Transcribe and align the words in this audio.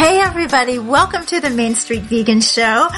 Hey 0.00 0.18
everybody, 0.18 0.78
welcome 0.78 1.26
to 1.26 1.40
the 1.42 1.50
Main 1.50 1.74
Street 1.74 2.04
Vegan 2.04 2.40
Show. 2.40 2.88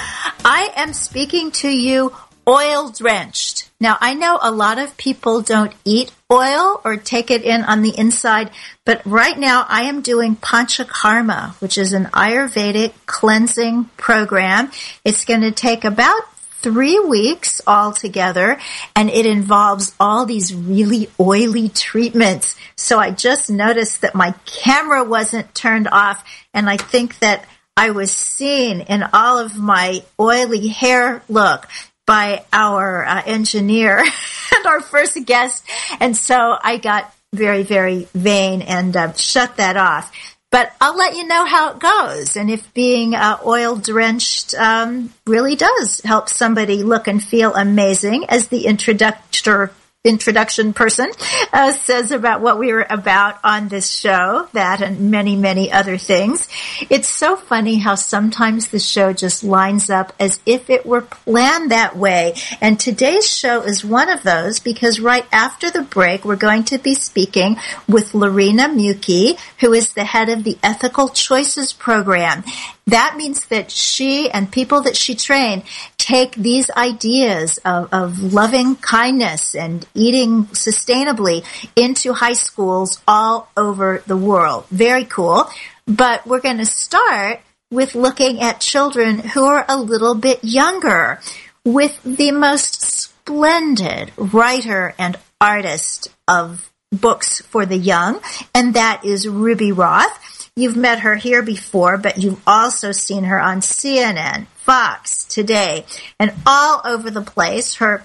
I 0.44 0.70
am 0.76 0.92
speaking 0.92 1.50
to 1.50 1.68
you 1.68 2.12
oil 2.46 2.90
drenched. 2.90 3.68
Now 3.80 3.98
I 4.00 4.14
know 4.14 4.38
a 4.40 4.52
lot 4.52 4.78
of 4.78 4.96
people 4.96 5.40
don't 5.42 5.72
eat 5.84 6.12
oil 6.30 6.80
or 6.84 6.96
take 6.96 7.32
it 7.32 7.42
in 7.42 7.64
on 7.64 7.82
the 7.82 7.98
inside, 7.98 8.52
but 8.84 9.04
right 9.04 9.36
now 9.36 9.66
I 9.68 9.82
am 9.88 10.02
doing 10.02 10.36
Panchakarma, 10.36 11.60
which 11.60 11.76
is 11.76 11.92
an 11.92 12.04
Ayurvedic 12.04 12.92
cleansing 13.06 13.86
program. 13.96 14.70
It's 15.04 15.24
going 15.24 15.40
to 15.40 15.50
take 15.50 15.84
about 15.84 16.22
three 16.62 16.98
weeks 17.00 17.60
altogether 17.66 18.58
and 18.94 19.10
it 19.10 19.26
involves 19.26 19.94
all 19.98 20.26
these 20.26 20.54
really 20.54 21.08
oily 21.18 21.68
treatments. 21.68 22.56
So 22.76 22.98
I 22.98 23.10
just 23.10 23.50
noticed 23.50 24.02
that 24.02 24.14
my 24.14 24.34
camera 24.46 25.04
wasn't 25.04 25.54
turned 25.54 25.88
off 25.88 26.24
and 26.54 26.70
I 26.70 26.76
think 26.76 27.18
that 27.18 27.44
I 27.76 27.90
was 27.90 28.12
seen 28.12 28.82
in 28.82 29.02
all 29.12 29.38
of 29.38 29.58
my 29.58 30.02
oily 30.20 30.68
hair 30.68 31.22
look 31.28 31.68
by 32.06 32.44
our 32.52 33.04
uh, 33.04 33.22
engineer 33.26 33.98
and 34.56 34.66
our 34.66 34.80
first 34.80 35.24
guest. 35.24 35.64
And 36.00 36.16
so 36.16 36.56
I 36.62 36.76
got 36.76 37.12
very, 37.32 37.62
very 37.62 38.08
vain 38.14 38.60
and 38.62 38.94
uh, 38.96 39.12
shut 39.14 39.56
that 39.56 39.76
off. 39.76 40.12
But 40.52 40.70
I'll 40.82 40.96
let 40.96 41.16
you 41.16 41.26
know 41.26 41.46
how 41.46 41.72
it 41.72 41.78
goes, 41.78 42.36
and 42.36 42.50
if 42.50 42.74
being 42.74 43.14
uh, 43.14 43.38
oil 43.44 43.74
drenched 43.74 44.54
um, 44.54 45.10
really 45.26 45.56
does 45.56 46.02
help 46.04 46.28
somebody 46.28 46.82
look 46.82 47.08
and 47.08 47.24
feel 47.24 47.54
amazing, 47.54 48.26
as 48.28 48.48
the 48.48 48.66
introductor 48.66 49.72
introduction 50.04 50.72
person 50.72 51.08
uh, 51.52 51.72
says 51.72 52.10
about 52.10 52.40
what 52.40 52.58
we 52.58 52.72
were 52.72 52.84
about 52.90 53.38
on 53.44 53.68
this 53.68 53.88
show, 53.88 54.48
that 54.52 54.82
and 54.82 55.12
many, 55.12 55.36
many 55.36 55.70
other 55.70 55.96
things. 55.96 56.48
It's 56.90 57.08
so 57.08 57.36
funny 57.36 57.76
how 57.76 57.94
sometimes 57.94 58.66
the 58.66 58.80
show 58.80 59.12
just 59.12 59.44
lines 59.44 59.90
up 59.90 60.12
as 60.18 60.40
if 60.44 60.68
it 60.70 60.84
were 60.84 61.02
planned 61.02 61.70
that 61.70 61.96
way. 61.96 62.34
And 62.60 62.80
today's 62.80 63.30
show 63.30 63.62
is 63.62 63.84
one 63.84 64.10
of 64.10 64.24
those 64.24 64.58
because 64.58 64.98
right 64.98 65.26
after 65.30 65.70
the 65.70 65.82
break, 65.82 66.24
we're 66.24 66.34
going 66.34 66.64
to 66.64 66.78
be 66.78 66.96
speaking 66.96 67.56
with 67.86 68.12
Lorena 68.12 68.66
Muki, 68.66 69.36
who 69.60 69.72
is 69.72 69.92
the 69.92 70.04
head 70.04 70.28
of 70.28 70.42
the 70.42 70.58
Ethical 70.64 71.10
Choices 71.10 71.72
Program. 71.72 72.42
That 72.88 73.14
means 73.16 73.46
that 73.46 73.70
she 73.70 74.28
and 74.28 74.50
people 74.50 74.80
that 74.82 74.96
she 74.96 75.14
trained 75.14 75.62
take 75.96 76.34
these 76.34 76.68
ideas 76.70 77.58
of, 77.64 77.92
of 77.92 78.32
loving 78.32 78.74
kindness 78.74 79.54
and 79.54 79.86
eating 79.94 80.46
sustainably 80.46 81.44
into 81.76 82.12
high 82.12 82.32
schools 82.32 83.00
all 83.06 83.48
over 83.56 84.02
the 84.06 84.16
world. 84.16 84.66
Very 84.70 85.04
cool. 85.04 85.48
But 85.86 86.26
we're 86.26 86.40
going 86.40 86.58
to 86.58 86.66
start 86.66 87.40
with 87.70 87.94
looking 87.94 88.40
at 88.40 88.60
children 88.60 89.18
who 89.18 89.44
are 89.44 89.64
a 89.68 89.76
little 89.76 90.14
bit 90.14 90.44
younger 90.44 91.20
with 91.64 92.00
the 92.04 92.30
most 92.32 92.82
splendid 92.82 94.12
writer 94.16 94.94
and 94.98 95.18
artist 95.40 96.08
of 96.28 96.70
books 96.92 97.40
for 97.40 97.64
the 97.64 97.76
young, 97.76 98.20
and 98.54 98.74
that 98.74 99.04
is 99.04 99.26
Ruby 99.26 99.72
Roth. 99.72 100.50
You've 100.54 100.76
met 100.76 101.00
her 101.00 101.16
here 101.16 101.42
before, 101.42 101.96
but 101.96 102.18
you've 102.18 102.42
also 102.46 102.92
seen 102.92 103.24
her 103.24 103.40
on 103.40 103.60
CNN, 103.60 104.46
Fox, 104.54 105.24
Today, 105.24 105.86
and 106.20 106.32
all 106.46 106.82
over 106.84 107.10
the 107.10 107.22
place. 107.22 107.76
Her 107.76 108.04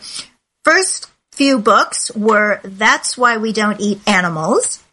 first 0.63 1.11
few 1.37 1.59
books 1.59 2.09
were 2.15 2.59
That's 2.63 3.15
Why 3.15 3.37
We 3.37 3.53
Don't 3.53 3.79
Eat 3.79 3.99
Animals, 4.07 4.83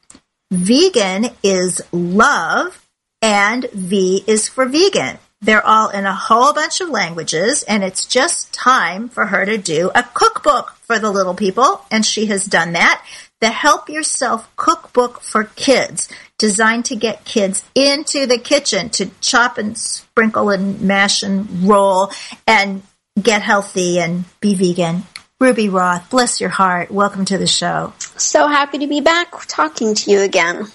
Vegan 0.50 1.30
is 1.42 1.80
Love, 1.90 2.86
and 3.22 3.64
V 3.72 4.22
is 4.26 4.46
for 4.46 4.66
Vegan. 4.66 5.16
They're 5.40 5.66
all 5.66 5.88
in 5.88 6.04
a 6.04 6.14
whole 6.14 6.52
bunch 6.52 6.82
of 6.82 6.90
languages, 6.90 7.62
and 7.62 7.82
it's 7.82 8.04
just 8.04 8.52
time 8.52 9.08
for 9.08 9.24
her 9.24 9.46
to 9.46 9.56
do 9.56 9.90
a 9.94 10.02
cookbook 10.02 10.74
for 10.82 10.98
the 10.98 11.10
little 11.10 11.32
people, 11.32 11.80
and 11.90 12.04
she 12.04 12.26
has 12.26 12.44
done 12.44 12.74
that. 12.74 13.02
The 13.40 13.48
Help 13.48 13.88
Yourself 13.88 14.54
Cookbook 14.56 15.22
for 15.22 15.44
Kids 15.44 16.10
designed 16.38 16.84
to 16.86 16.96
get 16.96 17.24
kids 17.24 17.64
into 17.74 18.26
the 18.26 18.38
kitchen 18.38 18.90
to 18.90 19.10
chop 19.22 19.56
and 19.56 19.78
sprinkle 19.78 20.50
and 20.50 20.82
mash 20.82 21.22
and 21.22 21.66
roll 21.66 22.10
and 22.46 22.82
get 23.20 23.40
healthy 23.40 23.98
and 23.98 24.24
be 24.40 24.54
vegan. 24.54 25.04
Ruby 25.44 25.68
Roth, 25.68 26.08
bless 26.08 26.40
your 26.40 26.48
heart. 26.48 26.90
Welcome 26.90 27.26
to 27.26 27.36
the 27.36 27.46
show. 27.46 27.92
So 28.16 28.48
happy 28.48 28.78
to 28.78 28.86
be 28.86 29.02
back 29.02 29.30
talking 29.46 29.94
to 29.94 30.10
you 30.10 30.22
again. 30.22 30.68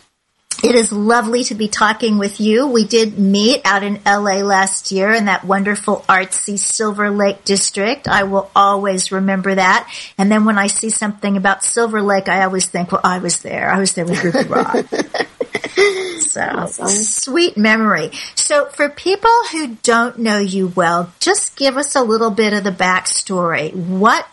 It 0.63 0.75
is 0.75 0.93
lovely 0.93 1.43
to 1.45 1.55
be 1.55 1.67
talking 1.67 2.19
with 2.19 2.39
you. 2.39 2.67
We 2.67 2.85
did 2.85 3.17
meet 3.17 3.61
out 3.65 3.81
in 3.81 3.99
LA 4.05 4.43
last 4.43 4.91
year 4.91 5.11
in 5.11 5.25
that 5.25 5.43
wonderful 5.43 6.05
artsy 6.07 6.59
Silver 6.59 7.09
Lake 7.09 7.45
district. 7.45 8.07
I 8.07 8.25
will 8.25 8.51
always 8.55 9.11
remember 9.11 9.55
that. 9.55 9.91
And 10.19 10.31
then 10.31 10.45
when 10.45 10.59
I 10.59 10.67
see 10.67 10.91
something 10.91 11.35
about 11.35 11.63
Silver 11.63 12.03
Lake, 12.03 12.29
I 12.29 12.43
always 12.43 12.67
think, 12.67 12.91
well, 12.91 13.01
I 13.03 13.17
was 13.17 13.39
there. 13.39 13.71
I 13.71 13.79
was 13.79 13.95
there 13.95 14.05
with 14.05 14.23
Ruby 14.23 14.49
Roth. 14.49 16.21
so 16.21 16.41
awesome. 16.41 16.89
sweet 16.89 17.57
memory. 17.57 18.11
So 18.35 18.65
for 18.67 18.87
people 18.87 19.31
who 19.51 19.77
don't 19.81 20.19
know 20.19 20.37
you 20.37 20.67
well, 20.67 21.11
just 21.19 21.55
give 21.55 21.75
us 21.75 21.95
a 21.95 22.03
little 22.03 22.29
bit 22.29 22.53
of 22.53 22.63
the 22.63 22.71
backstory. 22.71 23.73
What 23.73 24.27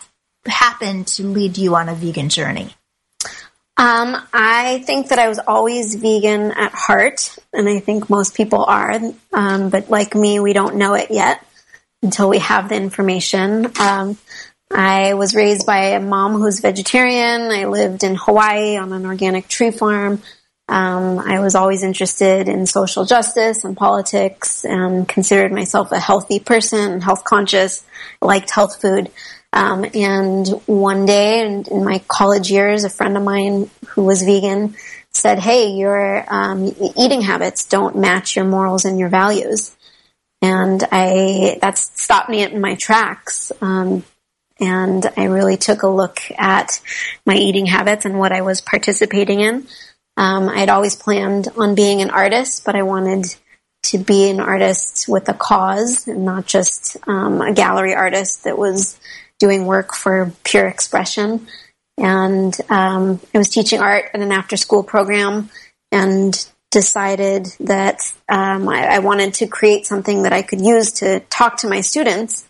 happened 0.49 1.07
to 1.09 1.25
lead 1.25 1.59
you 1.59 1.75
on 1.75 1.89
a 1.89 1.95
vegan 1.95 2.29
journey? 2.29 2.75
Um, 3.79 4.17
I 4.33 4.83
think 4.87 5.09
that 5.09 5.19
I 5.19 5.29
was 5.29 5.39
always 5.39 5.95
vegan 5.97 6.53
at 6.53 6.73
heart, 6.73 7.39
and 7.53 7.69
I 7.69 7.81
think 7.81 8.09
most 8.09 8.35
people 8.35 8.65
are. 8.65 8.99
Um, 9.33 9.69
but 9.69 9.91
like 9.91 10.15
me, 10.15 10.41
we 10.41 10.55
don't 10.55 10.77
know 10.77 10.95
it 10.95 11.11
yet 11.11 11.45
until 12.03 12.31
we 12.31 12.39
have 12.39 12.71
the 12.71 12.77
information. 12.77 13.71
Um, 13.79 14.17
I 14.71 15.15
was 15.15 15.35
raised 15.35 15.67
by 15.67 15.89
a 15.89 16.01
mom 16.01 16.35
who's 16.35 16.61
vegetarian. 16.61 17.43
I 17.51 17.67
lived 17.67 18.03
in 18.03 18.17
Hawaii 18.17 18.77
on 18.77 18.93
an 18.93 19.05
organic 19.05 19.47
tree 19.47 19.71
farm. 19.71 20.23
Um, 20.69 21.21
I 21.21 21.39
was 21.39 21.55
always 21.55 21.85
interested 21.85 22.49
in 22.49 22.67
social 22.67 23.05
justice 23.05 23.65
and 23.65 23.77
politics 23.77 24.65
and 24.65 25.09
considered 25.09 25.53
myself 25.53 25.93
a 25.93 26.01
healthy 26.01 26.41
person, 26.41 27.01
health 27.01 27.23
conscious, 27.23 27.85
liked 28.21 28.51
health 28.51 28.81
food. 28.81 29.11
Um, 29.57 29.87
and 29.95 30.47
one 30.67 31.07
day 31.07 31.41
in, 31.41 31.65
in, 31.71 31.83
my 31.83 32.03
college 32.09 32.51
years, 32.51 32.85
a 32.85 32.91
friend 32.91 33.17
of 33.17 33.23
mine 33.23 33.71
who 33.87 34.05
was 34.05 34.23
vegan 34.23 34.77
said, 35.15 35.39
Hey, 35.39 35.71
your 35.71 36.27
um, 36.29 36.67
eating 36.95 37.23
habits 37.23 37.65
don't 37.65 37.97
match 37.97 38.37
your 38.37 38.45
morals 38.45 38.85
and 38.85 38.99
your 38.99 39.09
values. 39.09 39.75
And 40.43 40.85
I, 40.93 41.57
that 41.63 41.79
stopped 41.79 42.29
me 42.29 42.43
in 42.43 42.61
my 42.61 42.75
tracks. 42.75 43.51
Um, 43.63 44.05
and 44.61 45.11
I 45.17 45.25
really 45.25 45.57
took 45.57 45.85
a 45.85 45.89
look 45.89 46.21
at 46.37 46.79
my 47.25 47.37
eating 47.37 47.65
habits 47.65 48.05
and 48.05 48.19
what 48.19 48.33
I 48.33 48.43
was 48.43 48.61
participating 48.61 49.41
in. 49.41 49.67
Um, 50.19 50.51
I 50.51 50.59
had 50.59 50.69
always 50.69 50.97
planned 50.97 51.49
on 51.57 51.75
being 51.75 52.03
an 52.03 52.11
artist, 52.11 52.67
but 52.67 52.77
I 52.77 52.83
wanted 52.83 53.25
to 53.85 53.97
be 53.97 54.29
an 54.29 54.41
artist 54.41 55.07
with 55.09 55.31
a 55.31 55.35
cause 55.35 56.09
and 56.09 56.27
not 56.27 56.45
just 56.45 56.99
um, 57.09 57.41
a 57.41 57.55
gallery 57.55 57.95
artist 57.95 58.45
that 58.45 58.59
was 58.59 58.99
doing 59.39 59.67
work 59.67 59.95
for 59.95 60.33
pure 60.45 60.67
expression. 60.67 61.47
And 61.99 62.57
um, 62.69 63.21
I 63.35 63.39
was 63.39 63.49
teaching 63.49 63.81
art 63.81 64.11
in 64.15 64.23
an 64.23 64.33
after 64.33 64.57
school 64.57 64.83
program 64.83 65.51
and 65.93 66.49
decided 66.71 67.47
that 67.61 68.01
um, 68.29 68.69
I, 68.69 68.97
I, 68.97 68.99
wanted 68.99 69.35
to 69.35 69.47
create 69.47 69.87
something 69.87 70.25
that 70.25 70.33
I 70.33 70.43
could 70.43 70.61
use 70.61 70.93
to 70.95 71.21
talk 71.31 71.59
to 71.59 71.69
my 71.69 71.81
students 71.81 72.47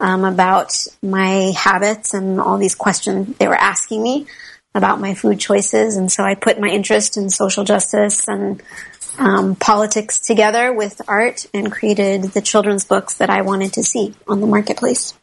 um, 0.00 0.24
about 0.24 0.86
my 1.02 1.52
habits 1.56 2.14
and 2.14 2.38
all 2.40 2.58
these 2.58 2.74
questions 2.74 3.36
they 3.38 3.48
were 3.48 3.54
asking 3.54 4.02
me 4.02 4.26
about 4.74 5.00
my 5.00 5.14
food 5.14 5.40
choices. 5.40 5.96
And 5.96 6.12
so 6.12 6.22
I 6.22 6.34
put 6.34 6.60
my 6.60 6.68
interest 6.68 7.16
in 7.16 7.30
social 7.30 7.64
justice 7.64 8.28
and 8.28 8.62
um, 9.18 9.56
politics 9.56 10.18
together 10.18 10.72
with 10.72 11.00
art 11.08 11.46
and 11.54 11.72
created 11.72 12.22
the 12.24 12.42
children's 12.42 12.84
books 12.84 13.14
that 13.14 13.30
I 13.30 13.42
wanted 13.42 13.72
to 13.74 13.82
see 13.82 14.14
on 14.28 14.40
the 14.40 14.46
marketplace. 14.46 15.14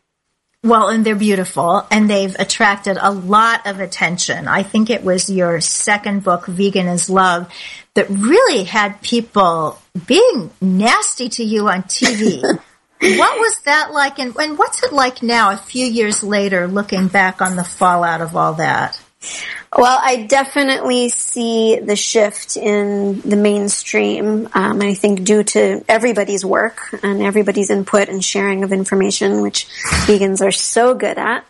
Well, 0.63 0.89
and 0.89 1.03
they're 1.03 1.15
beautiful 1.15 1.87
and 1.89 2.07
they've 2.07 2.35
attracted 2.37 2.97
a 2.99 3.11
lot 3.11 3.65
of 3.65 3.79
attention. 3.79 4.47
I 4.47 4.61
think 4.61 4.91
it 4.91 5.03
was 5.03 5.27
your 5.27 5.59
second 5.59 6.23
book, 6.23 6.45
Vegan 6.45 6.87
is 6.87 7.09
Love, 7.09 7.51
that 7.95 8.09
really 8.09 8.63
had 8.63 9.01
people 9.01 9.81
being 10.05 10.51
nasty 10.61 11.29
to 11.29 11.43
you 11.43 11.67
on 11.67 11.83
TV. 11.83 12.43
what 13.01 13.39
was 13.39 13.59
that 13.65 13.91
like 13.91 14.19
and, 14.19 14.35
and 14.37 14.57
what's 14.59 14.83
it 14.83 14.93
like 14.93 15.23
now 15.23 15.51
a 15.51 15.57
few 15.57 15.85
years 15.85 16.23
later 16.23 16.67
looking 16.67 17.07
back 17.07 17.41
on 17.41 17.55
the 17.55 17.63
fallout 17.63 18.21
of 18.21 18.35
all 18.35 18.53
that? 18.53 19.01
Well, 19.77 19.99
I 20.01 20.23
definitely 20.23 21.09
see 21.09 21.79
the 21.79 21.95
shift 21.95 22.57
in 22.57 23.21
the 23.21 23.37
mainstream. 23.37 24.49
Um, 24.53 24.81
I 24.81 24.95
think 24.95 25.23
due 25.23 25.43
to 25.43 25.83
everybody's 25.87 26.43
work 26.43 26.81
and 27.03 27.21
everybody's 27.21 27.69
input 27.69 28.09
and 28.09 28.23
sharing 28.23 28.63
of 28.63 28.73
information, 28.73 29.41
which 29.41 29.67
vegans 30.05 30.41
are 30.45 30.51
so 30.51 30.93
good 30.93 31.17
at. 31.17 31.45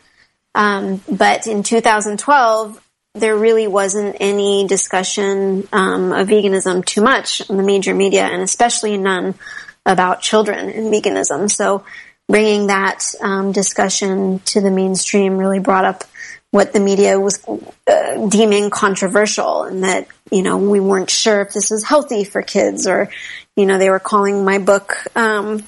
Um, 0.53 1.01
but 1.09 1.47
in 1.47 1.63
2012, 1.63 2.79
there 3.15 3.35
really 3.35 3.67
wasn't 3.67 4.17
any 4.19 4.67
discussion 4.67 5.67
um, 5.73 6.11
of 6.11 6.27
veganism 6.27 6.85
too 6.85 7.01
much 7.01 7.41
in 7.49 7.57
the 7.57 7.63
major 7.63 7.95
media, 7.95 8.23
and 8.23 8.41
especially 8.41 8.97
none 8.97 9.35
about 9.85 10.21
children 10.21 10.69
and 10.69 10.93
veganism. 10.93 11.49
So, 11.49 11.83
bringing 12.29 12.67
that 12.67 13.13
um, 13.19 13.51
discussion 13.51 14.39
to 14.39 14.61
the 14.61 14.71
mainstream 14.71 15.37
really 15.37 15.59
brought 15.59 15.83
up 15.83 16.03
what 16.51 16.73
the 16.73 16.81
media 16.81 17.17
was 17.17 17.43
uh, 17.87 18.27
deeming 18.27 18.69
controversial 18.69 19.63
and 19.63 19.85
that, 19.85 20.07
you 20.29 20.43
know, 20.43 20.57
we 20.57 20.81
weren't 20.81 21.09
sure 21.09 21.41
if 21.41 21.53
this 21.53 21.71
was 21.71 21.83
healthy 21.83 22.25
for 22.25 22.41
kids 22.41 22.87
or, 22.87 23.09
you 23.55 23.65
know, 23.65 23.77
they 23.77 23.89
were 23.89 23.99
calling 23.99 24.43
my 24.43 24.59
book, 24.59 24.97
um, 25.15 25.63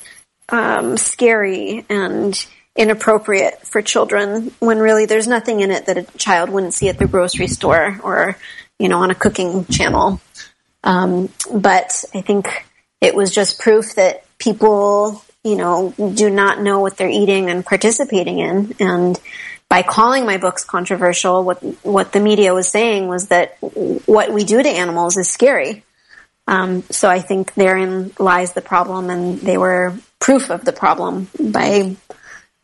um, 0.50 0.98
scary 0.98 1.86
and 1.90 2.46
inappropriate 2.76 3.66
for 3.66 3.82
children 3.82 4.52
when 4.60 4.78
really 4.78 5.06
there's 5.06 5.28
nothing 5.28 5.62
in 5.62 5.72
it 5.72 5.86
that 5.86 5.98
a 5.98 6.18
child 6.18 6.50
wouldn't 6.50 6.74
see 6.74 6.90
at 6.90 6.98
the 6.98 7.08
grocery 7.08 7.48
store 7.48 7.98
or, 8.04 8.38
you 8.78 8.90
know, 8.90 9.00
on 9.00 9.10
a 9.10 9.16
cooking 9.16 9.66
channel. 9.66 10.20
Um, 10.84 11.30
but 11.54 12.04
I 12.14 12.20
think 12.20 12.66
it 13.00 13.16
was 13.16 13.34
just 13.34 13.60
proof 13.60 13.96
that 13.96 14.26
people, 14.38 15.24
you 15.46 15.56
know, 15.56 15.94
do 16.14 16.30
not 16.30 16.60
know 16.60 16.82
what 16.82 16.98
they're 16.98 17.08
eating 17.08 17.50
and 17.50 17.66
participating 17.66 18.40
in. 18.40 18.76
And, 18.82 19.18
by 19.74 19.82
calling 19.82 20.24
my 20.24 20.38
books 20.38 20.64
controversial, 20.64 21.44
what 21.44 21.58
what 21.84 22.12
the 22.12 22.20
media 22.20 22.54
was 22.54 22.70
saying 22.70 23.08
was 23.08 23.30
that 23.30 23.58
what 24.06 24.32
we 24.32 24.44
do 24.44 24.62
to 24.62 24.70
animals 24.70 25.18
is 25.18 25.28
scary. 25.28 25.84
Um, 26.46 26.84
so 26.92 27.10
I 27.10 27.22
think 27.22 27.56
therein 27.56 28.12
lies 28.20 28.54
the 28.54 28.62
problem, 28.62 29.10
and 29.10 29.40
they 29.40 29.58
were 29.58 29.96
proof 30.20 30.52
of 30.52 30.64
the 30.64 30.74
problem 30.74 31.28
by, 31.40 31.96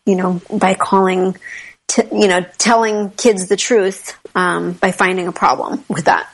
you 0.06 0.15
know, 0.15 0.39
by 0.53 0.75
calling, 0.75 1.35
t- 1.88 2.03
you 2.11 2.27
know, 2.27 2.45
telling 2.59 3.09
kids 3.09 3.47
the 3.47 3.57
truth 3.57 4.15
um, 4.35 4.73
by 4.73 4.91
finding 4.91 5.27
a 5.27 5.31
problem 5.31 5.83
with 5.89 6.06
that. 6.06 6.31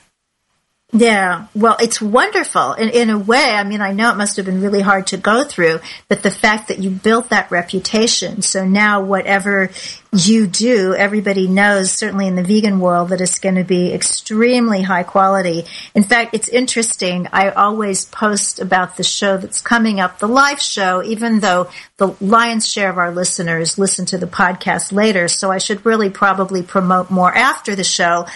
Yeah, 0.98 1.48
well, 1.54 1.76
it's 1.82 2.02
wonderful 2.02 2.72
in, 2.72 2.88
in 2.88 3.10
a 3.10 3.20
way. 3.20 3.52
I 3.52 3.66
mean, 3.66 3.82
I 3.82 3.92
know 3.92 4.12
it 4.12 4.16
must 4.16 4.38
have 4.38 4.46
been 4.46 4.62
really 4.62 4.80
hard 4.80 5.08
to 5.08 5.18
go 5.18 5.44
through, 5.44 5.82
but 6.08 6.24
the 6.24 6.32
fact 6.32 6.70
that 6.70 6.80
you 6.80 6.90
built 6.90 7.32
that 7.32 7.52
reputation, 7.52 8.42
so 8.42 8.64
now 8.64 9.02
whatever 9.02 9.72
you 10.14 10.48
do, 10.48 10.96
everybody 10.96 11.50
knows, 11.50 11.92
certainly 11.92 12.28
in 12.28 12.38
the 12.38 12.44
vegan 12.44 12.80
world, 12.80 13.10
that 13.10 13.20
it's 13.20 13.40
going 13.40 13.56
to 13.56 13.66
be 13.66 13.92
extremely 13.92 14.84
high 14.84 15.04
quality. 15.04 15.66
In 15.94 16.04
fact, 16.04 16.34
it's 16.34 16.48
interesting. 16.48 17.28
I 17.34 17.50
always 17.50 18.06
post 18.06 18.62
about 18.62 18.96
the 18.96 19.04
show 19.04 19.36
that's 19.36 19.60
coming 19.60 20.00
up, 20.00 20.20
the 20.20 20.30
live 20.30 20.62
show, 20.62 21.04
even 21.04 21.42
though 21.42 21.70
the 21.98 22.16
lion's 22.22 22.72
share 22.72 22.90
of 22.90 22.98
our 22.98 23.12
listeners 23.12 23.78
listen 23.78 24.06
to 24.06 24.18
the 24.18 24.28
podcast 24.28 24.94
later. 24.94 25.28
So 25.28 25.52
I 25.52 25.58
should 25.58 25.86
really 25.86 26.10
probably 26.10 26.64
promote 26.64 27.12
more 27.12 27.36
after 27.36 27.76
the 27.76 27.84
show. 27.84 28.28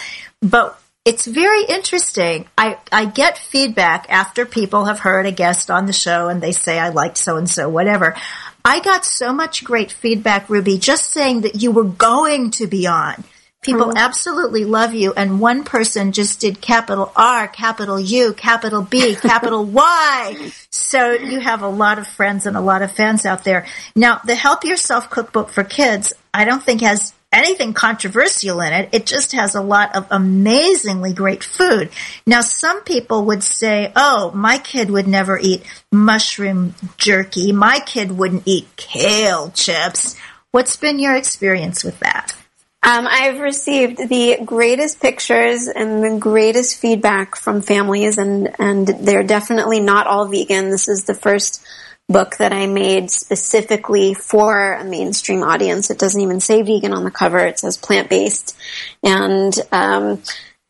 But 0.42 0.79
it's 1.04 1.26
very 1.26 1.64
interesting. 1.64 2.46
I, 2.58 2.78
I 2.92 3.06
get 3.06 3.38
feedback 3.38 4.06
after 4.10 4.44
people 4.44 4.84
have 4.84 5.00
heard 5.00 5.26
a 5.26 5.32
guest 5.32 5.70
on 5.70 5.86
the 5.86 5.92
show 5.92 6.28
and 6.28 6.42
they 6.42 6.52
say, 6.52 6.78
I 6.78 6.90
liked 6.90 7.16
so 7.16 7.36
and 7.36 7.48
so, 7.48 7.68
whatever. 7.68 8.16
I 8.64 8.80
got 8.80 9.06
so 9.06 9.32
much 9.32 9.64
great 9.64 9.90
feedback, 9.90 10.50
Ruby, 10.50 10.76
just 10.78 11.10
saying 11.10 11.42
that 11.42 11.62
you 11.62 11.70
were 11.70 11.84
going 11.84 12.50
to 12.52 12.66
be 12.66 12.86
on. 12.86 13.24
People 13.62 13.92
absolutely 13.94 14.64
love 14.64 14.94
you. 14.94 15.12
And 15.12 15.38
one 15.38 15.64
person 15.64 16.12
just 16.12 16.40
did 16.40 16.62
capital 16.62 17.12
R, 17.14 17.46
capital 17.46 18.00
U, 18.00 18.32
capital 18.32 18.80
B, 18.80 19.14
capital 19.20 19.64
Y. 19.66 20.50
So 20.70 21.12
you 21.12 21.40
have 21.40 21.62
a 21.62 21.68
lot 21.68 21.98
of 21.98 22.06
friends 22.06 22.46
and 22.46 22.56
a 22.56 22.60
lot 22.62 22.80
of 22.80 22.90
fans 22.92 23.26
out 23.26 23.44
there. 23.44 23.66
Now, 23.94 24.20
the 24.24 24.34
Help 24.34 24.64
Yourself 24.64 25.10
cookbook 25.10 25.50
for 25.50 25.62
kids, 25.62 26.14
I 26.32 26.46
don't 26.46 26.62
think 26.62 26.80
has 26.80 27.12
anything 27.32 27.72
controversial 27.72 28.60
in 28.60 28.72
it. 28.72 28.88
It 28.92 29.06
just 29.06 29.32
has 29.32 29.54
a 29.54 29.62
lot 29.62 29.94
of 29.94 30.06
amazingly 30.10 31.12
great 31.12 31.44
food. 31.44 31.90
Now, 32.26 32.40
some 32.40 32.82
people 32.82 33.26
would 33.26 33.42
say, 33.42 33.92
oh, 33.94 34.32
my 34.34 34.58
kid 34.58 34.90
would 34.90 35.06
never 35.06 35.38
eat 35.38 35.62
mushroom 35.92 36.74
jerky. 36.96 37.52
My 37.52 37.80
kid 37.80 38.12
wouldn't 38.12 38.42
eat 38.46 38.68
kale 38.76 39.50
chips. 39.50 40.16
What's 40.50 40.76
been 40.76 40.98
your 40.98 41.14
experience 41.14 41.84
with 41.84 42.00
that? 42.00 42.34
Um, 42.82 43.06
I've 43.08 43.40
received 43.40 44.08
the 44.08 44.38
greatest 44.44 45.00
pictures 45.00 45.68
and 45.68 46.02
the 46.02 46.18
greatest 46.18 46.78
feedback 46.78 47.36
from 47.36 47.60
families, 47.60 48.16
and, 48.16 48.48
and 48.58 48.88
they're 48.88 49.22
definitely 49.22 49.80
not 49.80 50.06
all 50.06 50.26
vegan. 50.26 50.70
This 50.70 50.88
is 50.88 51.04
the 51.04 51.14
first 51.14 51.62
book 52.10 52.36
that 52.38 52.52
I 52.52 52.66
made 52.66 53.10
specifically 53.10 54.14
for 54.14 54.74
a 54.74 54.84
mainstream 54.84 55.42
audience. 55.42 55.90
It 55.90 55.98
doesn't 55.98 56.20
even 56.20 56.40
say 56.40 56.62
vegan 56.62 56.92
on 56.92 57.04
the 57.04 57.10
cover. 57.10 57.38
It 57.38 57.60
says 57.60 57.76
plant 57.76 58.10
based. 58.10 58.56
And, 59.02 59.54
um, 59.70 60.22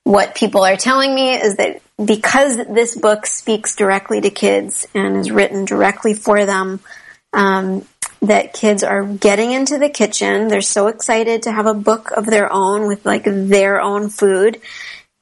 what 0.04 0.34
people 0.34 0.64
are 0.64 0.76
telling 0.76 1.14
me 1.14 1.34
is 1.34 1.56
that 1.56 1.82
because 2.02 2.56
this 2.56 2.96
book 2.96 3.26
speaks 3.26 3.76
directly 3.76 4.20
to 4.20 4.30
kids 4.30 4.86
and 4.94 5.16
is 5.16 5.30
written 5.30 5.64
directly 5.64 6.14
for 6.14 6.46
them, 6.46 6.80
um, 7.32 7.86
that 8.22 8.52
kids 8.52 8.82
are 8.82 9.04
getting 9.04 9.52
into 9.52 9.78
the 9.78 9.88
kitchen. 9.88 10.48
They're 10.48 10.62
so 10.62 10.88
excited 10.88 11.44
to 11.44 11.52
have 11.52 11.66
a 11.66 11.74
book 11.74 12.10
of 12.10 12.26
their 12.26 12.52
own 12.52 12.86
with 12.86 13.06
like 13.06 13.24
their 13.24 13.80
own 13.80 14.08
food. 14.10 14.60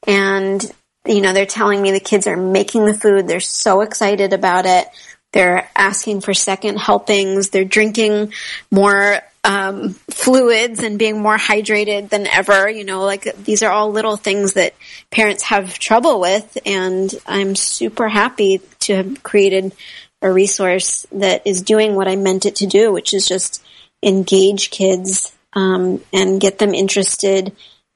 And, 0.06 0.64
you 1.06 1.20
know, 1.20 1.32
they're 1.32 1.46
telling 1.46 1.80
me 1.80 1.92
the 1.92 2.00
kids 2.00 2.26
are 2.26 2.36
making 2.36 2.86
the 2.86 2.94
food. 2.94 3.28
They're 3.28 3.40
so 3.40 3.82
excited 3.82 4.32
about 4.32 4.66
it 4.66 4.86
They're 5.32 5.68
asking 5.76 6.22
for 6.22 6.34
second 6.34 6.78
helpings. 6.78 7.50
They're 7.50 7.64
drinking 7.64 8.32
more 8.70 9.20
um, 9.44 9.90
fluids 10.10 10.82
and 10.82 10.98
being 10.98 11.20
more 11.20 11.36
hydrated 11.36 12.08
than 12.08 12.26
ever. 12.26 12.68
You 12.68 12.84
know, 12.84 13.04
like 13.04 13.24
these 13.44 13.62
are 13.62 13.70
all 13.70 13.90
little 13.90 14.16
things 14.16 14.54
that 14.54 14.74
parents 15.10 15.42
have 15.44 15.78
trouble 15.78 16.20
with. 16.20 16.58
And 16.64 17.12
I'm 17.26 17.54
super 17.54 18.08
happy 18.08 18.60
to 18.80 18.96
have 18.96 19.22
created 19.22 19.74
a 20.22 20.32
resource 20.32 21.06
that 21.12 21.46
is 21.46 21.62
doing 21.62 21.94
what 21.94 22.08
I 22.08 22.16
meant 22.16 22.46
it 22.46 22.56
to 22.56 22.66
do, 22.66 22.92
which 22.92 23.14
is 23.14 23.28
just 23.28 23.62
engage 24.02 24.70
kids 24.70 25.32
um, 25.52 26.02
and 26.12 26.40
get 26.40 26.58
them 26.58 26.74
interested 26.74 27.54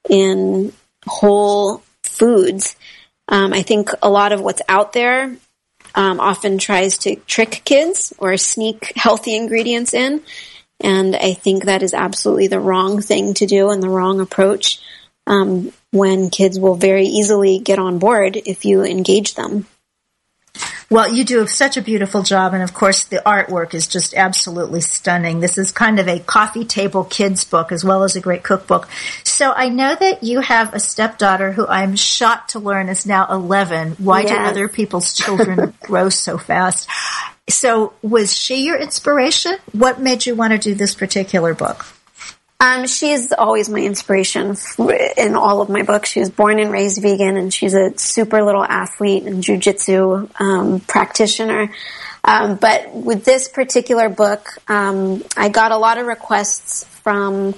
in 0.09 0.73
whole 1.05 1.83
foods. 2.03 2.75
Um, 3.27 3.53
I 3.53 3.61
think 3.61 3.89
a 4.01 4.09
lot 4.09 4.31
of 4.31 4.41
what's 4.41 4.61
out 4.67 4.93
there 4.93 5.35
um, 5.95 6.19
often 6.19 6.57
tries 6.57 6.97
to 6.99 7.15
trick 7.15 7.61
kids 7.65 8.13
or 8.17 8.37
sneak 8.37 8.93
healthy 8.95 9.35
ingredients 9.35 9.93
in. 9.93 10.21
And 10.79 11.15
I 11.15 11.33
think 11.33 11.65
that 11.65 11.83
is 11.83 11.93
absolutely 11.93 12.47
the 12.47 12.59
wrong 12.59 13.01
thing 13.01 13.33
to 13.35 13.45
do 13.45 13.69
and 13.69 13.81
the 13.81 13.89
wrong 13.89 14.19
approach 14.19 14.81
um, 15.25 15.71
when 15.91 16.29
kids 16.29 16.59
will 16.59 16.75
very 16.75 17.05
easily 17.05 17.59
get 17.59 17.79
on 17.79 17.99
board 17.99 18.35
if 18.35 18.65
you 18.65 18.83
engage 18.83 19.35
them. 19.35 19.65
Well, 20.93 21.11
you 21.11 21.23
do 21.23 21.47
such 21.47 21.75
a 21.75 21.81
beautiful 21.81 22.21
job, 22.21 22.53
and 22.53 22.61
of 22.61 22.75
course, 22.75 23.05
the 23.05 23.23
artwork 23.25 23.73
is 23.73 23.87
just 23.87 24.13
absolutely 24.13 24.81
stunning. 24.81 25.39
This 25.39 25.57
is 25.57 25.71
kind 25.71 25.99
of 25.99 26.07
a 26.07 26.19
coffee 26.19 26.65
table 26.65 27.03
kids 27.03 27.43
book 27.45 27.71
as 27.71 27.83
well 27.83 28.03
as 28.03 28.15
a 28.15 28.21
great 28.21 28.43
cookbook. 28.43 28.87
So 29.23 29.51
I 29.51 29.69
know 29.69 29.95
that 29.95 30.21
you 30.21 30.41
have 30.41 30.71
a 30.75 30.79
stepdaughter 30.79 31.51
who 31.51 31.65
I'm 31.65 31.95
shocked 31.95 32.51
to 32.51 32.59
learn 32.59 32.89
is 32.89 33.07
now 33.07 33.25
11. 33.31 33.93
Why 33.93 34.21
yes. 34.21 34.29
do 34.29 34.35
other 34.35 34.67
people's 34.67 35.13
children 35.17 35.73
grow 35.81 36.09
so 36.09 36.37
fast? 36.37 36.87
So 37.49 37.93
was 38.03 38.31
she 38.37 38.63
your 38.63 38.79
inspiration? 38.79 39.57
What 39.71 39.99
made 39.99 40.27
you 40.27 40.35
want 40.35 40.53
to 40.53 40.59
do 40.59 40.75
this 40.75 40.93
particular 40.93 41.55
book? 41.55 41.87
Um, 42.63 42.87
she's 42.87 43.33
always 43.33 43.67
my 43.67 43.81
inspiration 43.81 44.55
in 45.17 45.35
all 45.35 45.59
of 45.59 45.67
my 45.67 45.83
books. 45.83 46.07
She 46.07 46.21
was 46.21 46.29
born 46.29 46.59
and 46.59 46.71
raised 46.71 47.01
vegan, 47.01 47.35
and 47.35 47.53
she's 47.53 47.73
a 47.73 47.97
super 47.97 48.41
little 48.41 48.63
athlete 48.63 49.23
and 49.23 49.43
jujitsu 49.43 50.29
um, 50.39 50.79
practitioner. 50.79 51.73
Um, 52.23 52.55
but 52.55 52.93
with 52.93 53.25
this 53.25 53.49
particular 53.49 54.07
book, 54.07 54.47
um, 54.69 55.25
I 55.35 55.49
got 55.49 55.73
a 55.73 55.77
lot 55.77 55.97
of 55.97 56.05
requests 56.05 56.85
from 56.85 57.53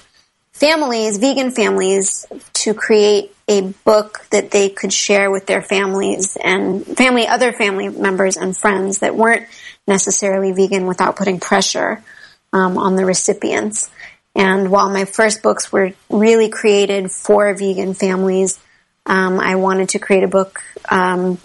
families, 0.53 1.19
vegan 1.19 1.51
families, 1.51 2.25
to 2.53 2.73
create 2.73 3.31
a 3.47 3.61
book 3.61 4.25
that 4.31 4.49
they 4.49 4.69
could 4.69 4.91
share 4.91 5.29
with 5.29 5.45
their 5.45 5.61
families 5.61 6.35
and 6.43 6.83
family, 6.83 7.27
other 7.27 7.53
family 7.53 7.89
members 7.89 8.37
and 8.37 8.57
friends 8.57 8.97
that 8.99 9.15
weren't 9.15 9.45
necessarily 9.87 10.51
vegan 10.51 10.87
without 10.87 11.15
putting 11.15 11.39
pressure 11.39 12.03
um, 12.53 12.79
on 12.79 12.95
the 12.95 13.05
recipients. 13.05 13.91
And 14.35 14.69
while 14.69 14.89
my 14.89 15.05
first 15.05 15.41
books 15.41 15.71
were 15.71 15.93
really 16.09 16.49
created 16.49 17.11
for 17.11 17.53
vegan 17.55 17.93
families, 17.93 18.59
um, 19.05 19.39
I 19.39 19.55
wanted 19.55 19.89
to 19.89 19.99
create 19.99 20.23
a 20.23 20.27
book 20.27 20.61
um, 20.89 21.37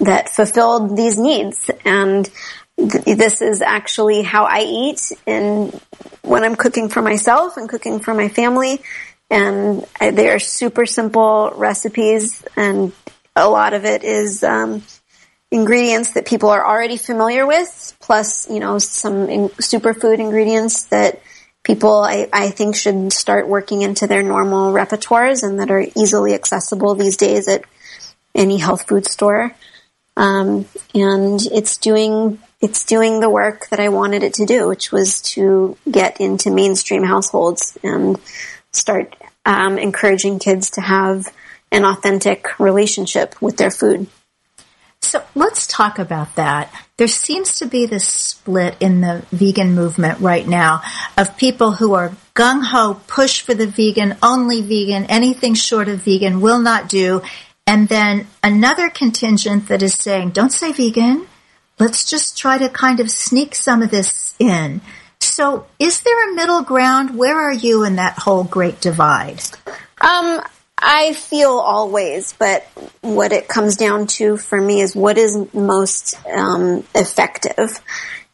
that 0.00 0.28
fulfilled 0.28 0.96
these 0.96 1.18
needs. 1.18 1.70
And 1.84 2.30
th- 2.78 3.04
this 3.04 3.42
is 3.42 3.62
actually 3.62 4.22
how 4.22 4.44
I 4.44 4.60
eat 4.60 5.12
and 5.26 5.72
when 6.22 6.44
I'm 6.44 6.56
cooking 6.56 6.88
for 6.88 7.02
myself 7.02 7.56
and 7.56 7.68
cooking 7.68 8.00
for 8.00 8.14
my 8.14 8.28
family. 8.28 8.80
And 9.28 9.84
I, 10.00 10.10
they 10.10 10.28
are 10.28 10.38
super 10.38 10.86
simple 10.86 11.52
recipes, 11.56 12.44
and 12.54 12.92
a 13.34 13.48
lot 13.48 13.74
of 13.74 13.84
it 13.84 14.04
is 14.04 14.44
um, 14.44 14.84
ingredients 15.50 16.12
that 16.12 16.26
people 16.26 16.50
are 16.50 16.64
already 16.64 16.96
familiar 16.96 17.44
with, 17.44 17.96
plus 18.00 18.48
you 18.48 18.60
know 18.60 18.78
some 18.78 19.28
in- 19.28 19.48
superfood 19.48 20.20
ingredients 20.20 20.84
that 20.84 21.20
people 21.66 21.94
I, 21.94 22.28
I 22.32 22.50
think 22.50 22.76
should 22.76 23.12
start 23.12 23.48
working 23.48 23.82
into 23.82 24.06
their 24.06 24.22
normal 24.22 24.72
repertoires 24.72 25.42
and 25.42 25.58
that 25.58 25.70
are 25.72 25.84
easily 25.96 26.32
accessible 26.32 26.94
these 26.94 27.16
days 27.16 27.48
at 27.48 27.64
any 28.36 28.56
health 28.56 28.86
food 28.86 29.04
store. 29.04 29.52
Um, 30.16 30.66
and 30.94 31.40
it's 31.52 31.76
doing 31.76 32.38
it's 32.62 32.86
doing 32.86 33.20
the 33.20 33.28
work 33.28 33.68
that 33.68 33.80
I 33.80 33.88
wanted 33.88 34.22
it 34.22 34.34
to 34.34 34.46
do, 34.46 34.68
which 34.68 34.92
was 34.92 35.20
to 35.32 35.76
get 35.90 36.20
into 36.20 36.50
mainstream 36.50 37.02
households 37.02 37.76
and 37.82 38.18
start 38.72 39.14
um, 39.44 39.76
encouraging 39.76 40.38
kids 40.38 40.70
to 40.70 40.80
have 40.80 41.26
an 41.72 41.84
authentic 41.84 42.58
relationship 42.60 43.42
with 43.42 43.56
their 43.56 43.72
food. 43.72 44.06
So 45.06 45.22
let's 45.36 45.68
talk 45.68 46.00
about 46.00 46.34
that. 46.34 46.74
There 46.96 47.06
seems 47.06 47.60
to 47.60 47.66
be 47.66 47.86
this 47.86 48.08
split 48.08 48.76
in 48.80 49.02
the 49.02 49.24
vegan 49.30 49.72
movement 49.72 50.18
right 50.18 50.46
now 50.46 50.82
of 51.16 51.36
people 51.36 51.70
who 51.70 51.94
are 51.94 52.16
gung 52.34 52.64
ho, 52.64 53.00
push 53.06 53.40
for 53.40 53.54
the 53.54 53.68
vegan, 53.68 54.16
only 54.20 54.62
vegan, 54.62 55.04
anything 55.04 55.54
short 55.54 55.86
of 55.86 56.02
vegan 56.02 56.40
will 56.40 56.58
not 56.58 56.88
do. 56.88 57.22
And 57.68 57.88
then 57.88 58.26
another 58.42 58.90
contingent 58.90 59.68
that 59.68 59.80
is 59.80 59.94
saying, 59.94 60.30
don't 60.30 60.52
say 60.52 60.72
vegan. 60.72 61.28
Let's 61.78 62.10
just 62.10 62.36
try 62.36 62.58
to 62.58 62.68
kind 62.68 62.98
of 62.98 63.08
sneak 63.08 63.54
some 63.54 63.82
of 63.82 63.92
this 63.92 64.34
in. 64.40 64.80
So 65.20 65.66
is 65.78 66.00
there 66.00 66.30
a 66.30 66.34
middle 66.34 66.62
ground? 66.62 67.16
Where 67.16 67.38
are 67.38 67.52
you 67.52 67.84
in 67.84 67.94
that 67.96 68.18
whole 68.18 68.42
great 68.42 68.80
divide? 68.80 69.40
Um, 70.00 70.42
I 70.78 71.14
feel 71.14 71.52
always, 71.52 72.34
but 72.34 72.64
what 73.00 73.32
it 73.32 73.48
comes 73.48 73.76
down 73.76 74.06
to 74.08 74.36
for 74.36 74.60
me 74.60 74.80
is 74.80 74.94
what 74.94 75.16
is 75.16 75.52
most 75.54 76.14
um, 76.26 76.84
effective. 76.94 77.80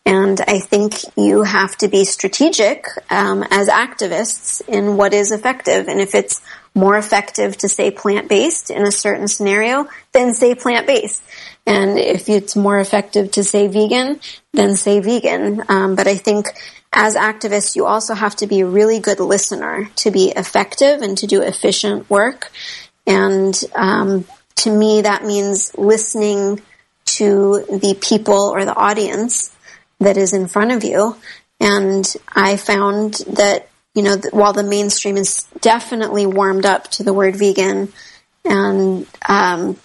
And 0.04 0.40
I 0.48 0.58
think 0.58 0.94
you 1.16 1.44
have 1.44 1.76
to 1.78 1.88
be 1.88 2.04
strategic 2.04 2.86
um, 3.08 3.44
as 3.50 3.68
activists 3.68 4.60
in 4.66 4.96
what 4.96 5.14
is 5.14 5.30
effective. 5.30 5.86
And 5.86 6.00
if 6.00 6.16
it's 6.16 6.42
more 6.74 6.96
effective 6.96 7.56
to 7.58 7.68
say 7.68 7.92
plant 7.92 8.28
based 8.28 8.70
in 8.70 8.82
a 8.82 8.90
certain 8.90 9.28
scenario, 9.28 9.86
then 10.10 10.34
say 10.34 10.56
plant 10.56 10.88
based. 10.88 11.22
And 11.66 11.96
if 11.98 12.28
it's 12.28 12.56
more 12.56 12.80
effective 12.80 13.30
to 13.32 13.44
say 13.44 13.68
vegan, 13.68 14.18
then 14.52 14.74
say 14.74 14.98
vegan. 14.98 15.62
Um, 15.68 15.94
but 15.94 16.08
I 16.08 16.16
think 16.16 16.48
as 16.92 17.16
activists, 17.16 17.74
you 17.74 17.86
also 17.86 18.14
have 18.14 18.36
to 18.36 18.46
be 18.46 18.60
a 18.60 18.66
really 18.66 19.00
good 19.00 19.18
listener 19.18 19.88
to 19.96 20.10
be 20.10 20.30
effective 20.30 21.00
and 21.00 21.16
to 21.18 21.26
do 21.26 21.40
efficient 21.40 22.08
work. 22.10 22.52
And 23.06 23.58
um, 23.74 24.26
to 24.56 24.76
me, 24.76 25.02
that 25.02 25.24
means 25.24 25.76
listening 25.76 26.60
to 27.04 27.64
the 27.68 27.98
people 28.00 28.50
or 28.50 28.64
the 28.64 28.74
audience 28.74 29.54
that 30.00 30.16
is 30.16 30.34
in 30.34 30.48
front 30.48 30.72
of 30.72 30.84
you. 30.84 31.16
And 31.60 32.14
I 32.28 32.56
found 32.56 33.14
that, 33.28 33.68
you 33.94 34.02
know, 34.02 34.16
while 34.30 34.52
the 34.52 34.62
mainstream 34.62 35.16
is 35.16 35.44
definitely 35.60 36.26
warmed 36.26 36.66
up 36.66 36.88
to 36.92 37.04
the 37.04 37.14
word 37.14 37.36
vegan 37.36 37.92
and, 38.44 39.06
um, 39.28 39.78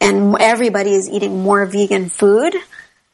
and 0.00 0.36
everybody 0.40 0.94
is 0.94 1.08
eating 1.08 1.42
more 1.42 1.66
vegan 1.66 2.08
food, 2.08 2.54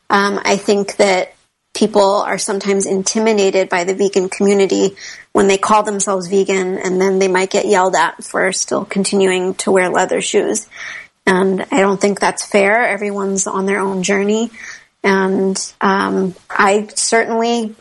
um, 0.09 0.41
I 0.45 0.57
think 0.57 0.97
that 0.97 1.36
people 1.77 2.23
are 2.23 2.39
sometimes 2.39 2.87
intimidated 2.87 3.69
by 3.69 3.85
the 3.85 3.95
vegan 3.95 4.31
community 4.31 4.97
when 5.33 5.47
they 5.47 5.59
call 5.59 5.83
themselves 5.83 6.27
vegan 6.27 6.79
and 6.79 6.99
then 6.99 7.19
they 7.19 7.29
might 7.29 7.51
get 7.51 7.67
yelled 7.67 7.95
at 7.95 8.25
for 8.25 8.51
still 8.51 8.87
continuing 8.87 9.55
to 9.55 9.71
wear 9.71 9.91
leather 9.91 10.23
shoes. 10.23 10.67
And 11.27 11.67
I 11.71 11.81
don't 11.81 12.01
think 12.01 12.19
that's 12.19 12.47
fair. 12.47 12.87
Everyone's 12.87 13.47
on 13.47 13.67
their 13.67 13.81
own 13.81 14.03
journey. 14.03 14.51
And 15.05 15.57
um, 15.81 16.35
I 16.49 16.89
certainly, 16.95 17.77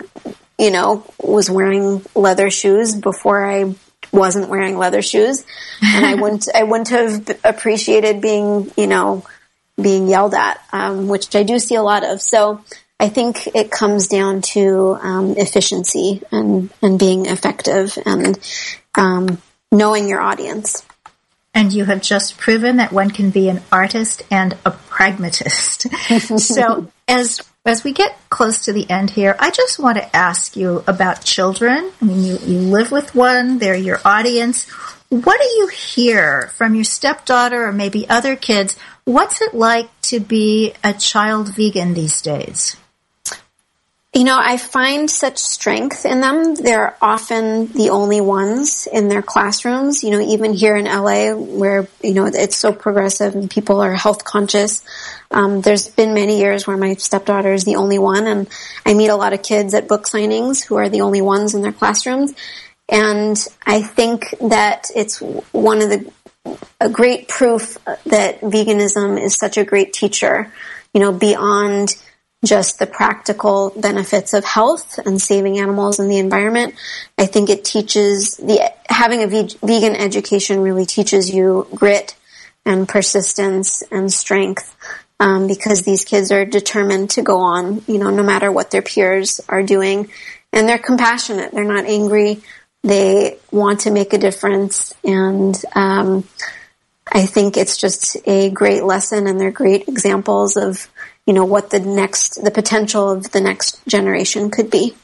you 0.59 0.71
know, 0.71 1.09
was 1.17 1.49
wearing 1.49 2.05
leather 2.13 2.49
shoes 2.49 2.93
before 2.95 3.49
I 3.49 3.75
wasn't 4.11 4.49
wearing 4.49 4.77
leather 4.77 5.01
shoes, 5.01 5.45
and 5.81 6.05
I 6.05 6.15
wouldn't 6.15 6.47
I 6.53 6.63
wouldn't 6.63 6.89
have 6.89 7.39
appreciated 7.43 8.21
being, 8.21 8.71
you 8.77 8.87
know, 8.87 9.25
being 9.81 10.07
yelled 10.07 10.35
at, 10.35 10.61
um, 10.71 11.07
which 11.07 11.35
I 11.35 11.43
do 11.43 11.57
see 11.57 11.75
a 11.75 11.81
lot 11.81 12.05
of. 12.05 12.21
So 12.21 12.63
I 12.99 13.09
think 13.09 13.47
it 13.47 13.71
comes 13.71 14.07
down 14.07 14.41
to 14.41 14.97
um, 15.01 15.35
efficiency 15.37 16.21
and, 16.31 16.69
and 16.81 16.97
being 16.97 17.25
effective 17.25 17.97
and 18.05 18.39
um, 18.95 19.41
knowing 19.71 20.07
your 20.07 20.21
audience. 20.21 20.85
And 21.53 21.71
you 21.71 21.85
have 21.85 22.01
just 22.01 22.37
proven 22.37 22.77
that 22.77 22.91
one 22.91 23.11
can 23.11 23.29
be 23.29 23.47
an 23.49 23.61
artist 23.71 24.23
and 24.29 24.57
a 24.65 24.71
pragmatist. 24.71 25.87
so 26.39 26.91
as 27.07 27.41
as 27.65 27.83
we 27.83 27.93
get 27.93 28.15
close 28.29 28.65
to 28.65 28.73
the 28.73 28.87
end 28.89 29.09
here, 29.09 29.35
I 29.39 29.49
just 29.49 29.79
want 29.79 29.97
to 29.97 30.15
ask 30.15 30.55
you 30.55 30.83
about 30.87 31.23
children. 31.23 31.91
I 31.99 32.05
mean, 32.05 32.23
you, 32.23 32.37
you 32.37 32.59
live 32.59 32.91
with 32.91 33.15
one, 33.15 33.57
they're 33.57 33.75
your 33.75 33.99
audience. 34.05 34.69
What 35.09 35.41
do 35.41 35.47
you 35.47 35.67
hear 35.67 36.51
from 36.55 36.75
your 36.75 36.83
stepdaughter 36.83 37.65
or 37.65 37.73
maybe 37.73 38.07
other 38.07 38.35
kids? 38.35 38.77
What's 39.05 39.41
it 39.41 39.55
like 39.55 39.89
to 40.03 40.19
be 40.19 40.73
a 40.83 40.93
child 40.93 41.55
vegan 41.55 41.95
these 41.95 42.21
days? 42.21 42.77
You 44.15 44.23
know, 44.23 44.39
I 44.41 44.55
find 44.55 45.11
such 45.11 45.39
strength 45.39 46.05
in 46.05 46.21
them. 46.21 46.55
They're 46.55 46.95
often 47.01 47.67
the 47.73 47.89
only 47.89 48.21
ones 48.21 48.87
in 48.87 49.09
their 49.09 49.21
classrooms. 49.21 50.05
You 50.05 50.11
know, 50.11 50.21
even 50.21 50.53
here 50.53 50.77
in 50.77 50.85
LA, 50.85 51.33
where, 51.33 51.85
you 52.01 52.13
know, 52.13 52.25
it's 52.25 52.55
so 52.55 52.71
progressive 52.71 53.35
and 53.35 53.51
people 53.51 53.81
are 53.81 53.93
health 53.93 54.23
conscious. 54.23 54.85
Um, 55.31 55.59
there's 55.59 55.89
been 55.89 56.13
many 56.13 56.39
years 56.39 56.65
where 56.65 56.77
my 56.77 56.93
stepdaughter 56.93 57.51
is 57.51 57.65
the 57.65 57.75
only 57.75 57.99
one, 57.99 58.25
and 58.25 58.47
I 58.85 58.93
meet 58.93 59.09
a 59.09 59.17
lot 59.17 59.33
of 59.33 59.43
kids 59.43 59.73
at 59.73 59.89
book 59.89 60.05
signings 60.05 60.63
who 60.63 60.77
are 60.77 60.87
the 60.87 61.01
only 61.01 61.21
ones 61.21 61.53
in 61.53 61.61
their 61.61 61.73
classrooms. 61.73 62.33
And 62.87 63.37
I 63.65 63.81
think 63.81 64.33
that 64.39 64.91
it's 64.95 65.19
one 65.19 65.81
of 65.81 65.89
the 65.89 66.09
a 66.79 66.89
great 66.89 67.27
proof 67.27 67.77
that 68.05 68.39
veganism 68.39 69.21
is 69.21 69.35
such 69.35 69.57
a 69.57 69.65
great 69.65 69.91
teacher. 69.91 70.53
You 70.93 71.01
know, 71.01 71.11
beyond 71.11 71.97
just 72.45 72.79
the 72.79 72.87
practical 72.87 73.73
benefits 73.75 74.33
of 74.33 74.45
health 74.45 74.99
and 75.05 75.21
saving 75.21 75.59
animals 75.59 75.99
and 75.99 76.09
the 76.09 76.17
environment. 76.17 76.75
I 77.17 77.25
think 77.25 77.49
it 77.49 77.65
teaches 77.65 78.37
the 78.37 78.71
having 78.87 79.23
a 79.23 79.27
vegan 79.27 79.95
education 79.95 80.61
really 80.61 80.85
teaches 80.85 81.33
you 81.33 81.67
grit 81.75 82.15
and 82.65 82.87
persistence 82.87 83.83
and 83.91 84.11
strength. 84.11 84.75
Um, 85.17 85.47
because 85.47 85.83
these 85.83 86.03
kids 86.03 86.29
are 86.33 86.43
determined 86.43 87.11
to 87.11 87.21
go 87.21 87.39
on, 87.39 87.81
you 87.87 87.99
know, 87.99 88.09
no 88.09 88.21
matter 88.21 88.51
what 88.51 88.69
their 88.69 88.81
peers 88.81 89.39
are 89.47 89.63
doing. 89.63 90.09
And 90.51 90.67
they're 90.67 90.77
compassionate. 90.77 91.53
They're 91.53 91.63
not 91.63 91.85
angry. 91.85 92.41
They 92.83 93.37
want 93.49 93.81
to 93.81 93.91
make 93.91 94.11
a 94.11 94.17
difference. 94.17 94.93
And, 95.05 95.57
um, 95.73 96.25
I 97.11 97.25
think 97.25 97.55
it's 97.55 97.77
just 97.77 98.17
a 98.25 98.49
great 98.49 98.83
lesson 98.83 99.27
and 99.27 99.39
they're 99.39 99.51
great 99.51 99.87
examples 99.87 100.57
of 100.57 100.89
you 101.25 101.33
know, 101.33 101.45
what 101.45 101.69
the 101.69 101.79
next, 101.79 102.43
the 102.43 102.51
potential 102.51 103.11
of 103.11 103.31
the 103.31 103.41
next 103.41 103.85
generation 103.87 104.51
could 104.51 104.69
be. 104.69 104.95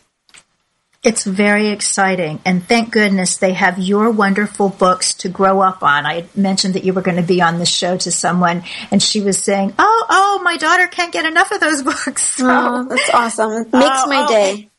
It's 1.04 1.24
very 1.24 1.70
exciting. 1.70 2.40
And 2.46 2.64
thank 2.64 2.92
goodness 2.92 3.38
they 3.38 3.54
have 3.54 3.80
your 3.80 4.12
wonderful 4.12 4.70
books 4.70 5.16
to 5.16 5.30
grow 5.30 5.60
up 5.60 5.82
on. 5.82 6.06
I 6.06 6.26
mentioned 6.36 6.76
that 6.76 6.84
you 6.84 6.94
were 6.94 7.02
going 7.02 7.18
to 7.18 7.24
be 7.24 7.42
on 7.42 7.58
the 7.58 7.66
show 7.66 7.98
to 7.98 8.12
someone 8.12 8.64
and 8.92 9.02
she 9.02 9.20
was 9.20 9.40
saying, 9.40 9.74
Oh, 9.80 10.06
oh, 10.10 10.42
my 10.44 10.58
daughter 10.58 10.86
can't 10.86 11.12
get 11.12 11.26
enough 11.26 11.52
of 11.52 11.60
those 11.60 11.82
books. 11.82 12.36
So, 12.42 12.48
oh, 12.48 12.86
that's 12.88 13.10
awesome. 13.10 13.52
It 13.52 13.74
makes 13.74 14.02
oh, 14.04 14.08
my 14.08 14.26
oh, 14.26 14.32
day 14.32 14.71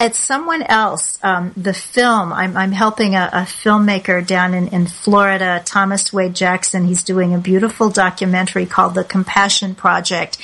at 0.00 0.16
someone 0.16 0.62
else, 0.62 1.18
um, 1.22 1.52
the 1.58 1.74
film, 1.74 2.32
I'm, 2.32 2.56
I'm 2.56 2.72
helping 2.72 3.14
a, 3.14 3.28
a, 3.34 3.42
filmmaker 3.42 4.26
down 4.26 4.54
in, 4.54 4.68
in 4.68 4.86
Florida, 4.86 5.60
Thomas 5.66 6.10
Wade 6.10 6.34
Jackson. 6.34 6.86
He's 6.86 7.04
doing 7.04 7.34
a 7.34 7.38
beautiful 7.38 7.90
documentary 7.90 8.64
called 8.64 8.94
The 8.94 9.04
Compassion 9.04 9.74
Project, 9.74 10.38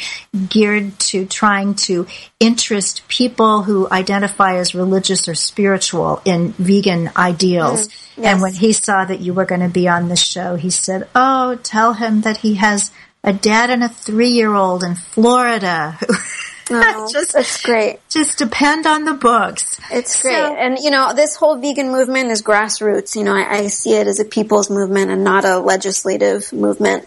geared 0.50 0.98
to 0.98 1.24
trying 1.24 1.74
to 1.86 2.06
interest 2.38 3.08
people 3.08 3.62
who 3.62 3.88
identify 3.90 4.56
as 4.56 4.74
religious 4.74 5.26
or 5.26 5.34
spiritual 5.34 6.20
in 6.26 6.52
vegan 6.52 7.10
ideals. 7.16 7.88
Mm, 7.88 7.92
yes. 8.18 8.26
And 8.26 8.42
when 8.42 8.52
he 8.52 8.74
saw 8.74 9.06
that 9.06 9.20
you 9.20 9.32
were 9.32 9.46
going 9.46 9.62
to 9.62 9.70
be 9.70 9.88
on 9.88 10.08
the 10.08 10.16
show, 10.16 10.56
he 10.56 10.68
said, 10.68 11.08
Oh, 11.14 11.58
tell 11.62 11.94
him 11.94 12.20
that 12.20 12.36
he 12.36 12.56
has 12.56 12.90
a 13.24 13.32
dad 13.32 13.70
and 13.70 13.82
a 13.82 13.88
three 13.88 14.28
year 14.28 14.52
old 14.54 14.84
in 14.84 14.96
Florida 14.96 15.98
Oh, 16.70 17.08
just 17.12 17.34
it's 17.34 17.62
great. 17.62 18.00
Just 18.08 18.38
depend 18.38 18.86
on 18.86 19.04
the 19.04 19.14
books. 19.14 19.80
It's 19.90 20.20
great, 20.20 20.34
so, 20.34 20.54
and 20.54 20.78
you 20.78 20.90
know 20.90 21.12
this 21.14 21.36
whole 21.36 21.58
vegan 21.58 21.90
movement 21.90 22.30
is 22.30 22.42
grassroots. 22.42 23.16
You 23.16 23.24
know, 23.24 23.34
I, 23.34 23.58
I 23.58 23.66
see 23.68 23.94
it 23.94 24.06
as 24.06 24.20
a 24.20 24.24
people's 24.24 24.70
movement 24.70 25.10
and 25.10 25.24
not 25.24 25.44
a 25.44 25.58
legislative 25.58 26.52
movement. 26.52 27.06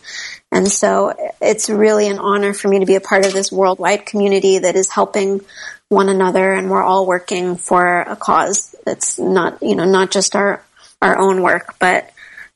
And 0.51 0.67
so 0.67 1.13
it's 1.39 1.69
really 1.69 2.07
an 2.07 2.17
honor 2.17 2.53
for 2.53 2.69
me 2.69 2.79
to 2.79 2.85
be 2.85 2.95
a 2.95 3.01
part 3.01 3.25
of 3.25 3.33
this 3.33 3.51
worldwide 3.51 4.05
community 4.05 4.59
that 4.59 4.75
is 4.75 4.89
helping 4.89 5.41
one 5.89 6.09
another, 6.09 6.53
and 6.53 6.69
we're 6.69 6.83
all 6.83 7.05
working 7.05 7.55
for 7.55 8.01
a 8.01 8.15
cause 8.15 8.75
that's 8.85 9.19
not 9.19 9.61
you 9.61 9.75
know 9.75 9.85
not 9.85 10.11
just 10.11 10.35
our 10.35 10.63
our 11.01 11.17
own 11.17 11.41
work, 11.41 11.75
but 11.79 12.11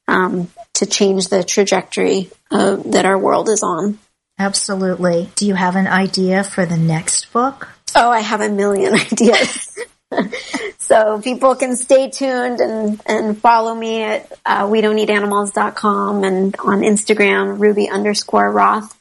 um, 0.07 0.49
to 0.73 0.85
change 0.85 1.27
the 1.27 1.43
trajectory 1.43 2.29
uh, 2.51 2.75
that 2.87 3.05
our 3.05 3.17
world 3.17 3.49
is 3.49 3.63
on. 3.63 3.99
Absolutely. 4.39 5.29
Do 5.35 5.45
you 5.45 5.53
have 5.55 5.75
an 5.75 5.87
idea 5.87 6.43
for 6.43 6.65
the 6.65 6.77
next 6.77 7.31
book? 7.31 7.69
Oh, 7.95 8.09
I 8.09 8.21
have 8.21 8.41
a 8.41 8.49
million 8.49 8.93
ideas. 9.11 9.77
so 10.77 11.21
people 11.21 11.55
can 11.55 11.75
stay 11.75 12.09
tuned 12.09 12.59
and, 12.59 13.01
and 13.05 13.37
follow 13.37 13.73
me 13.73 14.03
at 14.03 14.31
uh, 14.45 14.67
we 14.69 14.81
don't 14.81 14.97
eat 14.99 15.09
animals.com 15.09 16.23
and 16.23 16.55
on 16.59 16.81
Instagram, 16.81 17.59
Ruby 17.59 17.89
underscore 17.89 18.51
Roth. 18.51 18.99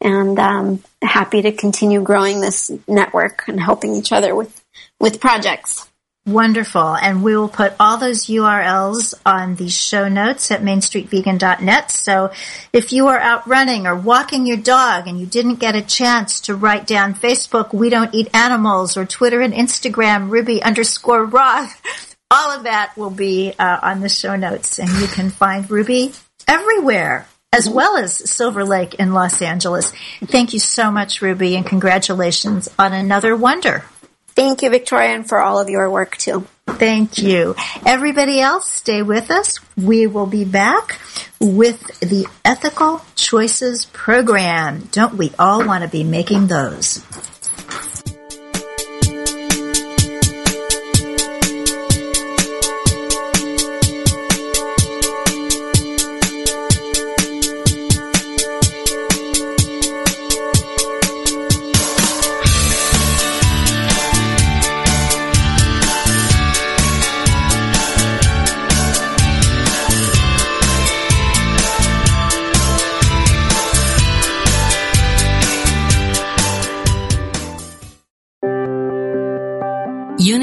And 0.00 0.38
um, 0.38 0.82
happy 1.02 1.42
to 1.42 1.52
continue 1.52 2.02
growing 2.02 2.40
this 2.40 2.70
network 2.88 3.44
and 3.48 3.60
helping 3.60 3.94
each 3.94 4.12
other 4.12 4.34
with, 4.34 4.64
with 4.98 5.20
projects. 5.20 5.89
Wonderful. 6.26 6.96
And 6.96 7.22
we 7.22 7.34
will 7.34 7.48
put 7.48 7.72
all 7.80 7.96
those 7.96 8.26
URLs 8.26 9.14
on 9.24 9.56
the 9.56 9.68
show 9.70 10.08
notes 10.08 10.50
at 10.50 10.60
mainstreetvegan.net. 10.60 11.90
So 11.90 12.30
if 12.72 12.92
you 12.92 13.08
are 13.08 13.18
out 13.18 13.48
running 13.48 13.86
or 13.86 13.96
walking 13.96 14.46
your 14.46 14.58
dog 14.58 15.08
and 15.08 15.18
you 15.18 15.26
didn't 15.26 15.56
get 15.56 15.74
a 15.74 15.82
chance 15.82 16.40
to 16.42 16.54
write 16.54 16.86
down 16.86 17.14
Facebook, 17.14 17.72
we 17.72 17.88
don't 17.88 18.14
eat 18.14 18.28
animals 18.34 18.98
or 18.98 19.06
Twitter 19.06 19.40
and 19.40 19.54
Instagram, 19.54 20.28
Ruby 20.30 20.62
underscore 20.62 21.24
Roth, 21.24 22.16
all 22.30 22.50
of 22.50 22.64
that 22.64 22.96
will 22.98 23.10
be 23.10 23.54
uh, 23.58 23.78
on 23.82 24.00
the 24.00 24.08
show 24.10 24.36
notes 24.36 24.78
and 24.78 24.90
you 25.00 25.06
can 25.06 25.30
find 25.30 25.70
Ruby 25.70 26.12
everywhere 26.46 27.26
as 27.52 27.68
well 27.68 27.96
as 27.96 28.30
Silver 28.30 28.64
Lake 28.64 28.94
in 28.94 29.12
Los 29.12 29.42
Angeles. 29.42 29.92
Thank 30.22 30.52
you 30.52 30.60
so 30.60 30.90
much, 30.90 31.20
Ruby, 31.20 31.56
and 31.56 31.66
congratulations 31.66 32.68
on 32.78 32.92
another 32.92 33.34
wonder. 33.34 33.84
Thank 34.34 34.62
you, 34.62 34.70
Victoria, 34.70 35.10
and 35.10 35.28
for 35.28 35.40
all 35.40 35.58
of 35.58 35.68
your 35.68 35.90
work 35.90 36.16
too. 36.16 36.46
Thank 36.66 37.18
you. 37.18 37.56
Everybody 37.84 38.40
else, 38.40 38.70
stay 38.70 39.02
with 39.02 39.30
us. 39.30 39.58
We 39.76 40.06
will 40.06 40.26
be 40.26 40.44
back 40.44 41.00
with 41.40 41.98
the 42.00 42.26
Ethical 42.44 43.02
Choices 43.16 43.86
Program. 43.86 44.88
Don't 44.92 45.14
we 45.14 45.32
all 45.38 45.66
want 45.66 45.82
to 45.84 45.90
be 45.90 46.04
making 46.04 46.46
those? 46.46 47.04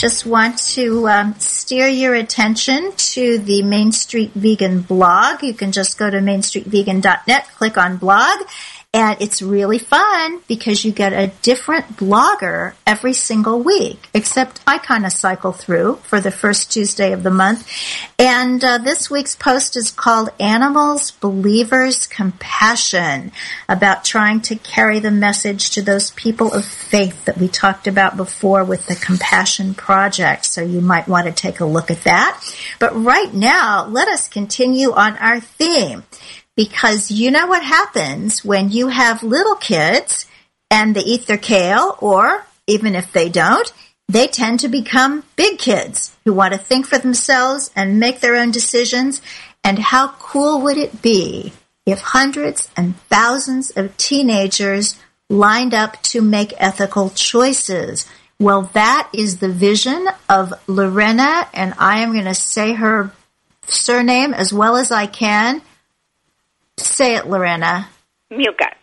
Just 0.00 0.24
want 0.24 0.56
to 0.76 1.06
um, 1.10 1.34
steer 1.38 1.86
your 1.86 2.14
attention 2.14 2.90
to 2.96 3.36
the 3.36 3.62
Main 3.62 3.92
Street 3.92 4.30
Vegan 4.34 4.80
blog. 4.80 5.42
You 5.42 5.52
can 5.52 5.72
just 5.72 5.98
go 5.98 6.08
to 6.08 6.16
mainstreetvegan.net, 6.20 7.48
click 7.58 7.76
on 7.76 7.98
blog, 7.98 8.40
and 8.92 9.22
it's 9.22 9.40
really 9.40 9.78
fun 9.78 10.40
because 10.48 10.84
you 10.84 10.90
get 10.90 11.12
a 11.12 11.28
different 11.42 11.96
blogger 11.96 12.74
every 12.84 13.12
single 13.12 13.62
week, 13.62 14.08
except 14.12 14.60
I 14.66 14.78
kind 14.78 15.06
of 15.06 15.12
cycle 15.12 15.52
through 15.52 15.96
for 16.02 16.20
the 16.20 16.32
first 16.32 16.72
Tuesday 16.72 17.12
of 17.12 17.22
the 17.22 17.30
month. 17.30 17.68
And 18.18 18.64
uh, 18.64 18.78
this 18.78 19.08
week's 19.08 19.36
post 19.36 19.76
is 19.76 19.92
called 19.92 20.30
Animals, 20.40 21.12
Believers, 21.12 22.08
Compassion, 22.08 23.30
about 23.68 24.04
trying 24.04 24.40
to 24.42 24.56
carry 24.56 24.98
the 24.98 25.12
message 25.12 25.70
to 25.70 25.82
those 25.82 26.10
people 26.10 26.52
of 26.52 26.64
faith 26.64 27.26
that 27.26 27.38
we 27.38 27.46
talked 27.46 27.86
about 27.86 28.16
before 28.16 28.64
with 28.64 28.86
the 28.86 28.96
Compassion 28.96 29.72
Project. 29.72 30.44
So 30.46 30.62
you 30.62 30.80
might 30.80 31.06
want 31.06 31.28
to 31.28 31.32
take 31.32 31.60
a 31.60 31.64
look 31.64 31.92
at 31.92 32.02
that. 32.02 32.42
But 32.80 33.00
right 33.00 33.32
now, 33.32 33.86
let 33.86 34.08
us 34.08 34.28
continue 34.28 34.90
on 34.90 35.16
our 35.18 35.38
theme 35.38 36.02
because 36.60 37.10
you 37.10 37.30
know 37.30 37.46
what 37.46 37.64
happens 37.64 38.44
when 38.44 38.70
you 38.70 38.88
have 38.88 39.22
little 39.22 39.54
kids 39.54 40.26
and 40.70 40.94
they 40.94 41.00
eat 41.00 41.26
their 41.26 41.38
kale, 41.38 41.96
or 42.00 42.44
even 42.66 42.94
if 42.94 43.10
they 43.14 43.30
don't, 43.30 43.72
they 44.10 44.26
tend 44.26 44.60
to 44.60 44.68
become 44.68 45.24
big 45.36 45.58
kids 45.58 46.14
who 46.22 46.34
want 46.34 46.52
to 46.52 46.58
think 46.58 46.86
for 46.86 46.98
themselves 46.98 47.70
and 47.74 47.98
make 47.98 48.20
their 48.20 48.36
own 48.36 48.50
decisions. 48.50 49.22
And 49.64 49.78
how 49.78 50.08
cool 50.18 50.60
would 50.60 50.76
it 50.76 51.00
be 51.00 51.54
if 51.86 52.00
hundreds 52.00 52.68
and 52.76 52.94
thousands 53.08 53.70
of 53.70 53.96
teenagers 53.96 55.00
lined 55.30 55.72
up 55.72 56.02
to 56.02 56.20
make 56.20 56.52
ethical 56.58 57.08
choices? 57.08 58.06
Well, 58.38 58.68
that 58.74 59.08
is 59.14 59.38
the 59.38 59.48
vision 59.48 60.06
of 60.28 60.52
Lorena, 60.66 61.48
and 61.54 61.72
I 61.78 62.00
am 62.00 62.12
going 62.12 62.26
to 62.26 62.34
say 62.34 62.74
her 62.74 63.12
surname 63.66 64.34
as 64.34 64.52
well 64.52 64.76
as 64.76 64.90
I 64.90 65.06
can. 65.06 65.62
Say 66.80 67.14
it, 67.16 67.26
Lorena. 67.26 67.88
Mucke. 68.30 68.74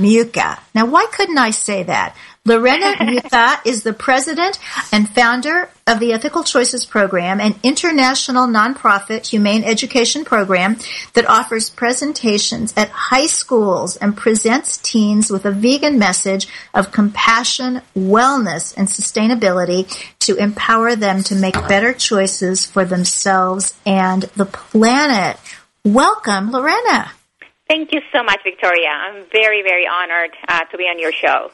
Mucke. 0.00 0.58
Now, 0.74 0.86
why 0.86 1.06
couldn't 1.12 1.38
I 1.38 1.50
say 1.50 1.82
that? 1.82 2.16
Lorena 2.46 2.94
Mucke 3.00 3.66
is 3.66 3.82
the 3.82 3.92
president 3.92 4.58
and 4.92 5.08
founder 5.08 5.68
of 5.86 6.00
the 6.00 6.14
Ethical 6.14 6.42
Choices 6.42 6.86
Program, 6.86 7.38
an 7.38 7.54
international 7.62 8.46
nonprofit 8.46 9.26
humane 9.26 9.62
education 9.62 10.24
program 10.24 10.78
that 11.12 11.28
offers 11.28 11.68
presentations 11.68 12.72
at 12.78 12.88
high 12.88 13.26
schools 13.26 13.96
and 13.96 14.16
presents 14.16 14.78
teens 14.78 15.30
with 15.30 15.44
a 15.44 15.50
vegan 15.50 15.98
message 15.98 16.48
of 16.72 16.92
compassion, 16.92 17.82
wellness, 17.94 18.74
and 18.76 18.88
sustainability 18.88 19.86
to 20.20 20.34
empower 20.36 20.96
them 20.96 21.22
to 21.22 21.34
make 21.34 21.54
better 21.68 21.92
choices 21.92 22.64
for 22.64 22.86
themselves 22.86 23.74
and 23.84 24.22
the 24.34 24.46
planet. 24.46 25.36
Welcome, 25.84 26.52
Lorena. 26.52 27.12
Thank 27.70 27.92
you 27.92 28.00
so 28.12 28.24
much, 28.24 28.40
Victoria. 28.42 28.88
I'm 28.88 29.26
very, 29.30 29.62
very 29.62 29.86
honored 29.86 30.32
uh, 30.48 30.64
to 30.72 30.76
be 30.76 30.86
on 30.86 30.98
your 30.98 31.12
show. 31.12 31.52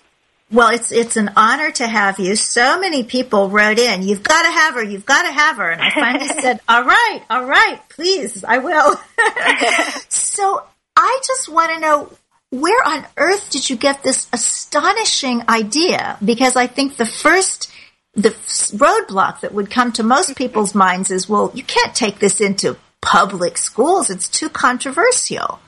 Well, 0.50 0.70
it's 0.70 0.90
it's 0.90 1.18
an 1.18 1.32
honor 1.36 1.70
to 1.72 1.86
have 1.86 2.18
you. 2.18 2.36
So 2.36 2.80
many 2.80 3.04
people 3.04 3.50
wrote 3.50 3.78
in, 3.78 4.02
"You've 4.02 4.22
got 4.22 4.44
to 4.44 4.50
have 4.50 4.74
her. 4.76 4.82
You've 4.82 5.04
got 5.04 5.24
to 5.24 5.32
have 5.32 5.58
her." 5.58 5.68
And 5.68 5.82
I 5.82 5.90
finally 5.90 6.28
said, 6.40 6.60
"All 6.66 6.84
right, 6.84 7.20
all 7.28 7.44
right, 7.44 7.82
please, 7.90 8.44
I 8.44 8.56
will." 8.58 8.94
so 10.08 10.62
I 10.96 11.20
just 11.26 11.50
want 11.50 11.74
to 11.74 11.80
know 11.80 12.10
where 12.48 12.82
on 12.88 13.04
earth 13.18 13.50
did 13.50 13.68
you 13.68 13.76
get 13.76 14.02
this 14.02 14.26
astonishing 14.32 15.42
idea? 15.50 16.16
Because 16.24 16.56
I 16.56 16.66
think 16.66 16.96
the 16.96 17.04
first 17.04 17.70
the 18.14 18.30
roadblock 18.30 19.40
that 19.40 19.52
would 19.52 19.70
come 19.70 19.92
to 19.92 20.02
most 20.02 20.34
people's 20.34 20.74
minds 20.74 21.10
is, 21.10 21.28
"Well, 21.28 21.52
you 21.52 21.62
can't 21.62 21.94
take 21.94 22.20
this 22.20 22.40
into 22.40 22.78
public 23.02 23.58
schools. 23.58 24.08
It's 24.08 24.30
too 24.30 24.48
controversial." 24.48 25.60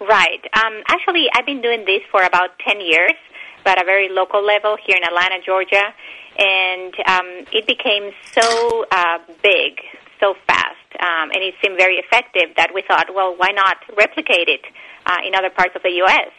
Right. 0.00 0.44
Um, 0.52 0.82
actually, 0.88 1.26
I've 1.34 1.46
been 1.46 1.62
doing 1.62 1.84
this 1.86 2.02
for 2.10 2.22
about 2.22 2.58
10 2.66 2.80
years, 2.80 3.14
but 3.64 3.80
a 3.80 3.84
very 3.84 4.08
local 4.10 4.44
level 4.44 4.76
here 4.84 4.96
in 4.96 5.04
Atlanta, 5.04 5.36
Georgia. 5.44 5.94
And 6.38 6.94
um, 7.08 7.28
it 7.52 7.66
became 7.66 8.12
so 8.32 8.84
uh, 8.90 9.18
big, 9.42 9.80
so 10.20 10.34
fast, 10.46 10.76
um, 11.00 11.30
and 11.32 11.40
it 11.42 11.54
seemed 11.64 11.78
very 11.78 11.96
effective 11.96 12.54
that 12.56 12.72
we 12.74 12.82
thought, 12.86 13.06
well, 13.14 13.34
why 13.36 13.52
not 13.52 13.78
replicate 13.96 14.48
it 14.48 14.60
uh, 15.06 15.16
in 15.26 15.34
other 15.34 15.48
parts 15.48 15.72
of 15.74 15.82
the 15.82 15.92
U.S.? 16.04 16.30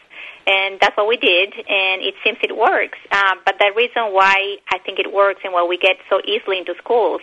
And 0.46 0.80
that's 0.80 0.96
what 0.96 1.08
we 1.08 1.18
did, 1.18 1.54
and 1.54 2.02
it 2.02 2.14
seems 2.24 2.38
it 2.44 2.56
works. 2.56 2.98
Uh, 3.12 3.36
but 3.44 3.56
the 3.60 3.72
reason 3.76 4.14
why 4.14 4.58
I 4.72 4.78
think 4.86 5.00
it 5.00 5.12
works 5.12 5.42
and 5.44 5.52
why 5.52 5.66
we 5.66 5.78
get 5.78 5.98
so 6.10 6.22
easily 6.26 6.60
into 6.60 6.74
schools 6.78 7.22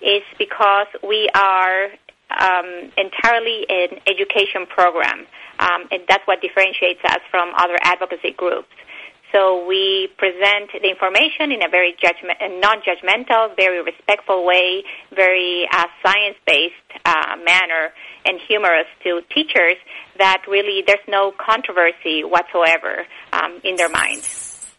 is 0.00 0.22
because 0.38 0.86
we 1.02 1.28
are 1.34 1.88
um, 2.30 2.92
entirely 2.96 3.66
an 3.68 4.00
education 4.06 4.66
program, 4.66 5.26
um, 5.58 5.88
and 5.90 6.02
that's 6.08 6.26
what 6.26 6.40
differentiates 6.40 7.00
us 7.04 7.20
from 7.30 7.52
other 7.56 7.76
advocacy 7.82 8.32
groups. 8.32 8.72
So 9.32 9.66
we 9.66 10.08
present 10.16 10.70
the 10.80 10.88
information 10.88 11.50
in 11.50 11.60
a 11.64 11.68
very 11.68 11.96
judgment, 12.00 12.38
non-judgmental, 12.60 13.56
very 13.56 13.82
respectful 13.82 14.46
way, 14.46 14.84
very 15.12 15.66
uh, 15.72 15.86
science-based 16.04 17.02
uh, 17.04 17.36
manner, 17.44 17.90
and 18.24 18.38
humorous 18.46 18.86
to 19.02 19.22
teachers. 19.34 19.74
That 20.18 20.44
really 20.46 20.84
there's 20.86 21.00
no 21.08 21.32
controversy 21.32 22.22
whatsoever 22.22 23.06
um, 23.32 23.60
in 23.64 23.74
their 23.74 23.88
minds. 23.88 24.76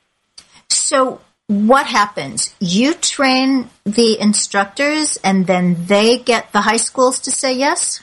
So 0.70 1.20
what 1.48 1.86
happens? 1.86 2.56
You 2.60 2.94
train 2.94 3.70
the 3.86 4.20
instructors 4.20 5.18
and 5.24 5.46
then 5.46 5.86
they 5.86 6.18
get 6.18 6.52
the 6.52 6.62
high 6.62 6.78
schools 6.78 7.20
to 7.22 7.32
say 7.32 7.54
yes? 7.54 8.02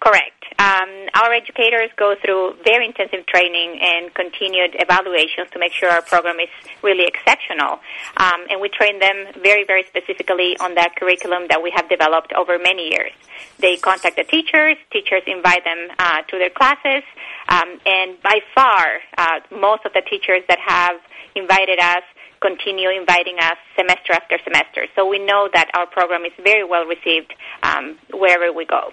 Correct. 0.00 0.40
Um, 0.58 1.08
our 1.14 1.32
educators 1.32 1.90
go 1.96 2.14
through 2.22 2.54
very 2.64 2.84
intensive 2.86 3.24
training 3.26 3.78
and 3.80 4.12
continued 4.12 4.74
evaluations 4.74 5.48
to 5.52 5.58
make 5.58 5.72
sure 5.72 5.88
our 5.88 6.02
program 6.02 6.36
is 6.40 6.50
really 6.82 7.06
exceptional. 7.06 7.80
Um, 8.16 8.44
and 8.50 8.60
we 8.60 8.68
train 8.68 8.98
them 8.98 9.40
very, 9.42 9.64
very 9.64 9.84
specifically 9.84 10.58
on 10.58 10.74
that 10.74 10.96
curriculum 10.96 11.46
that 11.48 11.62
we 11.62 11.72
have 11.74 11.88
developed 11.88 12.32
over 12.34 12.58
many 12.58 12.90
years. 12.90 13.12
They 13.58 13.76
contact 13.76 14.16
the 14.16 14.24
teachers, 14.24 14.76
teachers 14.92 15.22
invite 15.26 15.64
them 15.64 15.96
uh, 15.98 16.22
to 16.28 16.38
their 16.38 16.50
classes, 16.50 17.04
um, 17.48 17.80
and 17.86 18.20
by 18.22 18.40
far, 18.54 19.00
uh, 19.16 19.40
most 19.50 19.86
of 19.86 19.92
the 19.92 20.02
teachers 20.10 20.42
that 20.48 20.58
have 20.60 21.00
invited 21.34 21.78
us 21.78 22.04
continue 22.40 22.88
inviting 22.90 23.36
us 23.38 23.56
semester 23.76 24.12
after 24.12 24.38
semester. 24.44 24.86
So 24.96 25.06
we 25.06 25.18
know 25.18 25.48
that 25.52 25.70
our 25.74 25.86
program 25.86 26.24
is 26.24 26.32
very 26.42 26.64
well 26.64 26.84
received 26.86 27.34
um, 27.62 27.98
wherever 28.12 28.52
we 28.52 28.64
go. 28.64 28.92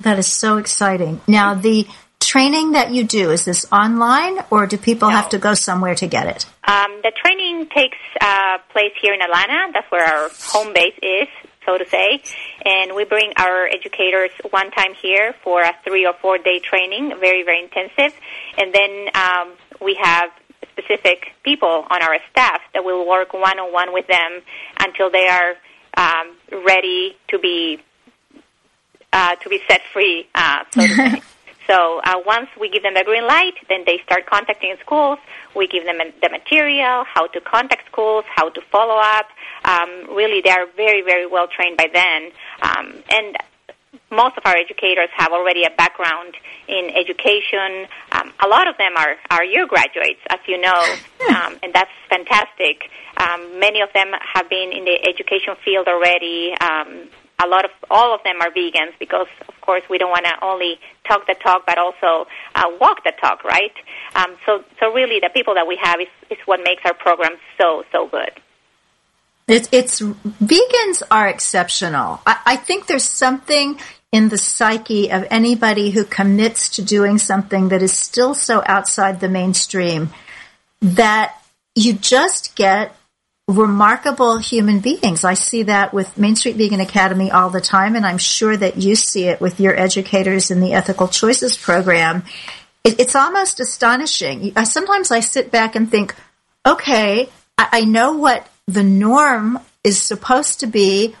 That 0.00 0.18
is 0.18 0.26
so 0.26 0.56
exciting. 0.56 1.20
Now, 1.26 1.54
the 1.54 1.86
training 2.20 2.72
that 2.72 2.92
you 2.92 3.04
do, 3.04 3.30
is 3.30 3.44
this 3.44 3.66
online 3.72 4.38
or 4.50 4.66
do 4.66 4.78
people 4.78 5.08
have 5.08 5.28
to 5.30 5.38
go 5.38 5.54
somewhere 5.54 5.94
to 5.96 6.06
get 6.06 6.26
it? 6.26 6.46
Um, 6.64 7.00
the 7.02 7.12
training 7.22 7.68
takes 7.74 7.98
uh, 8.20 8.58
place 8.72 8.92
here 9.02 9.12
in 9.12 9.20
Atlanta. 9.20 9.72
That's 9.72 9.90
where 9.90 10.06
our 10.06 10.30
home 10.38 10.72
base 10.72 10.94
is, 11.02 11.28
so 11.66 11.76
to 11.76 11.88
say. 11.88 12.22
And 12.64 12.94
we 12.94 13.04
bring 13.04 13.32
our 13.36 13.66
educators 13.66 14.30
one 14.50 14.70
time 14.70 14.94
here 15.02 15.34
for 15.42 15.62
a 15.62 15.72
three 15.84 16.06
or 16.06 16.14
four 16.22 16.38
day 16.38 16.60
training, 16.60 17.14
very, 17.20 17.42
very 17.42 17.62
intensive. 17.62 18.16
And 18.56 18.72
then 18.72 19.08
um, 19.14 19.52
we 19.80 19.98
have 20.00 20.30
specific 20.80 21.32
people 21.42 21.86
on 21.90 22.02
our 22.02 22.18
staff 22.30 22.60
that 22.74 22.84
will 22.84 23.08
work 23.08 23.32
one 23.32 23.58
on 23.58 23.72
one 23.72 23.92
with 23.92 24.06
them 24.06 24.40
until 24.80 25.10
they 25.10 25.28
are 25.28 25.54
um, 25.96 26.36
ready 26.64 27.16
to 27.28 27.38
be 27.38 27.78
uh, 29.12 29.34
to 29.36 29.48
be 29.48 29.60
set 29.68 29.80
free, 29.92 30.28
uh, 30.34 30.64
so. 30.70 30.82
So 31.66 32.00
uh, 32.02 32.14
once 32.26 32.48
we 32.60 32.68
give 32.68 32.82
them 32.82 32.94
the 32.94 33.04
green 33.04 33.28
light, 33.28 33.54
then 33.68 33.84
they 33.86 34.00
start 34.04 34.26
contacting 34.26 34.74
schools. 34.80 35.20
We 35.54 35.68
give 35.68 35.84
them 35.84 35.98
the 36.20 36.28
material, 36.28 37.04
how 37.04 37.28
to 37.28 37.40
contact 37.40 37.86
schools, 37.86 38.24
how 38.26 38.48
to 38.48 38.60
follow 38.72 38.96
up. 38.96 39.26
Um, 39.64 40.16
really, 40.16 40.40
they 40.40 40.50
are 40.50 40.66
very, 40.74 41.02
very 41.02 41.28
well 41.28 41.46
trained 41.46 41.76
by 41.76 41.86
then. 41.92 42.32
Um, 42.60 43.04
and 43.08 43.36
most 44.10 44.36
of 44.36 44.42
our 44.44 44.56
educators 44.56 45.08
have 45.16 45.32
already 45.32 45.64
a 45.64 45.70
background 45.70 46.34
in 46.68 46.90
education. 46.90 47.86
Um, 48.12 48.32
a 48.44 48.48
lot 48.48 48.68
of 48.68 48.76
them 48.76 48.96
are, 48.96 49.16
are 49.30 49.44
year 49.44 49.66
graduates, 49.66 50.20
as 50.28 50.40
you 50.46 50.60
know, 50.60 50.96
um, 51.30 51.58
and 51.62 51.72
that's 51.72 51.90
fantastic. 52.08 52.90
Um, 53.16 53.60
many 53.60 53.80
of 53.80 53.92
them 53.92 54.12
have 54.34 54.48
been 54.48 54.72
in 54.72 54.84
the 54.84 54.98
education 55.08 55.54
field 55.64 55.86
already. 55.86 56.52
Um, 56.60 57.08
a 57.42 57.48
lot 57.48 57.64
of 57.64 57.70
all 57.90 58.14
of 58.14 58.22
them 58.22 58.36
are 58.40 58.50
vegans 58.50 58.92
because, 58.98 59.28
of 59.48 59.60
course, 59.60 59.82
we 59.88 59.96
don't 59.98 60.10
want 60.10 60.26
to 60.26 60.44
only 60.44 60.78
talk 61.08 61.26
the 61.26 61.34
talk, 61.42 61.64
but 61.66 61.78
also 61.78 62.28
uh, 62.54 62.64
walk 62.80 63.02
the 63.04 63.12
talk, 63.20 63.44
right? 63.44 63.72
Um, 64.14 64.36
so, 64.44 64.64
so 64.78 64.92
really, 64.92 65.20
the 65.20 65.30
people 65.32 65.54
that 65.54 65.66
we 65.66 65.78
have 65.82 66.00
is, 66.00 66.08
is 66.30 66.38
what 66.44 66.60
makes 66.62 66.82
our 66.84 66.94
program 66.94 67.32
so 67.58 67.84
so 67.92 68.08
good. 68.08 68.30
It's, 69.48 69.68
it's 69.72 70.00
vegans 70.00 71.02
are 71.10 71.28
exceptional. 71.28 72.20
I, 72.24 72.38
I 72.46 72.56
think 72.56 72.86
there's 72.86 73.04
something 73.04 73.80
in 74.12 74.28
the 74.28 74.38
psyche 74.38 75.10
of 75.10 75.26
anybody 75.30 75.90
who 75.90 76.04
commits 76.04 76.68
to 76.70 76.82
doing 76.82 77.18
something 77.18 77.68
that 77.68 77.82
is 77.82 77.92
still 77.92 78.34
so 78.34 78.62
outside 78.66 79.20
the 79.20 79.28
mainstream 79.28 80.10
that 80.80 81.34
you 81.74 81.92
just 81.92 82.56
get 82.56 82.96
remarkable 83.46 84.38
human 84.38 84.80
beings. 84.80 85.24
I 85.24 85.34
see 85.34 85.64
that 85.64 85.92
with 85.92 86.16
Main 86.18 86.36
Street 86.36 86.56
Vegan 86.56 86.80
Academy 86.80 87.30
all 87.30 87.50
the 87.50 87.60
time, 87.60 87.96
and 87.96 88.06
I'm 88.06 88.18
sure 88.18 88.56
that 88.56 88.76
you 88.76 88.96
see 88.96 89.24
it 89.24 89.40
with 89.40 89.60
your 89.60 89.78
educators 89.78 90.50
in 90.50 90.60
the 90.60 90.72
Ethical 90.72 91.08
Choices 91.08 91.56
program. 91.56 92.24
It, 92.84 93.00
it's 93.00 93.16
almost 93.16 93.60
astonishing. 93.60 94.52
Sometimes 94.64 95.10
I 95.10 95.20
sit 95.20 95.50
back 95.50 95.74
and 95.74 95.90
think, 95.90 96.14
okay, 96.64 97.28
I 97.58 97.84
know 97.84 98.12
what 98.12 98.48
the 98.66 98.82
norm 98.82 99.58
is 99.84 100.00
supposed 100.00 100.60
to 100.60 100.66
be. 100.66 101.14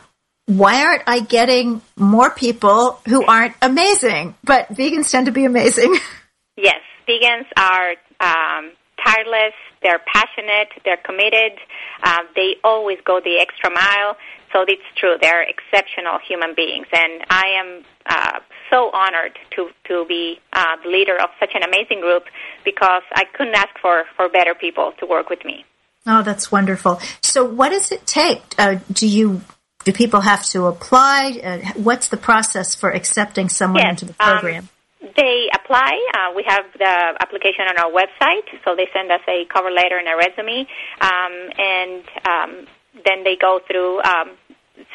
Why 0.50 0.82
aren't 0.84 1.04
I 1.06 1.20
getting 1.20 1.80
more 1.96 2.28
people 2.30 3.00
who 3.06 3.24
aren't 3.24 3.54
amazing? 3.62 4.34
But 4.42 4.68
vegans 4.70 5.08
tend 5.08 5.26
to 5.26 5.32
be 5.32 5.44
amazing. 5.44 5.96
Yes, 6.56 6.80
vegans 7.08 7.46
are 7.56 7.92
um, 8.20 8.72
tireless. 9.02 9.54
They're 9.82 10.00
passionate. 10.12 10.68
They're 10.84 10.98
committed. 10.98 11.58
Uh, 12.02 12.18
they 12.36 12.56
always 12.62 12.98
go 13.02 13.18
the 13.18 13.38
extra 13.40 13.70
mile. 13.70 14.16
So 14.52 14.66
it's 14.68 14.82
true. 14.94 15.16
They're 15.22 15.42
exceptional 15.42 16.18
human 16.28 16.54
beings, 16.54 16.86
and 16.92 17.22
I 17.30 17.46
am 17.60 17.84
uh, 18.04 18.40
so 18.70 18.90
honored 18.92 19.38
to 19.56 19.70
to 19.88 20.04
be 20.06 20.38
uh, 20.52 20.76
the 20.84 20.90
leader 20.90 21.16
of 21.16 21.30
such 21.38 21.52
an 21.54 21.62
amazing 21.62 22.02
group 22.02 22.24
because 22.62 23.04
I 23.14 23.24
couldn't 23.24 23.54
ask 23.54 23.70
for 23.80 24.04
for 24.16 24.28
better 24.28 24.54
people 24.54 24.92
to 24.98 25.06
work 25.06 25.30
with 25.30 25.42
me. 25.46 25.64
Oh, 26.06 26.22
that's 26.22 26.52
wonderful. 26.52 27.00
So, 27.22 27.44
what 27.44 27.70
does 27.70 27.90
it 27.92 28.06
take? 28.06 28.42
Uh, 28.58 28.80
do 28.92 29.06
you 29.06 29.40
do 29.90 29.96
people 29.96 30.20
have 30.20 30.44
to 30.44 30.66
apply? 30.66 31.40
Uh, 31.42 31.58
what's 31.74 32.08
the 32.08 32.16
process 32.16 32.74
for 32.74 32.90
accepting 32.90 33.48
someone 33.48 33.82
Yes, 33.82 33.90
into 33.90 34.06
the 34.06 34.16
um, 34.20 34.38
program? 34.38 34.68
They 35.00 35.48
apply. 35.52 35.92
Uh, 36.14 36.32
we 36.36 36.44
have 36.46 36.64
the 36.78 36.94
application 37.20 37.66
on 37.68 37.76
our 37.78 37.90
website, 37.90 38.46
so 38.64 38.76
they 38.76 38.86
send 38.92 39.10
us 39.10 39.20
a 39.26 39.46
cover 39.52 39.70
letter 39.70 39.98
and 39.98 40.08
a 40.08 40.16
resume, 40.16 40.66
um, 41.00 41.34
and 41.58 42.04
um, 42.28 42.66
then 43.04 43.24
they 43.24 43.36
go 43.40 43.60
through 43.66 44.02
um, 44.02 44.36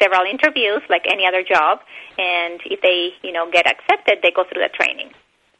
several 0.00 0.22
interviews, 0.24 0.82
like 0.88 1.04
any 1.10 1.26
other 1.26 1.42
job. 1.42 1.80
And 2.18 2.60
if 2.64 2.80
they, 2.80 3.10
you 3.22 3.32
know, 3.32 3.50
get 3.50 3.66
accepted, 3.66 4.18
they 4.22 4.30
go 4.30 4.44
through 4.44 4.62
the 4.62 4.70
training. 4.72 5.10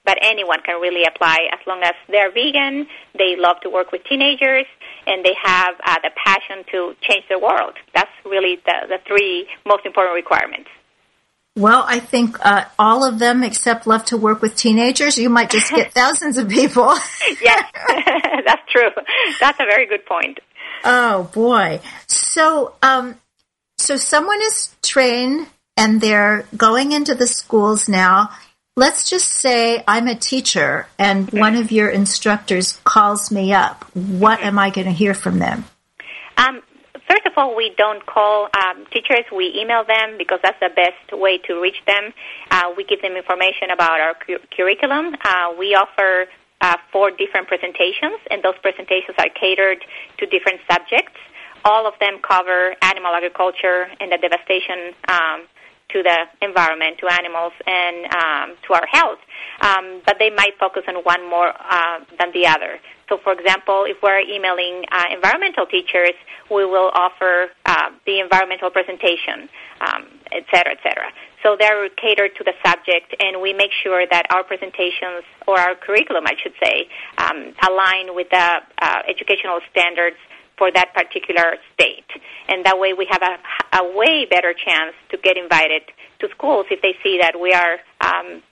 But 0.07 0.19
anyone 0.23 0.61
can 0.65 0.81
really 0.81 1.05
apply 1.05 1.49
as 1.53 1.59
long 1.67 1.83
as 1.83 1.93
they're 2.09 2.31
vegan, 2.31 2.87
they 3.19 3.35
love 3.37 3.57
to 3.63 3.69
work 3.69 3.93
with 3.93 4.05
teenagers, 4.05 4.65
and 5.07 5.25
they 5.25 5.35
have 5.43 5.75
uh, 5.85 5.97
the 6.03 6.11
passion 6.25 6.65
to 6.73 6.95
change 7.03 7.25
the 7.29 7.39
world. 7.39 7.75
That's 7.93 8.11
really 8.25 8.57
the, 8.65 8.87
the 8.89 8.99
three 9.07 9.49
most 9.67 9.85
important 9.85 10.15
requirements. 10.15 10.71
Well, 11.57 11.85
I 11.89 12.01
think 12.01 12.37
uh, 12.45 12.67
all 12.79 13.09
of 13.09 13.19
them 13.19 13.43
except 13.43 13.87
love 13.87 14.05
to 14.07 14.19
work 14.19 14.43
with 14.43 14.57
teenagers. 14.57 15.17
You 15.17 15.31
might 15.31 15.51
just 15.51 15.71
get 15.71 15.93
thousands 15.95 16.39
of 16.39 16.49
people. 16.49 16.95
Yes, 17.43 17.65
that's 18.47 18.63
true. 18.71 18.89
That's 19.41 19.59
a 19.59 19.65
very 19.65 19.87
good 19.87 20.07
point. 20.07 20.39
Oh 20.85 21.25
boy. 21.35 21.81
So, 22.07 22.75
um, 22.83 23.17
so 23.79 23.97
someone 23.97 24.41
is 24.43 24.75
trained 24.83 25.49
and 25.77 26.01
they're 26.01 26.47
going 26.57 26.93
into 26.93 27.15
the 27.15 27.27
schools 27.27 27.89
now. 27.89 28.31
Let's 28.79 29.09
just 29.09 29.31
say 29.31 29.83
I'm 29.89 30.07
a 30.07 30.15
teacher 30.15 30.87
and 30.99 31.31
one 31.31 31.57
of 31.57 31.73
your 31.73 31.89
instructors 31.89 32.79
calls 32.85 33.31
me 33.33 33.55
up. 33.55 33.85
What 33.95 34.41
am 34.43 34.59
I 34.59 34.69
going 34.69 34.85
to 34.85 34.93
hear 34.93 35.15
from 35.15 35.39
them? 35.39 35.65
Um, 36.37 36.61
first 37.09 37.25
of 37.25 37.33
all, 37.39 37.57
we 37.57 37.73
don't 37.79 38.05
call 38.05 38.51
um, 38.53 38.85
teachers. 38.93 39.25
We 39.35 39.59
email 39.59 39.83
them 39.87 40.19
because 40.19 40.41
that's 40.43 40.61
the 40.61 40.69
best 40.69 41.19
way 41.19 41.39
to 41.49 41.59
reach 41.59 41.81
them. 41.87 42.13
Uh, 42.51 42.75
we 42.77 42.85
give 42.85 43.01
them 43.01 43.17
information 43.17 43.71
about 43.73 43.99
our 43.99 44.13
cu- 44.13 44.45
curriculum. 44.55 45.17
Uh, 45.25 45.55
we 45.59 45.75
offer 45.75 46.27
uh, 46.61 46.77
four 46.93 47.11
different 47.11 47.49
presentations, 47.49 48.21
and 48.31 48.43
those 48.43 48.59
presentations 48.61 49.17
are 49.17 49.31
catered 49.41 49.83
to 50.19 50.27
different 50.27 50.61
subjects. 50.71 51.17
All 51.65 51.87
of 51.87 51.95
them 51.99 52.21
cover 52.21 52.77
animal 52.83 53.15
agriculture 53.15 53.89
and 54.01 54.13
the 54.13 54.19
devastation 54.19 54.93
um, 55.09 55.49
to 55.91 56.03
the 56.03 56.19
environment, 56.43 56.99
to 56.99 57.07
animals, 57.13 57.53
and 57.67 57.97
um, 58.13 58.57
to 58.67 58.75
our 58.75 58.87
health. 58.91 59.19
Um, 59.61 60.03
but 60.05 60.17
they 60.19 60.31
might 60.31 60.55
focus 60.59 60.83
on 60.89 60.97
one 61.05 61.29
more 61.29 61.49
uh, 61.49 62.01
than 62.19 62.33
the 62.33 62.47
other. 62.47 62.79
So, 63.09 63.19
for 63.23 63.33
example, 63.33 63.85
if 63.87 63.99
we're 64.03 64.21
emailing 64.21 64.85
uh, 64.91 65.05
environmental 65.15 65.65
teachers, 65.67 66.15
we 66.51 66.65
will 66.65 66.91
offer 66.93 67.49
uh, 67.65 67.91
the 68.05 68.19
environmental 68.19 68.71
presentation, 68.71 69.49
um, 69.81 70.07
et 70.33 70.45
cetera, 70.51 70.73
et 70.73 70.83
cetera. 70.83 71.09
So 71.45 71.55
they're 71.57 71.89
catered 71.91 72.35
to 72.39 72.43
the 72.43 72.55
subject, 72.67 73.15
and 73.21 73.41
we 73.41 73.53
make 73.53 73.71
sure 73.85 74.05
that 74.11 74.27
our 74.35 74.43
presentations, 74.43 75.23
or 75.47 75.57
our 75.57 75.77
curriculum, 75.77 76.25
I 76.27 76.35
should 76.43 76.55
say, 76.61 76.89
um, 77.19 77.55
align 77.63 78.17
with 78.17 78.29
the 78.31 78.59
uh, 78.83 79.03
educational 79.07 79.61
standards 79.71 80.17
for 80.59 80.71
that 80.73 80.95
particular 80.95 81.57
state. 81.75 82.07
And 82.49 82.65
that 82.65 82.79
way 82.79 82.93
we 82.93 83.07
have 83.11 83.23
a, 83.23 83.79
a 83.79 83.97
way 83.97 84.27
better 84.29 84.55
chance 84.55 84.95
to 85.11 85.17
get 85.19 85.37
invited 85.37 85.83
to 86.21 86.29
schools 86.31 86.67
if 86.71 86.81
they 86.83 86.95
see 87.03 87.19
that 87.21 87.39
we 87.39 87.53
are 87.53 87.79
um, 88.01 88.43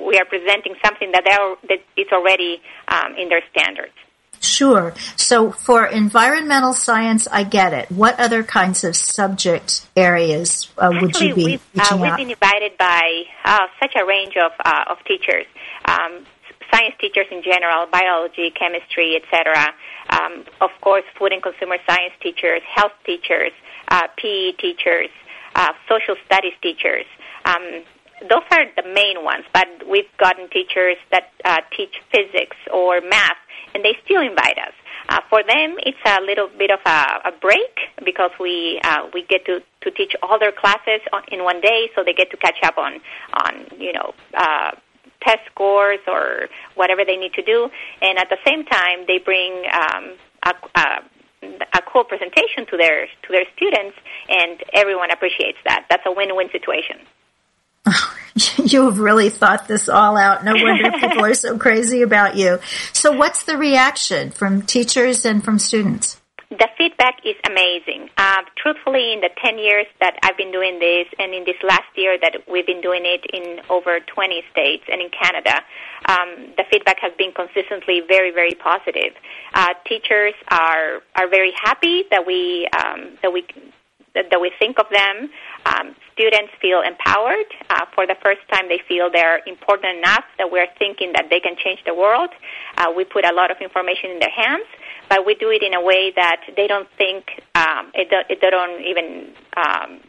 we 0.00 0.18
are 0.18 0.24
presenting 0.24 0.74
something 0.84 1.10
that, 1.12 1.26
are, 1.26 1.56
that 1.68 1.80
is 1.96 2.06
already 2.12 2.60
um, 2.88 3.16
in 3.16 3.28
their 3.28 3.42
standards. 3.50 3.92
Sure. 4.40 4.94
So 5.16 5.50
for 5.50 5.84
environmental 5.86 6.72
science, 6.72 7.26
I 7.26 7.42
get 7.42 7.72
it. 7.72 7.90
What 7.90 8.20
other 8.20 8.44
kinds 8.44 8.84
of 8.84 8.94
subject 8.94 9.86
areas 9.96 10.70
uh, 10.78 10.90
would 10.92 11.10
Actually, 11.10 11.28
you 11.28 11.34
be 11.34 11.44
we've, 11.44 11.62
uh, 11.76 11.98
we've 12.00 12.16
been 12.16 12.30
invited 12.30 12.78
by 12.78 13.24
uh, 13.44 13.66
such 13.80 13.94
a 14.00 14.06
range 14.06 14.34
of, 14.36 14.52
uh, 14.64 14.84
of 14.90 14.98
teachers, 15.04 15.46
um, 15.86 16.24
science 16.72 16.94
teachers 17.00 17.26
in 17.32 17.42
general, 17.42 17.86
biology, 17.86 18.50
chemistry, 18.50 19.16
etc. 19.16 19.74
Um, 20.10 20.44
of 20.60 20.70
course, 20.80 21.04
food 21.18 21.32
and 21.32 21.42
consumer 21.42 21.76
science 21.86 22.14
teachers, 22.22 22.62
health 22.74 22.92
teachers, 23.04 23.52
uh, 23.88 24.08
PE 24.16 24.52
teachers, 24.52 25.10
uh, 25.54 25.72
social 25.88 26.16
studies 26.26 26.54
teachers. 26.62 27.06
Um, 27.44 27.84
those 28.22 28.42
are 28.50 28.64
the 28.76 28.88
main 28.94 29.22
ones, 29.24 29.44
but 29.52 29.68
we've 29.88 30.10
gotten 30.18 30.48
teachers 30.50 30.96
that 31.12 31.30
uh, 31.44 31.60
teach 31.76 31.94
physics 32.10 32.56
or 32.72 33.00
math, 33.00 33.38
and 33.74 33.84
they 33.84 33.96
still 34.04 34.22
invite 34.22 34.58
us. 34.58 34.74
Uh, 35.08 35.20
for 35.30 35.42
them, 35.42 35.76
it's 35.86 35.98
a 36.04 36.20
little 36.20 36.48
bit 36.58 36.70
of 36.70 36.80
a, 36.84 37.28
a 37.28 37.32
break 37.40 37.78
because 38.04 38.30
we 38.38 38.80
uh, 38.84 39.08
we 39.14 39.24
get 39.24 39.44
to, 39.46 39.60
to 39.80 39.90
teach 39.90 40.12
all 40.22 40.38
their 40.38 40.52
classes 40.52 41.00
on, 41.12 41.22
in 41.32 41.44
one 41.44 41.60
day, 41.60 41.88
so 41.94 42.02
they 42.04 42.12
get 42.12 42.30
to 42.30 42.36
catch 42.36 42.58
up 42.62 42.76
on 42.76 43.00
on 43.32 43.66
you 43.78 43.92
know 43.92 44.12
uh, 44.36 44.72
test 45.22 45.40
scores 45.50 46.00
or 46.06 46.48
whatever 46.74 47.04
they 47.04 47.16
need 47.16 47.34
to 47.34 47.42
do, 47.42 47.68
and 48.00 48.18
at 48.18 48.28
the 48.28 48.38
same 48.46 48.64
time, 48.64 49.04
they 49.06 49.18
bring 49.18 49.64
um, 49.72 50.14
a, 50.44 50.54
a 50.74 50.84
a 51.42 51.82
cool 51.92 52.04
presentation 52.04 52.66
to 52.70 52.76
their 52.76 53.06
to 53.06 53.28
their 53.30 53.44
students, 53.56 53.96
and 54.28 54.62
everyone 54.74 55.10
appreciates 55.10 55.58
that. 55.64 55.86
That's 55.88 56.02
a 56.06 56.12
win-win 56.12 56.50
situation. 56.50 56.98
you 58.64 58.84
have 58.84 58.98
really 58.98 59.30
thought 59.30 59.68
this 59.68 59.88
all 59.88 60.16
out. 60.16 60.44
No 60.44 60.52
wonder 60.54 60.90
people 61.00 61.24
are 61.24 61.34
so 61.34 61.58
crazy 61.58 62.02
about 62.02 62.36
you. 62.36 62.58
So 62.92 63.12
what's 63.12 63.44
the 63.44 63.56
reaction 63.56 64.30
from 64.30 64.62
teachers 64.62 65.24
and 65.24 65.44
from 65.44 65.58
students? 65.58 66.20
The 66.50 66.68
feedback 66.98 67.20
is 67.24 67.36
amazing. 67.46 68.08
Uh, 68.16 68.42
truthfully, 68.56 69.12
in 69.12 69.20
the 69.20 69.30
10 69.42 69.58
years 69.58 69.86
that 70.00 70.18
I've 70.22 70.36
been 70.36 70.52
doing 70.52 70.78
this, 70.78 71.06
and 71.18 71.34
in 71.34 71.44
this 71.44 71.56
last 71.62 71.88
year 71.96 72.18
that 72.20 72.42
we've 72.50 72.66
been 72.66 72.80
doing 72.80 73.02
it 73.04 73.24
in 73.32 73.60
over 73.70 74.00
20 74.00 74.42
states 74.50 74.84
and 74.90 75.00
in 75.00 75.10
Canada, 75.10 75.62
um, 76.08 76.54
the 76.56 76.64
feedback 76.70 76.98
has 77.00 77.12
been 77.18 77.32
consistently 77.32 78.02
very, 78.06 78.30
very 78.30 78.54
positive. 78.54 79.12
Uh, 79.54 79.74
teachers 79.86 80.34
are 80.50 81.02
are 81.16 81.28
very 81.28 81.52
happy 81.62 82.04
that 82.10 82.26
we 82.26 82.68
um, 82.76 83.18
that 83.22 83.32
we 83.32 83.46
that, 84.14 84.30
that 84.30 84.40
we 84.40 84.50
think 84.58 84.78
of 84.78 84.86
them. 84.90 85.30
Um, 85.66 85.94
students 86.12 86.52
feel 86.60 86.82
empowered. 86.82 87.46
Uh, 87.70 87.86
for 87.94 88.06
the 88.06 88.16
first 88.22 88.40
time, 88.50 88.68
they 88.68 88.80
feel 88.88 89.10
they're 89.10 89.40
important 89.46 89.98
enough 89.98 90.24
that 90.38 90.50
we're 90.50 90.66
thinking 90.78 91.12
that 91.14 91.30
they 91.30 91.40
can 91.40 91.54
change 91.62 91.80
the 91.86 91.94
world. 91.94 92.30
Uh, 92.76 92.90
we 92.94 93.04
put 93.04 93.24
a 93.24 93.32
lot 93.32 93.50
of 93.50 93.58
information 93.60 94.10
in 94.10 94.18
their 94.18 94.34
hands, 94.34 94.66
but 95.08 95.26
we 95.26 95.34
do 95.34 95.50
it 95.50 95.62
in 95.62 95.74
a 95.74 95.82
way 95.82 96.12
that 96.14 96.42
they 96.56 96.66
don't 96.66 96.88
think, 96.96 97.42
um, 97.54 97.90
it, 97.94 98.08
it, 98.28 98.38
they 98.40 98.50
don't 98.50 98.80
even 98.84 99.32
um, 99.56 100.00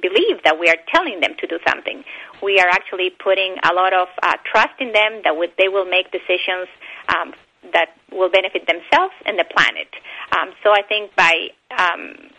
believe 0.00 0.42
that 0.44 0.58
we 0.58 0.68
are 0.68 0.76
telling 0.92 1.20
them 1.20 1.34
to 1.38 1.46
do 1.46 1.58
something. 1.66 2.04
We 2.42 2.58
are 2.58 2.68
actually 2.68 3.10
putting 3.10 3.56
a 3.62 3.74
lot 3.74 3.92
of 3.92 4.08
uh, 4.22 4.34
trust 4.44 4.74
in 4.80 4.92
them 4.92 5.22
that 5.24 5.36
would, 5.36 5.52
they 5.58 5.68
will 5.68 5.84
make 5.84 6.10
decisions 6.10 6.68
um, 7.08 7.34
that 7.72 7.94
will 8.10 8.30
benefit 8.30 8.66
themselves 8.66 9.14
and 9.24 9.38
the 9.38 9.44
planet. 9.44 9.88
Um, 10.36 10.50
so 10.62 10.72
I 10.72 10.82
think 10.82 11.14
by 11.14 11.48
um, 11.78 12.30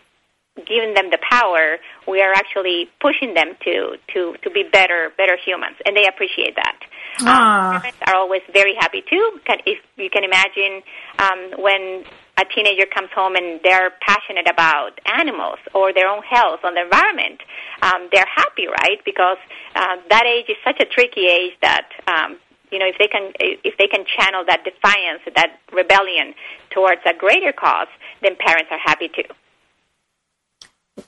giving 0.56 0.94
them 0.94 1.10
the 1.10 1.18
power, 1.18 1.78
we 2.06 2.22
are 2.22 2.32
actually 2.32 2.88
pushing 3.00 3.34
them 3.34 3.56
to, 3.64 3.96
to, 4.14 4.34
to 4.42 4.50
be 4.50 4.62
better 4.62 5.10
better 5.18 5.36
humans, 5.36 5.76
and 5.84 5.96
they 5.96 6.06
appreciate 6.06 6.54
that. 6.54 6.78
Ah. 7.20 7.74
Um, 7.74 7.80
parents 7.80 7.98
are 8.06 8.16
always 8.16 8.42
very 8.52 8.74
happy 8.78 9.02
too. 9.02 9.40
If 9.66 9.78
you 9.96 10.10
can 10.10 10.22
imagine 10.22 10.82
um, 11.18 11.62
when 11.62 12.04
a 12.38 12.44
teenager 12.54 12.86
comes 12.86 13.10
home 13.14 13.34
and 13.36 13.60
they're 13.62 13.90
passionate 14.00 14.48
about 14.50 14.98
animals 15.06 15.58
or 15.74 15.92
their 15.92 16.08
own 16.08 16.22
health 16.22 16.60
or 16.64 16.72
the 16.72 16.82
environment, 16.82 17.42
um, 17.82 18.08
they're 18.12 18.26
happy, 18.26 18.66
right? 18.66 18.98
Because 19.04 19.38
uh, 19.74 19.96
that 20.10 20.24
age 20.26 20.46
is 20.48 20.56
such 20.64 20.80
a 20.80 20.86
tricky 20.86 21.26
age 21.26 21.54
that 21.62 21.88
um, 22.06 22.38
you 22.70 22.78
know 22.78 22.86
if 22.86 22.96
they 22.98 23.08
can 23.08 23.32
if 23.40 23.74
they 23.78 23.86
can 23.86 24.04
channel 24.06 24.44
that 24.46 24.62
defiance, 24.62 25.22
that 25.34 25.58
rebellion 25.72 26.34
towards 26.70 27.02
a 27.06 27.14
greater 27.14 27.52
cause, 27.52 27.90
then 28.22 28.36
parents 28.38 28.70
are 28.70 28.78
happy 28.78 29.10
too. 29.10 29.26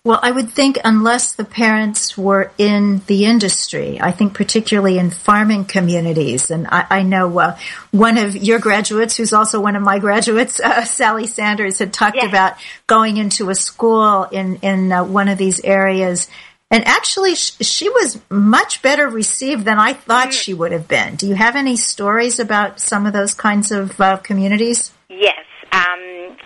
Well, 0.03 0.19
I 0.21 0.33
would 0.33 0.51
think 0.51 0.79
unless 0.85 1.35
the 1.35 1.45
parents 1.45 2.19
were 2.19 2.51
in 2.59 3.03
the 3.07 3.25
industry, 3.25 4.01
I 4.01 4.11
think 4.11 4.35
particularly 4.35 4.99
in 4.99 5.11
farming 5.11 5.67
communities, 5.67 6.51
and 6.51 6.67
I, 6.67 6.87
I 6.91 7.03
know 7.03 7.39
uh, 7.39 7.59
one 7.93 8.19
of 8.19 8.35
your 8.37 8.59
graduates, 8.59 9.17
who's 9.17 9.33
also 9.33 9.61
one 9.61 9.77
of 9.77 9.83
my 9.83 10.01
graduates, 10.01 10.59
uh, 10.65 10.85
Sally 10.85 11.27
Sanders, 11.29 11.79
had 11.79 11.93
talked 11.93 12.17
Yes. 12.17 12.29
about 12.29 12.55
going 12.89 13.17
into 13.17 13.49
a 13.49 13.55
school 13.55 14.25
in 14.25 14.57
in 14.57 14.91
uh, 14.91 15.05
one 15.05 15.29
of 15.29 15.39
these 15.39 15.61
areas, 15.63 16.29
and 16.69 16.85
actually 16.85 17.37
sh- 17.37 17.57
she 17.61 17.89
was 17.89 18.19
much 18.29 18.83
better 18.83 19.09
received 19.09 19.65
than 19.65 19.79
I 19.79 19.93
thought 19.93 20.33
she 20.33 20.53
would 20.53 20.73
have 20.73 20.89
been. 20.89 21.15
Do 21.15 21.29
you 21.29 21.37
have 21.37 21.55
any 21.55 21.77
stories 21.77 22.41
about 22.41 22.81
some 22.81 23.07
of 23.07 23.13
those 23.13 23.35
kinds 23.35 23.71
of 23.71 24.01
uh, 24.01 24.17
communities? 24.17 24.91
Yes. 25.09 25.45
Um, 25.71 26.37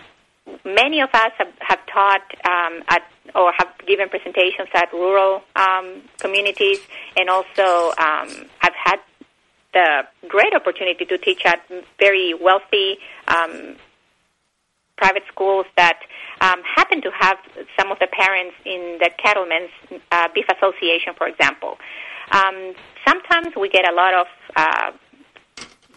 many 0.64 1.00
of 1.00 1.08
us 1.14 1.32
have, 1.38 1.52
have 1.60 1.78
taught 1.86 2.22
um, 2.44 2.82
at 2.88 3.02
or 3.34 3.52
have 3.58 3.68
given 3.86 4.08
presentations 4.08 4.68
at 4.74 4.92
rural 4.92 5.42
um, 5.56 6.02
communities, 6.18 6.80
and 7.16 7.28
also 7.28 7.92
um, 7.98 8.46
I've 8.60 8.74
had 8.74 9.00
the 9.72 10.02
great 10.28 10.54
opportunity 10.54 11.04
to 11.04 11.18
teach 11.18 11.42
at 11.44 11.60
very 11.98 12.34
wealthy 12.34 12.98
um, 13.28 13.76
private 14.96 15.22
schools 15.32 15.66
that 15.76 15.98
um, 16.40 16.62
happen 16.76 17.00
to 17.02 17.10
have 17.18 17.38
some 17.78 17.90
of 17.90 17.98
the 17.98 18.06
parents 18.06 18.54
in 18.64 18.98
the 19.00 19.10
cattlemen's 19.18 19.70
uh, 20.12 20.28
beef 20.34 20.46
association, 20.48 21.14
for 21.16 21.26
example. 21.26 21.78
Um, 22.32 22.74
sometimes 23.06 23.48
we 23.58 23.68
get 23.68 23.88
a 23.90 23.94
lot 23.94 24.14
of 24.14 24.26
uh, 24.56 24.92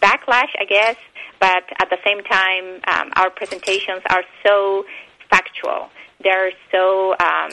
backlash, 0.00 0.50
I 0.58 0.64
guess, 0.68 0.96
but 1.40 1.64
at 1.80 1.90
the 1.90 1.98
same 2.04 2.22
time, 2.24 2.80
um, 2.86 3.12
our 3.16 3.30
presentations 3.30 4.02
are 4.10 4.24
so 4.44 4.84
factual. 5.30 5.90
They're 6.24 6.52
so 6.72 7.14
um, 7.20 7.50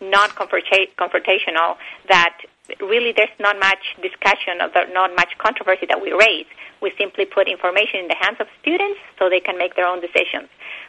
not 0.00 0.30
confronta- 0.30 0.92
confrontational 0.98 1.76
that 2.08 2.36
really 2.80 3.12
there's 3.16 3.30
not 3.38 3.58
much 3.58 3.78
discussion 4.02 4.60
or 4.60 4.70
not 4.92 5.14
much 5.16 5.30
controversy 5.38 5.86
that 5.88 6.00
we 6.00 6.12
raise. 6.12 6.46
We 6.82 6.92
simply 6.98 7.24
put 7.24 7.48
information 7.48 8.00
in 8.00 8.08
the 8.08 8.16
hands 8.18 8.38
of 8.40 8.46
students 8.60 9.00
so 9.18 9.30
they 9.30 9.40
can 9.40 9.56
make 9.56 9.76
their 9.76 9.86
own 9.86 10.00
decisions. 10.00 10.48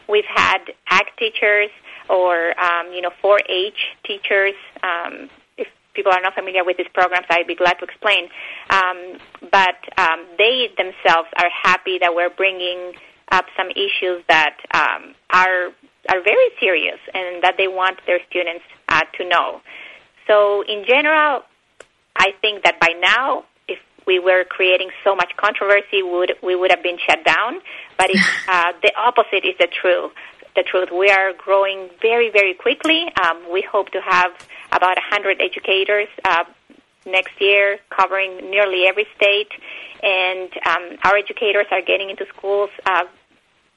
We've 0.10 0.28
had 0.28 0.60
ag 0.90 1.06
teachers 1.18 1.70
or 2.10 2.60
um, 2.60 2.92
you 2.94 3.02
know 3.02 3.12
4-H 3.24 3.78
teachers. 4.06 4.56
Um, 4.84 5.30
if 5.58 5.68
people 5.94 6.12
are 6.12 6.22
not 6.22 6.34
familiar 6.34 6.64
with 6.64 6.78
these 6.78 6.92
programs, 6.94 7.26
I'd 7.30 7.48
be 7.48 7.56
glad 7.56 7.74
to 7.80 7.86
explain. 7.86 8.30
Um, 8.70 9.20
but 9.52 9.80
um, 9.98 10.26
they 10.38 10.70
themselves 10.78 11.30
are 11.38 11.50
happy 11.50 12.00
that 12.00 12.14
we're 12.14 12.30
bringing 12.30 12.94
up 13.32 13.46
some 13.58 13.70
issues 13.72 14.24
that 14.30 14.56
um, 14.74 15.14
are 15.30 15.70
are 16.10 16.22
very 16.22 16.50
serious 16.60 17.00
and 17.14 17.44
that 17.44 17.56
they 17.58 17.68
want 17.68 18.00
their 18.06 18.20
students 18.30 18.64
uh, 18.90 19.02
to 19.18 19.28
know. 19.28 19.62
So, 20.28 20.62
in 20.68 20.86
general, 20.86 21.44
I 22.16 22.32
think 22.42 22.64
that 22.64 22.80
by 22.80 22.94
now, 23.00 23.46
if 23.68 23.80
we 24.06 24.20
were 24.20 24.44
creating 24.44 24.90
so 25.04 25.16
much 25.16 25.32
controversy, 25.38 26.04
we 26.04 26.12
would 26.12 26.34
we 26.44 26.56
would 26.56 26.72
have 26.72 26.84
been 26.84 26.98
shut 26.98 27.24
down. 27.24 27.60
But 27.98 28.10
uh, 28.48 28.74
the 28.82 28.92
opposite 28.98 29.46
is 29.46 29.56
the 29.60 29.68
truth. 29.68 30.12
The 30.56 30.64
truth. 30.64 30.90
We 30.92 31.10
are 31.10 31.34
growing 31.38 31.90
very 32.02 32.30
very 32.32 32.54
quickly. 32.54 33.06
Um, 33.22 33.52
we 33.52 33.62
hope 33.62 33.90
to 33.92 34.02
have 34.02 34.32
about 34.72 34.98
100 34.98 35.40
educators 35.40 36.08
uh, 36.26 36.44
next 37.06 37.40
year, 37.40 37.80
covering 37.90 38.50
nearly 38.50 38.86
every 38.86 39.08
state, 39.16 39.52
and 40.04 40.50
um, 40.66 40.98
our 41.04 41.16
educators 41.16 41.66
are 41.72 41.82
getting 41.82 42.10
into 42.10 42.26
schools. 42.36 42.70
Uh, 42.86 43.04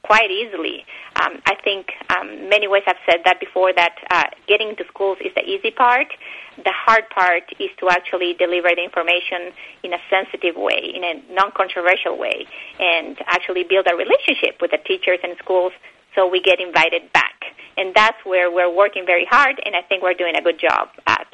quite 0.03 0.31
easily. 0.31 0.85
Um, 1.21 1.41
I 1.47 1.55
think 1.63 1.93
um, 2.11 2.49
many 2.49 2.69
ways 2.69 2.83
I've 2.87 3.03
said 3.09 3.21
that 3.25 3.41
before 3.41 3.73
that 3.75 3.95
uh, 4.11 4.25
getting 4.49 4.71
into 4.71 4.85
schools 4.89 5.19
is 5.21 5.33
the 5.35 5.43
easy 5.43 5.71
part. 5.71 6.09
The 6.57 6.73
hard 6.73 7.09
part 7.11 7.45
is 7.59 7.71
to 7.81 7.89
actually 7.91 8.35
deliver 8.35 8.69
the 8.75 8.83
information 8.83 9.53
in 9.83 9.93
a 9.93 9.99
sensitive 10.09 10.57
way, 10.57 10.93
in 10.95 11.05
a 11.05 11.15
non-controversial 11.33 12.19
way, 12.19 12.47
and 12.79 13.19
actually 13.27 13.65
build 13.65 13.87
a 13.91 13.97
relationship 13.97 14.61
with 14.61 14.71
the 14.71 14.79
teachers 14.79 15.19
and 15.23 15.37
schools 15.39 15.73
so 16.15 16.27
we 16.27 16.41
get 16.41 16.61
invited 16.61 17.13
back. 17.13 17.55
And 17.77 17.95
that's 17.95 18.19
where 18.25 18.51
we're 18.51 18.75
working 18.75 19.05
very 19.07 19.27
hard, 19.31 19.61
and 19.65 19.75
I 19.77 19.83
think 19.83 20.03
we're 20.03 20.15
doing 20.15 20.37
a 20.37 20.43
good 20.43 20.59
job 20.59 20.89
at. 21.07 21.27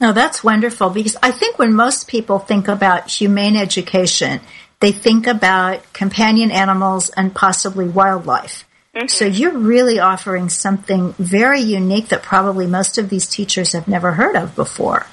No, 0.00 0.12
that's 0.12 0.42
wonderful 0.42 0.90
because 0.90 1.16
I 1.22 1.30
think 1.30 1.58
when 1.58 1.74
most 1.74 2.08
people 2.08 2.40
think 2.40 2.66
about 2.66 3.08
humane 3.08 3.56
education, 3.56 4.40
they 4.82 4.92
think 4.92 5.26
about 5.26 5.92
companion 5.92 6.50
animals 6.50 7.08
and 7.10 7.34
possibly 7.34 7.88
wildlife. 7.88 8.64
So 9.06 9.24
you're 9.24 9.56
really 9.56 10.00
offering 10.00 10.50
something 10.50 11.14
very 11.18 11.60
unique 11.60 12.08
that 12.08 12.22
probably 12.22 12.66
most 12.66 12.98
of 12.98 13.08
these 13.08 13.26
teachers 13.26 13.72
have 13.72 13.88
never 13.88 14.12
heard 14.12 14.36
of 14.36 14.54
before. 14.54 15.06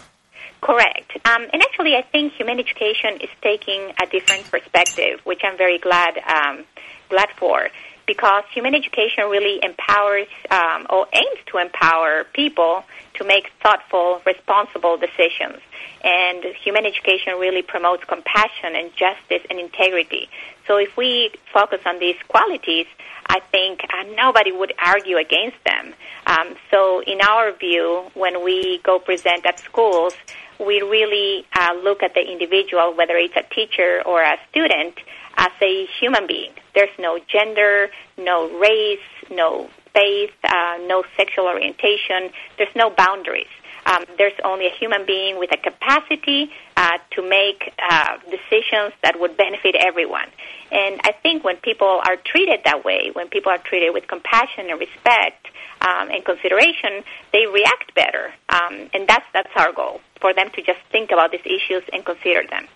Correct. 0.59 1.11
Um, 1.25 1.47
and 1.53 1.61
actually, 1.61 1.95
I 1.95 2.01
think 2.01 2.33
human 2.33 2.59
education 2.59 3.21
is 3.21 3.29
taking 3.41 3.93
a 4.01 4.05
different 4.05 4.51
perspective, 4.51 5.21
which 5.23 5.41
I'm 5.45 5.57
very 5.57 5.77
glad 5.77 6.17
um, 6.27 6.65
glad 7.07 7.29
for 7.37 7.69
because 8.09 8.43
human 8.51 8.73
education 8.73 9.25
really 9.29 9.59
empowers 9.61 10.25
um, 10.49 10.87
or 10.89 11.05
aims 11.13 11.39
to 11.45 11.59
empower 11.59 12.23
people 12.33 12.83
to 13.13 13.23
make 13.23 13.51
thoughtful, 13.61 14.19
responsible 14.25 14.97
decisions. 14.97 15.59
And 16.03 16.43
human 16.63 16.87
education 16.87 17.33
really 17.37 17.61
promotes 17.61 18.03
compassion 18.05 18.73
and 18.73 18.89
justice 18.95 19.45
and 19.47 19.59
integrity. 19.59 20.27
So 20.65 20.77
if 20.77 20.97
we 20.97 21.29
focus 21.53 21.81
on 21.85 21.99
these 21.99 22.15
qualities, 22.27 22.87
I 23.27 23.41
think 23.51 23.83
uh, 23.83 24.05
nobody 24.15 24.51
would 24.51 24.73
argue 24.83 25.17
against 25.17 25.63
them. 25.63 25.93
Um, 26.25 26.55
so 26.71 27.03
in 27.03 27.21
our 27.21 27.51
view, 27.51 28.09
when 28.15 28.43
we 28.43 28.79
go 28.79 28.97
present 28.97 29.45
at 29.45 29.59
schools, 29.59 30.15
we 30.59 30.81
really 30.81 31.45
uh, 31.53 31.75
look 31.83 32.01
at 32.01 32.15
the 32.15 32.21
individual, 32.21 32.95
whether 32.95 33.17
it's 33.17 33.35
a 33.35 33.43
teacher 33.53 34.01
or 34.03 34.23
a 34.23 34.37
student, 34.49 34.95
as 35.39 35.51
a 35.61 35.87
human 35.99 36.27
being. 36.27 36.51
There's 36.75 36.95
no 36.99 37.17
gender, 37.27 37.87
no 38.17 38.49
race, 38.59 38.99
no 39.31 39.69
faith, 39.93 40.35
uh, 40.43 40.77
no 40.85 41.03
sexual 41.15 41.45
orientation. 41.45 42.29
There's 42.57 42.75
no 42.75 42.89
boundaries. 42.89 43.47
Um, 43.85 44.03
there's 44.17 44.37
only 44.43 44.67
a 44.67 44.71
human 44.77 45.05
being 45.05 45.39
with 45.39 45.51
a 45.53 45.57
capacity 45.57 46.51
uh, 46.75 46.97
to 47.11 47.27
make 47.27 47.73
uh, 47.81 48.17
decisions 48.29 48.93
that 49.01 49.19
would 49.19 49.37
benefit 49.37 49.75
everyone. 49.75 50.27
And 50.71 50.99
I 51.03 51.13
think 51.23 51.43
when 51.43 51.55
people 51.57 52.01
are 52.05 52.17
treated 52.17 52.59
that 52.65 52.83
way, 52.83 53.11
when 53.13 53.29
people 53.29 53.51
are 53.51 53.57
treated 53.57 53.93
with 53.93 54.07
compassion 54.07 54.69
and 54.69 54.79
respect 54.79 55.47
um, 55.81 56.09
and 56.11 56.23
consideration, 56.23 57.03
they 57.31 57.47
react 57.47 57.95
better. 57.95 58.33
Um, 58.49 58.89
and 58.93 59.07
that's 59.07 59.25
that's 59.33 59.49
our 59.55 59.71
goal 59.71 60.01
for 60.19 60.33
them 60.33 60.49
to 60.55 60.61
just 60.61 60.79
think 60.91 61.11
about 61.11 61.31
these 61.31 61.45
issues 61.45 61.83
and 61.93 62.05
consider 62.05 62.43
them. 62.47 62.67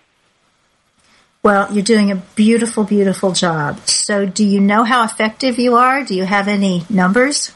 Well, 1.44 1.70
you're 1.74 1.84
doing 1.84 2.10
a 2.10 2.16
beautiful, 2.16 2.84
beautiful 2.84 3.32
job. 3.32 3.86
So, 3.86 4.24
do 4.24 4.42
you 4.42 4.60
know 4.60 4.82
how 4.82 5.04
effective 5.04 5.58
you 5.58 5.76
are? 5.76 6.02
Do 6.02 6.14
you 6.14 6.24
have 6.24 6.48
any 6.48 6.86
numbers? 6.88 7.52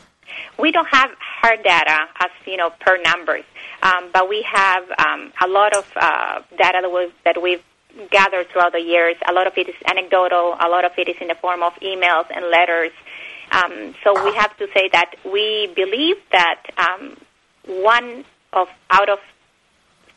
We 0.58 0.72
don't 0.72 0.88
have 0.88 1.08
hard 1.18 1.62
data 1.62 2.00
as 2.20 2.28
you 2.44 2.58
know 2.58 2.68
per 2.68 3.00
numbers, 3.00 3.44
um, 3.82 4.10
but 4.12 4.28
we 4.28 4.42
have 4.42 4.82
um, 4.98 5.32
a 5.42 5.48
lot 5.48 5.74
of 5.74 5.90
uh, 5.96 6.42
data 6.58 6.80
that 6.82 6.92
we've, 6.92 7.14
that 7.24 7.42
we've 7.42 7.62
gathered 8.10 8.50
throughout 8.50 8.72
the 8.72 8.82
years. 8.82 9.16
A 9.26 9.32
lot 9.32 9.46
of 9.46 9.56
it 9.56 9.70
is 9.70 9.74
anecdotal. 9.86 10.54
A 10.60 10.68
lot 10.68 10.84
of 10.84 10.92
it 10.98 11.08
is 11.08 11.16
in 11.22 11.28
the 11.28 11.36
form 11.36 11.62
of 11.62 11.72
emails 11.76 12.26
and 12.30 12.44
letters. 12.50 12.92
Um, 13.52 13.94
so 14.04 14.22
we 14.22 14.34
have 14.34 14.54
to 14.58 14.66
say 14.74 14.90
that 14.92 15.14
we 15.24 15.72
believe 15.74 16.16
that 16.32 16.62
um, 16.76 17.16
one 17.64 18.26
of 18.52 18.68
out 18.90 19.08
of 19.08 19.18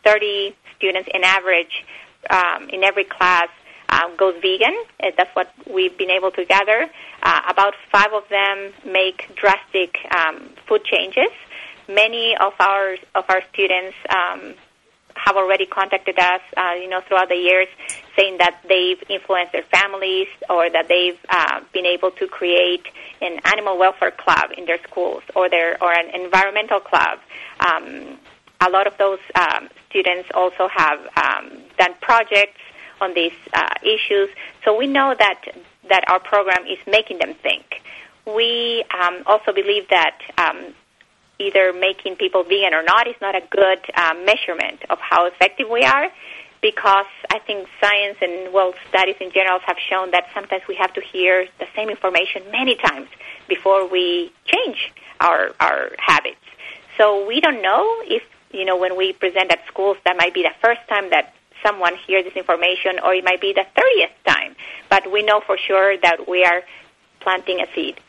30 0.03 0.57
students 0.75 1.07
in 1.13 1.23
average 1.23 1.85
um, 2.29 2.69
in 2.69 2.83
every 2.83 3.05
class 3.05 3.47
um, 3.91 4.15
goes 4.17 4.35
vegan. 4.41 4.75
Uh, 4.99 5.11
That's 5.17 5.33
what 5.35 5.53
we've 5.71 5.97
been 5.97 6.09
able 6.09 6.31
to 6.31 6.45
gather. 6.45 6.89
Uh, 7.21 7.41
about 7.49 7.73
five 7.91 8.13
of 8.13 8.23
them 8.29 8.73
make 8.85 9.35
drastic 9.35 9.97
um, 10.15 10.49
food 10.67 10.83
changes. 10.85 11.31
Many 11.87 12.35
of 12.37 12.53
our 12.59 12.95
of 13.15 13.25
our 13.29 13.41
students 13.51 13.95
um, 14.09 14.53
have 15.15 15.35
already 15.35 15.65
contacted 15.65 16.17
us, 16.17 16.41
uh, 16.55 16.73
you 16.73 16.89
know, 16.89 17.01
throughout 17.01 17.29
the 17.29 17.35
years, 17.35 17.67
saying 18.17 18.37
that 18.37 18.59
they've 18.67 19.01
influenced 19.09 19.51
their 19.51 19.63
families 19.63 20.27
or 20.49 20.69
that 20.69 20.87
they've 20.87 21.19
uh, 21.29 21.59
been 21.73 21.85
able 21.85 22.11
to 22.11 22.27
create 22.27 22.85
an 23.21 23.39
animal 23.45 23.77
welfare 23.77 24.11
club 24.11 24.51
in 24.57 24.65
their 24.65 24.81
schools 24.83 25.23
or 25.35 25.49
their 25.49 25.81
or 25.83 25.91
an 25.91 26.09
environmental 26.13 26.79
club. 26.79 27.19
Um, 27.59 28.17
a 28.61 28.69
lot 28.69 28.87
of 28.87 28.97
those 28.97 29.19
um, 29.35 29.69
students 29.89 30.29
also 30.33 30.67
have 30.69 30.99
um, 31.17 31.59
done 31.77 31.93
projects 32.01 32.59
on 33.01 33.13
these 33.13 33.33
uh, 33.53 33.73
issues. 33.81 34.29
So 34.63 34.77
we 34.77 34.87
know 34.87 35.15
that 35.17 35.41
that 35.89 36.09
our 36.09 36.19
program 36.19 36.65
is 36.67 36.77
making 36.87 37.19
them 37.19 37.33
think. 37.33 37.81
We 38.25 38.83
um, 38.97 39.23
also 39.25 39.51
believe 39.51 39.89
that 39.89 40.17
um, 40.37 40.73
either 41.39 41.73
making 41.73 42.15
people 42.15 42.43
vegan 42.43 42.73
or 42.73 42.83
not 42.83 43.07
is 43.07 43.15
not 43.19 43.35
a 43.35 43.41
good 43.49 43.79
um, 43.95 44.25
measurement 44.25 44.79
of 44.89 44.99
how 44.99 45.25
effective 45.25 45.67
we 45.69 45.83
are 45.83 46.07
because 46.61 47.07
I 47.31 47.39
think 47.39 47.67
science 47.81 48.17
and 48.21 48.53
well 48.53 48.73
studies 48.89 49.15
in 49.19 49.31
general 49.31 49.59
have 49.65 49.77
shown 49.79 50.11
that 50.11 50.27
sometimes 50.33 50.63
we 50.67 50.75
have 50.75 50.93
to 50.93 51.01
hear 51.01 51.47
the 51.59 51.65
same 51.75 51.89
information 51.89 52.43
many 52.51 52.75
times 52.75 53.09
before 53.47 53.87
we 53.87 54.31
change 54.45 54.93
our 55.19 55.51
our 55.59 55.91
habits. 55.97 56.37
So 56.97 57.25
we 57.27 57.41
don't 57.41 57.61
know 57.61 58.01
if 58.05 58.23
you 58.51 58.65
know 58.65 58.77
when 58.77 58.95
we 58.95 59.13
present 59.13 59.51
at 59.51 59.65
schools 59.67 59.97
that 60.05 60.15
might 60.17 60.33
be 60.33 60.43
the 60.43 60.53
first 60.61 60.81
time 60.87 61.09
that 61.09 61.33
someone 61.63 61.95
hear 62.07 62.23
this 62.23 62.33
information 62.33 62.99
or 63.03 63.13
it 63.13 63.23
might 63.23 63.41
be 63.41 63.53
the 63.53 63.65
30th 63.75 64.11
time. 64.27 64.55
But 64.89 65.11
we 65.11 65.23
know 65.23 65.41
for 65.41 65.57
sure 65.57 65.97
that 65.97 66.27
we 66.27 66.43
are 66.43 66.61
planting 67.19 67.61
a 67.61 67.65
seed. 67.73 67.99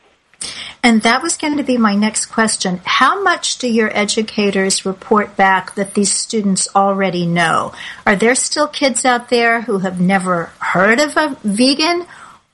And 0.84 1.02
that 1.02 1.22
was 1.22 1.36
going 1.36 1.56
to 1.58 1.62
be 1.62 1.78
my 1.78 1.94
next 1.94 2.26
question. 2.26 2.80
How 2.84 3.22
much 3.22 3.58
do 3.58 3.68
your 3.68 3.96
educators 3.96 4.84
report 4.84 5.36
back 5.36 5.76
that 5.76 5.94
these 5.94 6.12
students 6.12 6.68
already 6.74 7.24
know? 7.24 7.72
Are 8.04 8.16
there 8.16 8.34
still 8.34 8.66
kids 8.66 9.04
out 9.04 9.28
there 9.28 9.60
who 9.62 9.78
have 9.78 10.00
never 10.00 10.46
heard 10.58 10.98
of 10.98 11.16
a 11.16 11.36
vegan? 11.44 12.06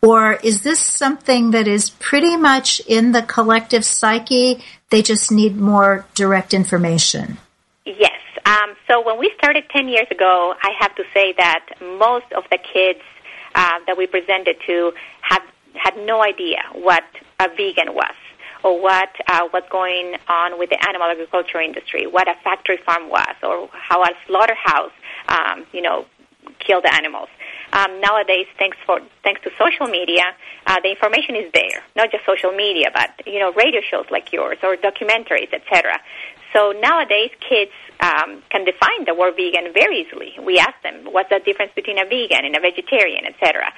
Or 0.02 0.34
is 0.34 0.62
this 0.62 0.78
something 0.78 1.52
that 1.52 1.66
is 1.66 1.90
pretty 1.90 2.36
much 2.36 2.80
in 2.80 3.12
the 3.12 3.22
collective 3.22 3.84
psyche? 3.84 4.62
They 4.90 5.00
just 5.00 5.32
need 5.32 5.56
more 5.56 6.04
direct 6.14 6.52
information. 6.52 7.38
Yes. 7.86 8.17
Um, 8.48 8.76
so 8.88 9.04
when 9.04 9.18
we 9.18 9.30
started 9.36 9.64
10 9.68 9.88
years 9.88 10.06
ago, 10.10 10.54
I 10.62 10.70
have 10.80 10.94
to 10.94 11.04
say 11.12 11.34
that 11.36 11.66
most 11.82 12.32
of 12.32 12.44
the 12.50 12.56
kids 12.56 13.00
uh, 13.54 13.80
that 13.86 13.98
we 13.98 14.06
presented 14.06 14.56
to 14.66 14.92
had 15.20 15.42
had 15.74 15.94
no 16.06 16.22
idea 16.22 16.56
what 16.72 17.04
a 17.40 17.48
vegan 17.48 17.94
was 17.94 18.16
or 18.64 18.80
what 18.80 19.10
uh, 19.28 19.46
was 19.52 19.64
going 19.70 20.14
on 20.28 20.58
with 20.58 20.70
the 20.70 20.88
animal 20.88 21.08
agriculture 21.08 21.60
industry, 21.60 22.06
what 22.06 22.26
a 22.26 22.34
factory 22.42 22.78
farm 22.86 23.10
was, 23.10 23.36
or 23.42 23.68
how 23.72 24.02
a 24.02 24.08
slaughterhouse, 24.26 24.96
um, 25.28 25.66
you 25.72 25.82
know, 25.82 26.06
killed 26.58 26.86
animals. 26.86 27.28
Um, 27.72 28.00
nowadays, 28.00 28.46
thanks 28.58 28.78
for 28.86 29.00
thanks 29.22 29.42
to 29.42 29.50
social 29.58 29.86
media, 29.86 30.24
uh, 30.66 30.80
the 30.82 30.88
information 30.88 31.36
is 31.36 31.52
there. 31.52 31.82
Not 31.96 32.10
just 32.10 32.24
social 32.24 32.52
media, 32.52 32.90
but 32.94 33.26
you 33.26 33.38
know, 33.38 33.52
radio 33.52 33.82
shows 33.82 34.06
like 34.10 34.32
yours 34.32 34.56
or 34.62 34.76
documentaries, 34.76 35.52
etc. 35.52 36.00
So 36.52 36.72
nowadays, 36.72 37.30
kids 37.46 37.72
um, 38.00 38.42
can 38.50 38.64
define 38.64 39.04
the 39.06 39.14
word 39.14 39.36
vegan 39.36 39.72
very 39.72 40.02
easily. 40.02 40.34
We 40.42 40.58
ask 40.58 40.80
them, 40.82 41.04
what's 41.12 41.28
the 41.28 41.40
difference 41.44 41.72
between 41.74 41.98
a 41.98 42.04
vegan 42.04 42.44
and 42.44 42.56
a 42.56 42.60
vegetarian, 42.60 43.26
etc. 43.26 43.72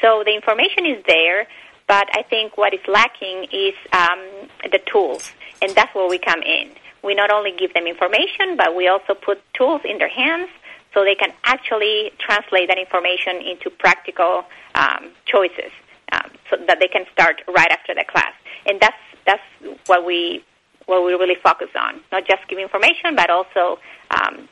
So 0.00 0.22
the 0.24 0.34
information 0.34 0.86
is 0.86 1.04
there, 1.06 1.46
but 1.86 2.08
I 2.12 2.22
think 2.22 2.56
what 2.56 2.72
is 2.72 2.80
lacking 2.88 3.48
is 3.52 3.74
um, 3.92 4.48
the 4.62 4.80
tools, 4.90 5.32
and 5.60 5.70
that's 5.72 5.94
where 5.94 6.08
we 6.08 6.18
come 6.18 6.42
in. 6.42 6.70
We 7.02 7.14
not 7.14 7.30
only 7.30 7.52
give 7.52 7.74
them 7.74 7.86
information, 7.86 8.56
but 8.56 8.74
we 8.74 8.88
also 8.88 9.14
put 9.14 9.42
tools 9.52 9.82
in 9.84 9.98
their 9.98 10.08
hands 10.08 10.48
so 10.94 11.04
they 11.04 11.14
can 11.14 11.32
actually 11.44 12.12
translate 12.18 12.68
that 12.68 12.78
information 12.78 13.42
into 13.42 13.68
practical 13.68 14.44
um, 14.74 15.10
choices, 15.26 15.72
um, 16.12 16.30
so 16.48 16.56
that 16.66 16.78
they 16.80 16.88
can 16.88 17.04
start 17.12 17.42
right 17.48 17.70
after 17.70 17.94
the 17.94 18.04
class. 18.08 18.32
And 18.64 18.80
that's 18.80 18.96
that's 19.26 19.42
what 19.86 20.06
we 20.06 20.44
what 20.86 21.04
we 21.04 21.12
really 21.12 21.36
focus 21.42 21.68
on, 21.78 22.00
not 22.12 22.26
just 22.26 22.46
give 22.48 22.58
information, 22.58 23.16
but 23.16 23.30
also 23.30 23.78
um, 24.10 24.48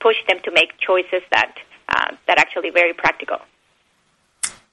push 0.00 0.16
them 0.28 0.38
to 0.44 0.50
make 0.50 0.78
choices 0.78 1.22
that 1.30 1.54
uh, 1.88 2.14
that 2.26 2.38
actually 2.38 2.70
very 2.70 2.92
practical. 2.92 3.38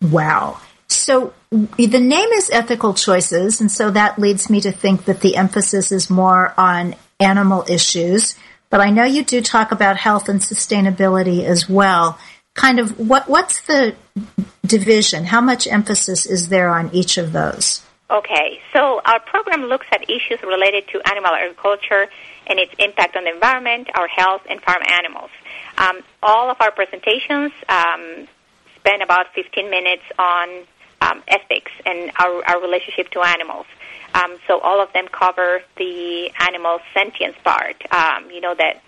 Wow. 0.01 0.60
So 0.88 1.34
the 1.51 1.99
name 1.99 2.30
is 2.30 2.49
ethical 2.51 2.93
choices, 2.93 3.60
and 3.60 3.72
so 3.72 3.91
that 3.91 4.20
leads 4.20 4.49
me 4.49 4.62
to 4.62 4.72
think 4.72 5.05
that 5.05 5.22
the 5.22 5.36
emphasis 5.36 5.91
is 5.91 6.10
more 6.10 6.53
on 6.58 6.95
animal 7.20 7.66
issues. 7.68 8.36
But 8.70 8.82
I 8.82 8.89
know 8.89 9.03
you 9.03 9.24
do 9.24 9.41
talk 9.41 9.72
about 9.72 9.97
health 9.97 10.30
and 10.30 10.39
sustainability 10.39 11.43
as 11.43 11.70
well. 11.70 12.18
Kind 12.53 12.80
of 12.80 12.99
what 12.99 13.30
what's 13.30 13.62
the 13.62 13.95
division? 14.66 15.26
How 15.26 15.41
much 15.41 15.68
emphasis 15.68 16.26
is 16.26 16.49
there 16.49 16.70
on 16.70 16.89
each 16.93 17.18
of 17.18 17.32
those? 17.32 17.82
Okay, 18.10 18.62
so 18.72 19.01
our 19.03 19.20
program 19.20 19.66
looks 19.66 19.86
at 19.91 20.10
issues 20.10 20.41
related 20.41 20.88
to 20.93 21.01
animal 21.12 21.32
agriculture 21.34 22.08
and 22.47 22.58
its 22.58 22.74
impact 22.80 23.18
on 23.18 23.26
the 23.26 23.34
environment, 23.34 23.89
our 23.95 24.08
health, 24.08 24.43
and 24.49 24.62
farm 24.62 24.82
animals. 24.88 25.30
Um, 25.78 25.99
all 26.24 26.49
of 26.49 26.55
our 26.62 26.72
presentations 26.72 27.51
um, 27.68 28.28
spend 28.78 29.01
about 29.01 29.34
15 29.36 29.70
minutes 29.70 30.03
on 30.18 30.64
um, 31.01 31.22
ethics 31.28 31.72
and 31.86 32.10
our, 32.18 32.45
our 32.45 32.62
relationship 32.62 33.10
to 33.10 33.20
animals. 33.20 33.66
Um, 34.14 34.38
so 34.47 34.60
all 34.60 34.82
of 34.82 34.93
them 34.93 35.10
cover 35.10 35.62
the 35.76 36.32
animal 36.39 36.80
sentience 36.93 37.36
part. 37.43 37.76
Um, 37.91 38.32
you 38.32 38.39
know 38.39 38.55
that 38.55 38.82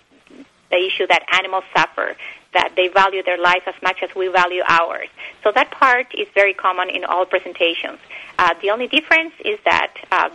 the 0.70 0.76
issue 0.76 1.06
that 1.08 1.26
animals 1.32 1.64
suffer, 1.76 2.16
that 2.54 2.72
they 2.76 2.88
value 2.88 3.22
their 3.22 3.38
life 3.38 3.64
as 3.66 3.74
much 3.82 3.98
as 4.02 4.14
we 4.14 4.28
value 4.28 4.62
ours. 4.66 5.08
So 5.42 5.52
that 5.52 5.70
part 5.70 6.14
is 6.14 6.26
very 6.34 6.54
common 6.54 6.88
in 6.88 7.04
all 7.04 7.26
presentations. 7.26 7.98
Uh, 8.40 8.54
the 8.62 8.70
only 8.70 8.86
difference 8.88 9.34
is 9.44 9.58
that 9.66 9.92
uh, 10.10 10.30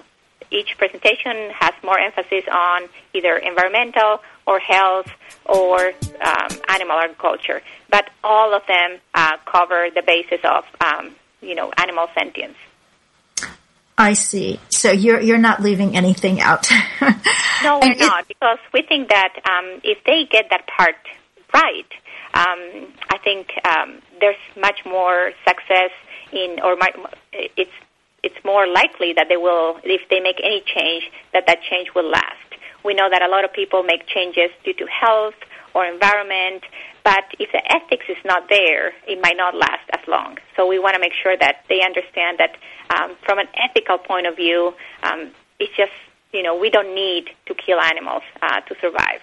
each 0.52 0.78
presentation 0.78 1.50
has 1.50 1.74
more 1.84 2.00
emphasis 2.00 2.44
on 2.52 2.84
either 3.14 3.36
environmental 3.36 4.22
or 4.46 4.60
health 4.60 5.08
or 5.46 5.88
um, 6.24 6.50
animal 6.70 6.98
agriculture, 7.00 7.64
but 7.90 8.08
all 8.24 8.54
of 8.54 8.62
them 8.68 9.00
uh, 9.16 9.38
cover 9.46 9.88
the 9.96 10.04
basis 10.06 10.40
of 10.44 10.64
um, 10.82 11.16
you 11.42 11.56
know, 11.56 11.72
animal 11.78 12.08
sentience. 12.14 12.58
I 13.98 14.14
see. 14.14 14.60
So 14.70 14.92
you're 14.92 15.20
you're 15.22 15.38
not 15.50 15.62
leaving 15.62 15.96
anything 15.98 16.40
out. 16.42 16.70
No, 17.64 17.80
we're 17.80 17.94
it- 17.94 18.00
not, 18.00 18.28
because 18.28 18.60
we 18.74 18.82
think 18.84 19.10
that 19.10 19.34
um, 19.50 19.82
if 19.84 20.04
they 20.04 20.26
get 20.30 20.50
that 20.52 20.68
part 20.68 20.98
right, 21.54 21.88
um, 22.36 22.94
I 23.10 23.18
think 23.24 23.48
um, 23.66 24.02
there's 24.20 24.36
much 24.60 24.86
more 24.86 25.32
success 25.48 25.90
in, 26.32 26.60
or 26.62 26.76
mi- 26.76 27.50
it's 27.58 27.72
it's 28.26 28.42
more 28.44 28.66
likely 28.68 29.14
that 29.14 29.28
they 29.30 29.38
will, 29.38 29.80
if 29.84 30.02
they 30.10 30.20
make 30.20 30.42
any 30.44 30.62
change, 30.66 31.04
that 31.32 31.46
that 31.46 31.60
change 31.70 31.94
will 31.94 32.10
last. 32.10 32.50
We 32.84 32.94
know 32.94 33.10
that 33.10 33.22
a 33.22 33.28
lot 33.28 33.46
of 33.46 33.54
people 33.54 33.84
make 33.84 34.08
changes 34.08 34.50
due 34.64 34.74
to 34.74 34.86
health 34.86 35.38
or 35.74 35.86
environment, 35.86 36.64
but 37.04 37.26
if 37.38 37.52
the 37.52 37.62
ethics 37.70 38.06
is 38.10 38.18
not 38.26 38.50
there, 38.50 38.94
it 39.08 39.22
might 39.22 39.38
not 39.38 39.54
last 39.54 39.86
as 39.94 40.02
long. 40.08 40.38
So 40.56 40.66
we 40.66 40.80
want 40.80 40.96
to 40.96 41.00
make 41.00 41.14
sure 41.14 41.38
that 41.38 41.66
they 41.70 41.82
understand 41.86 42.40
that 42.40 42.58
um, 42.90 43.16
from 43.26 43.38
an 43.40 43.48
ethical 43.54 43.98
point 43.98 44.26
of 44.26 44.36
view, 44.36 44.74
um, 45.04 45.32
it's 45.60 45.76
just 45.78 45.94
you 46.34 46.44
know 46.44 46.58
we 46.58 46.70
don't 46.70 46.94
need 46.96 47.30
to 47.48 47.54
kill 47.54 47.80
animals 47.80 48.24
uh, 48.42 48.62
to 48.62 48.76
survive, 48.82 49.22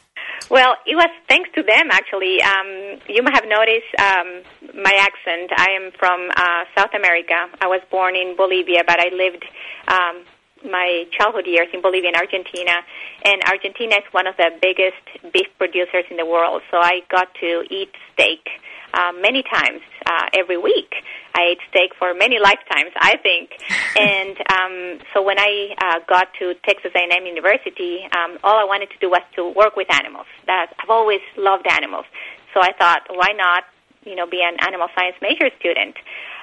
Well, 0.49 0.75
it 0.85 0.95
was 0.95 1.09
thanks 1.27 1.49
to 1.55 1.63
them 1.63 1.89
actually. 1.89 2.41
Um, 2.41 3.01
you 3.09 3.23
might 3.23 3.33
have 3.33 3.49
noticed 3.49 3.89
um, 3.97 4.29
my 4.77 4.93
accent. 4.93 5.49
I 5.57 5.71
am 5.73 5.91
from 5.97 6.29
uh, 6.29 6.65
South 6.77 6.93
America. 6.93 7.49
I 7.59 7.67
was 7.67 7.81
born 7.89 8.15
in 8.15 8.35
Bolivia, 8.37 8.83
but 8.85 8.99
I 8.99 9.09
lived 9.09 9.43
um, 9.87 10.23
my 10.69 11.05
childhood 11.17 11.47
years 11.47 11.67
in 11.73 11.81
Bolivia 11.81 12.09
and 12.09 12.17
Argentina. 12.17 12.77
And 13.25 13.41
Argentina 13.49 13.95
is 13.97 14.07
one 14.11 14.27
of 14.27 14.37
the 14.37 14.51
biggest 14.61 15.33
beef 15.33 15.47
producers 15.57 16.05
in 16.11 16.17
the 16.17 16.25
world. 16.25 16.61
So 16.69 16.77
I 16.77 17.01
got 17.09 17.33
to 17.41 17.63
eat 17.71 17.89
steak 18.13 18.45
uh, 18.93 19.11
many 19.19 19.43
times 19.43 19.81
uh, 20.05 20.29
every 20.33 20.57
week. 20.57 20.93
I 21.35 21.51
ate 21.51 21.59
steak 21.69 21.91
for 21.99 22.13
many 22.13 22.39
lifetimes, 22.39 22.91
I 22.95 23.17
think. 23.17 23.51
and 23.99 24.37
um, 24.51 25.05
so 25.13 25.21
when 25.21 25.39
I 25.39 25.75
uh, 25.77 25.99
got 26.07 26.27
to 26.39 26.53
Texas 26.63 26.91
A&M 26.95 27.25
University, 27.25 28.07
um, 28.15 28.37
all 28.43 28.57
I 28.57 28.63
wanted 28.63 28.89
to 28.91 28.97
do 28.99 29.09
was 29.09 29.21
to 29.35 29.49
work 29.49 29.75
with 29.75 29.93
animals. 29.93 30.27
That 30.47 30.73
I've 30.79 30.89
always 30.89 31.21
loved 31.37 31.67
animals. 31.69 32.05
So 32.53 32.61
I 32.61 32.71
thought, 32.71 33.01
why 33.09 33.33
not, 33.35 33.63
you 34.05 34.15
know, 34.15 34.25
be 34.25 34.41
an 34.41 34.55
animal 34.65 34.87
science 34.95 35.17
major 35.21 35.49
student? 35.59 35.95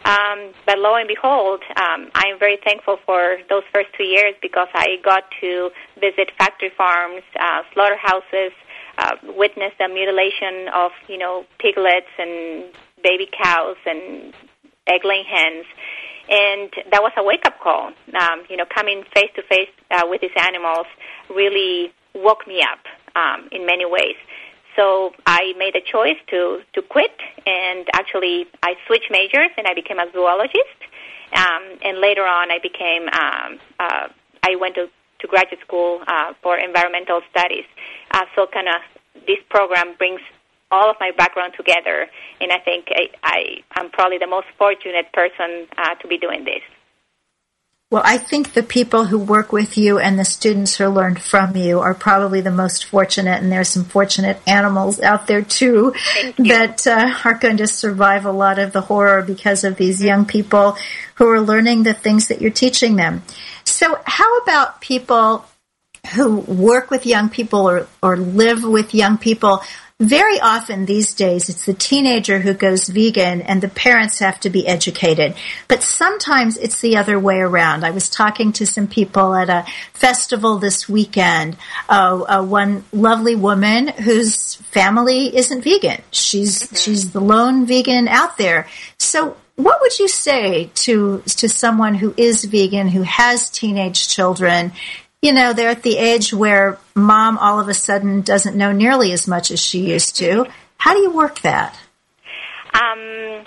Um, 0.04 0.52
but 0.66 0.78
lo 0.78 0.96
and 0.96 1.08
behold, 1.08 1.62
um, 1.76 2.10
I 2.14 2.28
am 2.28 2.38
very 2.38 2.58
thankful 2.62 2.98
for 3.06 3.38
those 3.48 3.62
first 3.72 3.88
two 3.96 4.04
years 4.04 4.34
because 4.42 4.68
I 4.74 4.96
got 5.02 5.24
to 5.40 5.70
visit 6.00 6.32
factory 6.36 6.72
farms, 6.76 7.22
uh, 7.38 7.62
slaughterhouses, 7.72 8.52
uh, 8.98 9.16
witness 9.36 9.72
the 9.78 9.88
mutilation 9.88 10.68
of 10.74 10.90
you 11.08 11.18
know 11.18 11.46
piglets 11.58 12.12
and 12.18 12.64
baby 13.02 13.28
cows 13.42 13.76
and 13.86 14.34
egg 14.86 15.04
laying 15.04 15.24
hens, 15.24 15.64
and 16.28 16.70
that 16.90 17.02
was 17.02 17.12
a 17.16 17.24
wake 17.24 17.44
up 17.46 17.58
call. 17.60 17.92
Um, 18.18 18.44
you 18.48 18.56
know, 18.56 18.64
coming 18.72 19.04
face 19.14 19.30
to 19.36 19.42
face 19.42 19.68
with 20.04 20.20
these 20.20 20.36
animals 20.36 20.86
really 21.28 21.92
woke 22.14 22.46
me 22.46 22.62
up 22.62 22.80
um, 23.16 23.48
in 23.52 23.66
many 23.66 23.84
ways. 23.84 24.16
So 24.76 25.12
I 25.26 25.52
made 25.58 25.76
a 25.76 25.80
choice 25.84 26.16
to 26.30 26.60
to 26.74 26.82
quit, 26.82 27.12
and 27.46 27.86
actually 27.92 28.46
I 28.62 28.74
switched 28.86 29.10
majors 29.10 29.52
and 29.56 29.66
I 29.66 29.74
became 29.74 29.98
a 29.98 30.06
zoologist. 30.12 30.80
Um, 31.34 31.78
and 31.82 31.98
later 32.00 32.24
on, 32.26 32.50
I 32.50 32.58
became 32.62 33.08
um, 33.08 33.58
uh, 33.78 34.08
I 34.42 34.56
went 34.56 34.74
to 34.76 34.88
to 35.20 35.26
graduate 35.28 35.60
school 35.60 36.00
uh, 36.06 36.32
for 36.42 36.58
environmental 36.58 37.20
studies. 37.30 37.64
Uh, 38.10 38.24
so 38.34 38.46
kind 38.52 38.68
of 38.68 38.80
this 39.26 39.38
program 39.50 39.94
brings 39.98 40.20
all 40.72 40.90
of 40.90 40.96
my 40.98 41.12
background 41.16 41.52
together, 41.56 42.08
and 42.40 42.50
I 42.50 42.58
think 42.58 42.86
I, 42.90 43.08
I 43.22 43.62
I'm 43.76 43.90
probably 43.90 44.18
the 44.18 44.26
most 44.26 44.48
fortunate 44.58 45.12
person 45.12 45.68
uh, 45.78 45.94
to 45.96 46.08
be 46.08 46.18
doing 46.18 46.44
this. 46.44 46.62
Well, 47.92 48.02
I 48.06 48.16
think 48.16 48.54
the 48.54 48.62
people 48.62 49.04
who 49.04 49.18
work 49.18 49.52
with 49.52 49.76
you 49.76 49.98
and 49.98 50.18
the 50.18 50.24
students 50.24 50.76
who 50.76 50.88
learned 50.88 51.20
from 51.20 51.54
you 51.54 51.80
are 51.80 51.92
probably 51.92 52.40
the 52.40 52.50
most 52.50 52.86
fortunate, 52.86 53.42
and 53.42 53.52
there's 53.52 53.68
some 53.68 53.84
fortunate 53.84 54.40
animals 54.46 54.98
out 54.98 55.26
there 55.26 55.42
too 55.42 55.92
that 56.38 56.86
uh, 56.86 57.14
are 57.22 57.34
going 57.34 57.58
to 57.58 57.66
survive 57.66 58.24
a 58.24 58.32
lot 58.32 58.58
of 58.58 58.72
the 58.72 58.80
horror 58.80 59.20
because 59.20 59.62
of 59.62 59.76
these 59.76 60.02
young 60.02 60.24
people 60.24 60.74
who 61.16 61.28
are 61.28 61.42
learning 61.42 61.82
the 61.82 61.92
things 61.92 62.28
that 62.28 62.40
you're 62.40 62.50
teaching 62.50 62.96
them. 62.96 63.22
So, 63.64 63.98
how 64.06 64.38
about 64.38 64.80
people 64.80 65.44
who 66.14 66.36
work 66.38 66.90
with 66.90 67.04
young 67.04 67.28
people 67.28 67.68
or, 67.68 67.86
or 68.02 68.16
live 68.16 68.64
with 68.64 68.94
young 68.94 69.18
people? 69.18 69.60
Very 70.02 70.40
often 70.40 70.84
these 70.84 71.14
days, 71.14 71.48
it's 71.48 71.64
the 71.64 71.74
teenager 71.74 72.40
who 72.40 72.54
goes 72.54 72.88
vegan 72.88 73.40
and 73.40 73.62
the 73.62 73.68
parents 73.68 74.18
have 74.18 74.40
to 74.40 74.50
be 74.50 74.66
educated. 74.66 75.36
But 75.68 75.84
sometimes 75.84 76.56
it's 76.56 76.80
the 76.80 76.96
other 76.96 77.20
way 77.20 77.38
around. 77.38 77.84
I 77.84 77.92
was 77.92 78.10
talking 78.10 78.52
to 78.54 78.66
some 78.66 78.88
people 78.88 79.32
at 79.32 79.48
a 79.48 79.64
festival 79.94 80.58
this 80.58 80.88
weekend. 80.88 81.56
Uh, 81.88 82.24
uh, 82.28 82.44
one 82.44 82.84
lovely 82.92 83.36
woman 83.36 83.86
whose 83.86 84.56
family 84.56 85.36
isn't 85.36 85.62
vegan. 85.62 86.02
She's, 86.10 86.68
she's 86.74 87.12
the 87.12 87.20
lone 87.20 87.64
vegan 87.64 88.08
out 88.08 88.38
there. 88.38 88.66
So 88.98 89.36
what 89.54 89.80
would 89.82 90.00
you 90.00 90.08
say 90.08 90.70
to, 90.74 91.22
to 91.26 91.48
someone 91.48 91.94
who 91.94 92.12
is 92.16 92.44
vegan, 92.44 92.88
who 92.88 93.02
has 93.02 93.50
teenage 93.50 94.08
children 94.08 94.72
you 95.22 95.32
know, 95.32 95.52
they're 95.52 95.70
at 95.70 95.84
the 95.84 95.96
age 95.96 96.34
where 96.34 96.78
mom 96.96 97.38
all 97.38 97.60
of 97.60 97.68
a 97.68 97.74
sudden 97.74 98.22
doesn't 98.22 98.56
know 98.56 98.72
nearly 98.72 99.12
as 99.12 99.28
much 99.28 99.52
as 99.52 99.60
she 99.60 99.90
used 99.92 100.16
to. 100.16 100.46
How 100.78 100.94
do 100.94 101.00
you 101.00 101.12
work 101.12 101.40
that? 101.40 101.78
Um, 102.74 103.44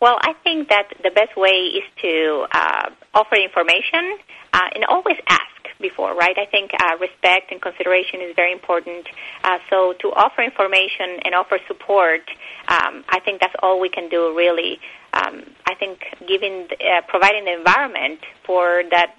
well, 0.00 0.18
I 0.20 0.34
think 0.44 0.68
that 0.68 0.92
the 1.02 1.10
best 1.10 1.34
way 1.34 1.72
is 1.80 1.84
to 2.02 2.46
uh, 2.52 2.90
offer 3.14 3.36
information 3.36 4.18
uh, 4.52 4.68
and 4.74 4.84
always 4.84 5.16
ask 5.26 5.40
before, 5.80 6.14
right? 6.14 6.36
I 6.36 6.44
think 6.44 6.72
uh, 6.78 6.98
respect 7.00 7.50
and 7.50 7.60
consideration 7.60 8.20
is 8.20 8.36
very 8.36 8.52
important. 8.52 9.06
Uh, 9.42 9.58
so 9.70 9.94
to 10.00 10.08
offer 10.08 10.42
information 10.42 11.20
and 11.24 11.34
offer 11.34 11.58
support, 11.66 12.20
um, 12.68 13.02
I 13.08 13.20
think 13.24 13.40
that's 13.40 13.54
all 13.62 13.80
we 13.80 13.88
can 13.88 14.10
do, 14.10 14.36
really. 14.36 14.78
Um, 15.14 15.42
I 15.66 15.74
think 15.74 16.00
giving, 16.28 16.68
uh, 16.70 17.00
providing 17.08 17.46
the 17.46 17.54
environment 17.54 18.20
for 18.44 18.82
that 18.90 19.16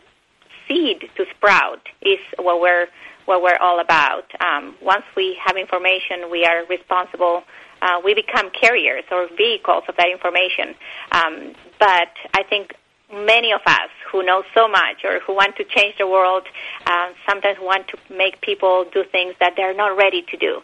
seed 0.68 1.09
to 1.16 1.26
sprout 1.36 1.88
is 2.01 2.20
what 2.38 2.61
we're 2.61 2.88
what 3.26 3.41
we're 3.41 3.57
all 3.57 3.80
about. 3.80 4.26
Um, 4.39 4.76
once 4.82 5.03
we 5.16 5.36
have 5.43 5.57
information, 5.57 6.30
we 6.30 6.45
are 6.45 6.63
responsible. 6.68 7.43
Uh, 7.82 7.99
we 8.03 8.13
become 8.13 8.51
carriers 8.51 9.03
or 9.11 9.28
vehicles 9.36 9.84
of 9.89 9.95
that 9.97 10.09
information. 10.09 10.76
Um, 11.11 11.53
but 11.80 12.09
I 12.34 12.43
think 12.47 12.76
many 13.11 13.51
of 13.51 13.61
us 13.66 13.89
who 14.11 14.24
know 14.24 14.43
so 14.53 14.68
much 14.68 15.03
or 15.03 15.20
who 15.26 15.34
want 15.34 15.55
to 15.57 15.63
change 15.63 15.95
the 15.97 16.07
world 16.07 16.43
uh, 16.86 17.09
sometimes 17.28 17.57
want 17.59 17.88
to 17.89 17.97
make 18.13 18.41
people 18.41 18.86
do 18.93 19.03
things 19.11 19.34
that 19.39 19.53
they're 19.55 19.76
not 19.76 19.97
ready 19.97 20.24
to 20.30 20.38
do. 20.38 20.61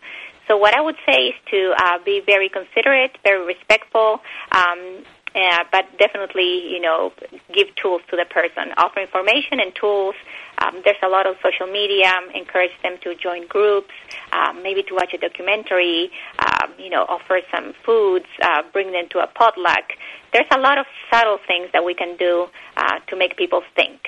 So 0.48 0.58
what 0.58 0.74
I 0.76 0.82
would 0.82 0.98
say 1.06 1.28
is 1.28 1.36
to 1.52 1.74
uh, 1.78 1.98
be 2.04 2.22
very 2.26 2.50
considerate, 2.50 3.18
very 3.24 3.46
respectful, 3.46 4.20
um, 4.52 5.04
uh, 5.36 5.64
but 5.72 5.86
definitely, 5.98 6.72
you 6.72 6.82
know, 6.82 7.14
give 7.54 7.68
tools 7.76 8.02
to 8.10 8.18
the 8.18 8.26
person, 8.30 8.74
offer 8.78 9.00
information 9.00 9.60
and 9.60 9.74
tools. 9.74 10.16
Um, 10.58 10.82
there's 10.84 11.02
a 11.04 11.08
lot 11.08 11.26
of 11.26 11.36
social 11.42 11.72
media. 11.72 12.12
Encourage 12.36 12.72
them 12.84 12.98
to 13.04 13.16
join 13.16 13.48
groups, 13.48 13.92
um, 14.34 14.62
maybe 14.62 14.84
to 14.84 14.94
watch 14.94 15.14
a 15.14 15.18
documentary. 15.18 16.12
Um, 16.40 16.74
you 16.78 16.90
know, 16.90 17.06
offer 17.08 17.40
some 17.54 17.74
foods, 17.86 18.26
uh, 18.42 18.64
bring 18.74 18.92
them 18.92 19.08
to 19.12 19.20
a 19.20 19.28
potluck. 19.28 19.94
There's 20.34 20.52
a 20.52 20.60
lot 20.60 20.78
of 20.78 20.86
subtle 21.10 21.40
things 21.48 21.70
that 21.74 21.84
we 21.86 21.94
can 21.94 22.18
do 22.18 22.48
uh, 22.78 23.00
to 23.08 23.16
make 23.16 23.38
people 23.38 23.62
think. 23.76 24.00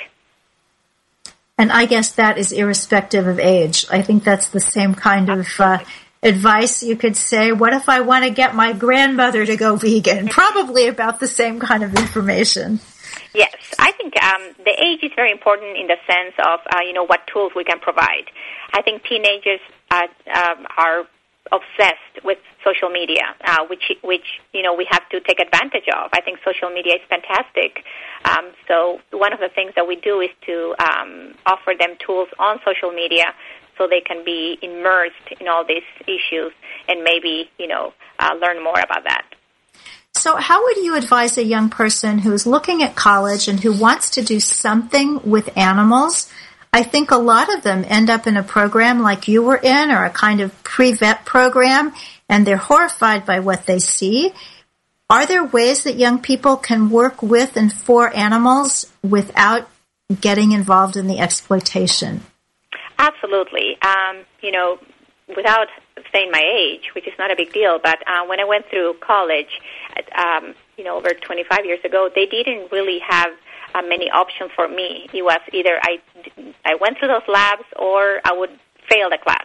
And 1.57 1.71
I 1.71 1.85
guess 1.85 2.11
that 2.13 2.37
is 2.37 2.51
irrespective 2.51 3.27
of 3.27 3.39
age. 3.39 3.85
I 3.89 4.01
think 4.01 4.23
that's 4.23 4.49
the 4.49 4.59
same 4.59 4.95
kind 4.95 5.29
of 5.29 5.47
uh, 5.59 5.79
advice 6.23 6.83
you 6.83 6.95
could 6.95 7.15
say. 7.15 7.51
What 7.51 7.73
if 7.73 7.89
I 7.89 8.01
want 8.01 8.23
to 8.25 8.31
get 8.31 8.55
my 8.55 8.73
grandmother 8.73 9.45
to 9.45 9.55
go 9.55 9.75
vegan? 9.75 10.27
Probably 10.29 10.87
about 10.87 11.19
the 11.19 11.27
same 11.27 11.59
kind 11.59 11.83
of 11.83 11.93
information. 11.95 12.79
Yes, 13.33 13.55
I 13.79 13.91
think 13.91 14.21
um, 14.23 14.41
the 14.63 14.71
age 14.71 15.03
is 15.03 15.11
very 15.15 15.31
important 15.31 15.77
in 15.77 15.87
the 15.87 15.97
sense 16.07 16.35
of 16.39 16.59
uh, 16.73 16.81
you 16.85 16.93
know 16.93 17.05
what 17.05 17.21
tools 17.31 17.51
we 17.55 17.63
can 17.63 17.79
provide. 17.79 18.29
I 18.73 18.81
think 18.81 19.03
teenagers 19.03 19.59
uh, 19.91 20.07
um, 20.33 20.65
are 20.77 21.03
obsessed 21.51 22.23
with 22.23 22.37
social 22.63 22.89
media, 22.89 23.35
uh, 23.43 23.65
which 23.69 23.91
which 24.03 24.39
you 24.53 24.61
know 24.61 24.73
we 24.73 24.87
have 24.89 25.07
to 25.09 25.19
take 25.19 25.39
advantage 25.39 25.87
of. 25.95 26.09
I 26.13 26.21
think 26.21 26.39
social 26.45 26.69
media 26.69 26.95
is 26.95 27.01
fantastic. 27.09 27.83
Um, 28.25 28.51
so 28.67 28.99
one 29.11 29.33
of 29.33 29.39
the 29.39 29.49
things 29.49 29.73
that 29.75 29.87
we 29.87 29.95
do 29.95 30.21
is 30.21 30.29
to 30.45 30.75
um, 30.79 31.33
offer 31.45 31.73
them 31.77 31.97
tools 32.05 32.29
on 32.39 32.59
social 32.65 32.91
media 32.91 33.33
so 33.77 33.87
they 33.87 34.01
can 34.01 34.23
be 34.23 34.57
immersed 34.61 35.39
in 35.39 35.47
all 35.47 35.65
these 35.65 35.83
issues 36.01 36.51
and 36.87 37.03
maybe 37.03 37.49
you 37.57 37.67
know 37.67 37.93
uh, 38.19 38.33
learn 38.39 38.63
more 38.63 38.79
about 38.79 39.03
that. 39.05 39.25
So, 40.15 40.35
how 40.35 40.63
would 40.63 40.77
you 40.77 40.95
advise 40.95 41.37
a 41.37 41.43
young 41.43 41.69
person 41.69 42.19
who's 42.19 42.45
looking 42.45 42.83
at 42.83 42.95
college 42.95 43.47
and 43.47 43.59
who 43.59 43.73
wants 43.73 44.11
to 44.11 44.21
do 44.21 44.39
something 44.39 45.19
with 45.29 45.57
animals? 45.57 46.31
I 46.71 46.83
think 46.83 47.11
a 47.11 47.17
lot 47.17 47.53
of 47.53 47.61
them 47.61 47.83
end 47.87 48.09
up 48.09 48.25
in 48.25 48.37
a 48.37 48.43
program 48.43 49.01
like 49.01 49.27
you 49.27 49.43
were 49.43 49.57
in 49.57 49.91
or 49.91 50.05
a 50.05 50.09
kind 50.09 50.39
of 50.41 50.63
pre-vet 50.63 51.25
program 51.25 51.93
and 52.29 52.47
they're 52.47 52.57
horrified 52.57 53.25
by 53.25 53.41
what 53.41 53.65
they 53.65 53.79
see. 53.79 54.33
Are 55.09 55.25
there 55.25 55.43
ways 55.43 55.83
that 55.83 55.97
young 55.97 56.19
people 56.19 56.57
can 56.57 56.89
work 56.89 57.21
with 57.21 57.57
and 57.57 57.71
for 57.71 58.15
animals 58.15 58.91
without 59.03 59.69
getting 60.19 60.51
involved 60.51 60.95
in 60.95 61.07
the 61.07 61.19
exploitation? 61.19 62.21
Absolutely. 63.03 63.75
Um, 63.81 64.23
you 64.41 64.51
know, 64.51 64.77
without 65.35 65.67
saying 66.13 66.31
my 66.31 66.39
age, 66.39 66.95
which 66.95 67.05
is 67.05 67.13
not 67.19 67.31
a 67.31 67.35
big 67.35 67.51
deal, 67.51 67.77
but 67.83 67.99
uh, 68.07 68.25
when 68.27 68.39
I 68.39 68.45
went 68.45 68.65
through 68.69 68.95
college, 69.05 69.59
um, 70.15 70.55
you 70.77 70.85
know, 70.85 70.95
over 70.97 71.09
25 71.09 71.65
years 71.65 71.79
ago, 71.83 72.09
they 72.15 72.25
didn't 72.25 72.71
really 72.71 72.99
have 73.05 73.31
uh, 73.75 73.81
many 73.81 74.09
options 74.09 74.51
for 74.55 74.69
me. 74.69 75.09
It 75.13 75.21
was 75.21 75.39
either 75.51 75.79
I, 75.81 75.99
I 76.63 76.75
went 76.79 76.97
through 76.97 77.09
those 77.09 77.27
labs 77.27 77.67
or 77.75 78.21
I 78.23 78.31
would 78.31 78.51
fail 78.89 79.09
the 79.09 79.17
class. 79.21 79.43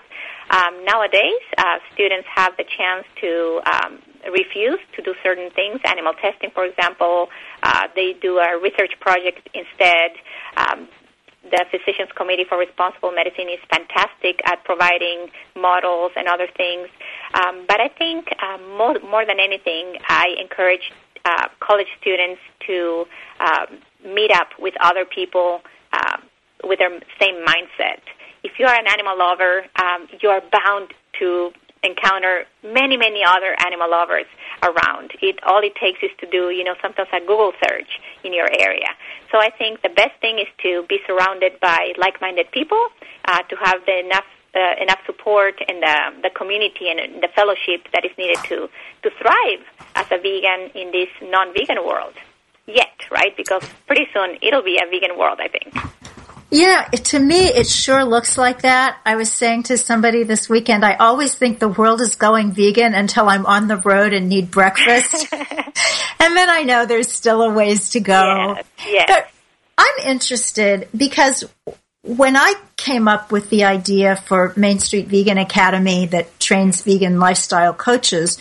Um, 0.50 0.84
nowadays, 0.84 1.42
uh, 1.58 1.78
students 1.94 2.28
have 2.34 2.56
the 2.56 2.64
chance 2.64 3.06
to 3.20 3.60
um, 3.66 3.98
refuse 4.32 4.78
to 4.96 5.02
do 5.02 5.14
certain 5.22 5.50
things, 5.50 5.80
animal 5.84 6.12
testing, 6.14 6.50
for 6.54 6.64
example. 6.64 7.28
Uh, 7.62 7.88
they 7.94 8.14
do 8.22 8.38
a 8.38 8.58
research 8.58 8.92
project 9.00 9.48
instead. 9.52 10.12
Um, 10.56 10.88
the 11.50 11.64
Physicians 11.70 12.10
Committee 12.16 12.44
for 12.48 12.58
Responsible 12.58 13.12
Medicine 13.12 13.48
is 13.48 13.58
fantastic 13.70 14.40
at 14.44 14.64
providing 14.64 15.28
models 15.56 16.12
and 16.16 16.28
other 16.28 16.48
things. 16.56 16.88
Um, 17.34 17.64
but 17.66 17.80
I 17.80 17.88
think 17.88 18.28
um, 18.42 18.76
more, 18.76 18.98
more 19.00 19.24
than 19.26 19.40
anything, 19.40 19.96
I 20.08 20.34
encourage 20.40 20.92
uh, 21.24 21.48
college 21.60 21.88
students 22.00 22.40
to 22.66 23.04
um, 23.40 23.80
meet 24.14 24.30
up 24.30 24.48
with 24.58 24.74
other 24.80 25.04
people 25.04 25.60
uh, 25.92 26.18
with 26.64 26.78
their 26.78 26.98
same 27.20 27.44
mindset. 27.44 28.00
If 28.44 28.58
you 28.58 28.66
are 28.66 28.74
an 28.74 28.86
animal 28.86 29.18
lover, 29.18 29.64
um, 29.82 30.08
you 30.20 30.28
are 30.28 30.42
bound 30.52 30.94
to 31.18 31.50
encounter 31.82 32.44
many, 32.62 32.96
many 32.96 33.22
other 33.24 33.54
animal 33.64 33.90
lovers 33.90 34.26
around. 34.62 35.12
It 35.22 35.38
all 35.44 35.60
it 35.62 35.74
takes 35.76 36.02
is 36.02 36.10
to 36.20 36.26
do, 36.26 36.50
you 36.50 36.64
know, 36.64 36.74
sometimes 36.82 37.08
a 37.12 37.20
Google 37.20 37.52
search 37.62 38.00
in 38.24 38.32
your 38.32 38.48
area. 38.50 38.88
So 39.30 39.38
I 39.38 39.50
think 39.50 39.82
the 39.82 39.88
best 39.88 40.20
thing 40.20 40.38
is 40.38 40.48
to 40.62 40.84
be 40.88 40.98
surrounded 41.06 41.60
by 41.60 41.92
like-minded 41.98 42.50
people, 42.50 42.88
uh, 43.26 43.42
to 43.42 43.56
have 43.56 43.84
the 43.86 44.00
enough 44.00 44.24
uh, 44.54 44.82
enough 44.82 44.98
support 45.06 45.54
and 45.68 45.82
the, 45.82 46.28
the 46.28 46.30
community 46.30 46.88
and 46.88 47.22
the 47.22 47.28
fellowship 47.36 47.86
that 47.92 48.04
is 48.04 48.10
needed 48.16 48.38
to 48.44 48.68
to 49.02 49.10
thrive 49.20 49.62
as 49.94 50.06
a 50.10 50.18
vegan 50.18 50.70
in 50.74 50.90
this 50.90 51.08
non-vegan 51.22 51.84
world. 51.84 52.14
Yet, 52.66 52.96
right? 53.10 53.34
Because 53.36 53.64
pretty 53.86 54.06
soon 54.12 54.36
it'll 54.42 54.62
be 54.62 54.76
a 54.76 54.86
vegan 54.90 55.18
world, 55.18 55.38
I 55.40 55.48
think. 55.48 55.72
Yeah, 56.50 56.84
to 56.84 57.18
me, 57.18 57.48
it 57.48 57.66
sure 57.66 58.04
looks 58.04 58.38
like 58.38 58.62
that. 58.62 58.98
I 59.04 59.16
was 59.16 59.30
saying 59.30 59.64
to 59.64 59.76
somebody 59.76 60.22
this 60.22 60.48
weekend, 60.48 60.82
I 60.82 60.94
always 60.94 61.34
think 61.34 61.58
the 61.58 61.68
world 61.68 62.00
is 62.00 62.16
going 62.16 62.52
vegan 62.52 62.94
until 62.94 63.28
I'm 63.28 63.44
on 63.44 63.68
the 63.68 63.76
road 63.76 64.14
and 64.14 64.30
need 64.30 64.50
breakfast. 64.50 65.30
and 65.32 66.36
then 66.36 66.48
I 66.48 66.62
know 66.64 66.86
there's 66.86 67.12
still 67.12 67.42
a 67.42 67.52
ways 67.52 67.90
to 67.90 68.00
go. 68.00 68.54
Yes, 68.56 68.64
yes. 68.86 69.04
But 69.08 69.30
I'm 69.76 70.08
interested 70.10 70.88
because 70.96 71.44
when 72.02 72.34
I 72.34 72.54
came 72.76 73.08
up 73.08 73.30
with 73.30 73.50
the 73.50 73.64
idea 73.64 74.16
for 74.16 74.54
Main 74.56 74.78
Street 74.78 75.08
Vegan 75.08 75.36
Academy 75.36 76.06
that 76.06 76.40
trains 76.40 76.80
vegan 76.80 77.20
lifestyle 77.20 77.74
coaches, 77.74 78.38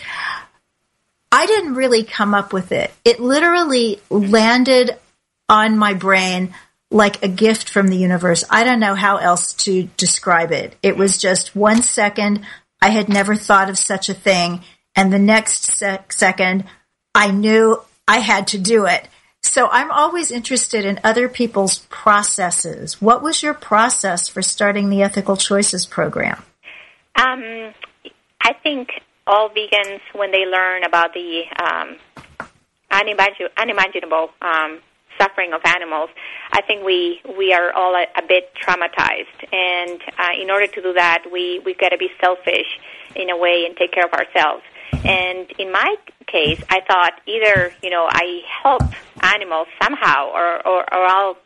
I 1.30 1.46
didn't 1.46 1.76
really 1.76 2.06
come 2.06 2.34
up 2.34 2.54
with 2.54 2.72
it. 2.72 2.94
It 3.04 3.20
literally 3.20 4.00
landed 4.10 4.98
on 5.50 5.78
my 5.78 5.94
brain 5.94 6.54
like 6.90 7.22
a 7.24 7.28
gift 7.28 7.70
from 7.70 7.88
the 7.88 7.98
universe. 7.98 8.44
I 8.50 8.64
don't 8.64 8.80
know 8.80 8.96
how 8.96 9.18
else 9.18 9.54
to 9.66 9.84
describe 9.98 10.52
it. 10.52 10.76
It 10.82 10.98
was 10.98 11.18
just 11.18 11.56
one 11.56 11.82
second. 11.82 12.46
I 12.82 12.90
had 12.90 13.10
never 13.10 13.36
thought 13.36 13.70
of 13.70 13.78
such 13.78 14.10
a 14.10 14.14
thing. 14.14 14.62
And 14.96 15.12
the 15.12 15.20
next 15.20 15.64
sec- 15.64 16.14
second, 16.14 16.64
I 17.14 17.32
knew 17.32 17.82
I 18.08 18.20
had 18.20 18.48
to 18.48 18.58
do 18.58 18.86
it. 18.86 19.08
So 19.44 19.68
I'm 19.70 19.92
always 19.92 20.32
interested 20.32 20.86
in 20.86 21.00
other 21.04 21.30
people's 21.30 21.80
processes. 21.90 23.02
What 23.02 23.22
was 23.22 23.44
your 23.44 23.54
process 23.54 24.28
for 24.28 24.42
starting 24.42 24.90
the 24.90 25.04
Ethical 25.04 25.38
Choices 25.38 25.86
program? 25.86 26.44
Um, 27.16 27.74
I 28.42 28.54
think 28.62 28.90
all 29.26 29.50
vegans, 29.50 30.02
when 30.14 30.32
they 30.32 30.46
learn 30.46 30.84
about 30.84 31.14
the 31.14 31.44
um, 31.62 31.98
unimaginable 33.58 34.32
um, 34.42 34.80
suffering 35.20 35.54
of 35.54 35.62
animals, 35.66 36.10
I 36.52 36.62
think 36.62 36.86
we 36.86 37.22
we 37.38 37.54
are 37.54 37.72
all 37.72 37.96
a, 37.96 38.06
a 38.18 38.26
bit 38.28 38.54
traumatized. 38.56 39.38
And 39.52 40.02
uh, 40.18 40.42
in 40.42 40.50
order 40.50 40.68
to 40.68 40.82
do 40.82 40.94
that, 40.94 41.26
we 41.32 41.60
we 41.66 41.74
got 41.74 41.90
to 41.90 41.98
be 41.98 42.10
selfish 42.22 42.80
in 43.16 43.30
a 43.30 43.38
way 43.38 43.66
and 43.66 43.76
take 43.76 43.92
care 43.92 44.06
of 44.06 44.14
ourselves. 44.14 44.64
And 45.04 45.52
in 45.60 45.72
my 45.72 45.96
case, 46.28 46.62
I 46.70 46.82
thought 46.82 47.14
either 47.26 47.74
you 47.82 47.90
know 47.90 48.08
I 48.10 48.42
help 48.64 48.84
animals 49.22 49.68
somehow, 49.82 50.30
or 50.30 50.66
or, 50.68 50.82
or 50.94 51.06
I'll 51.06 51.38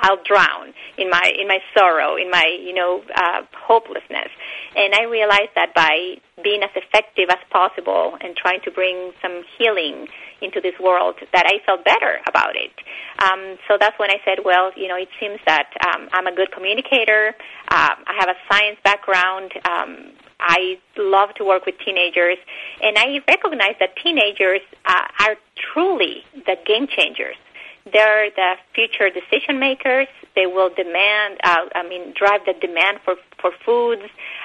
I'll 0.00 0.22
drown 0.22 0.72
in 0.98 1.10
my 1.10 1.32
in 1.38 1.48
my 1.48 1.58
sorrow, 1.76 2.16
in 2.16 2.30
my 2.30 2.46
you 2.60 2.74
know 2.74 3.02
uh, 3.14 3.42
hopelessness. 3.56 4.30
And 4.76 4.94
I 4.94 5.04
realized 5.04 5.50
that 5.56 5.74
by 5.74 6.20
being 6.42 6.62
as 6.62 6.70
effective 6.74 7.28
as 7.28 7.38
possible 7.50 8.16
and 8.20 8.36
trying 8.36 8.60
to 8.64 8.70
bring 8.70 9.12
some 9.20 9.42
healing 9.58 10.08
into 10.40 10.60
this 10.60 10.74
world, 10.80 11.16
that 11.32 11.44
I 11.46 11.64
felt 11.66 11.84
better 11.84 12.18
about 12.26 12.56
it. 12.56 12.72
Um, 13.20 13.58
so 13.68 13.76
that's 13.78 13.98
when 13.98 14.10
I 14.10 14.16
said, 14.24 14.38
well, 14.44 14.72
you 14.74 14.88
know, 14.88 14.96
it 14.96 15.08
seems 15.20 15.38
that 15.46 15.68
um, 15.86 16.08
I'm 16.12 16.26
a 16.26 16.34
good 16.34 16.50
communicator. 16.52 17.34
Uh, 17.68 17.94
I 18.06 18.14
have 18.18 18.28
a 18.28 18.38
science 18.50 18.78
background. 18.82 19.52
Um, 19.68 20.12
I 20.40 20.78
love 20.96 21.34
to 21.36 21.44
work 21.44 21.66
with 21.66 21.74
teenagers, 21.84 22.38
and 22.80 22.96
I 22.96 23.20
recognize 23.28 23.76
that 23.78 23.96
teenagers 24.02 24.60
uh, 24.86 25.06
are 25.20 25.36
truly 25.74 26.24
the 26.34 26.56
game 26.64 26.86
changers. 26.86 27.36
They're 27.84 28.30
the 28.30 28.54
future 28.74 29.10
decision 29.10 29.58
makers. 29.58 30.08
They 30.36 30.46
will 30.46 30.70
demand, 30.70 31.40
uh, 31.42 31.66
I 31.74 31.88
mean, 31.88 32.12
drive 32.16 32.40
the 32.46 32.54
demand 32.60 32.98
for 33.04 33.16
for 33.40 33.52
foods. 33.64 34.02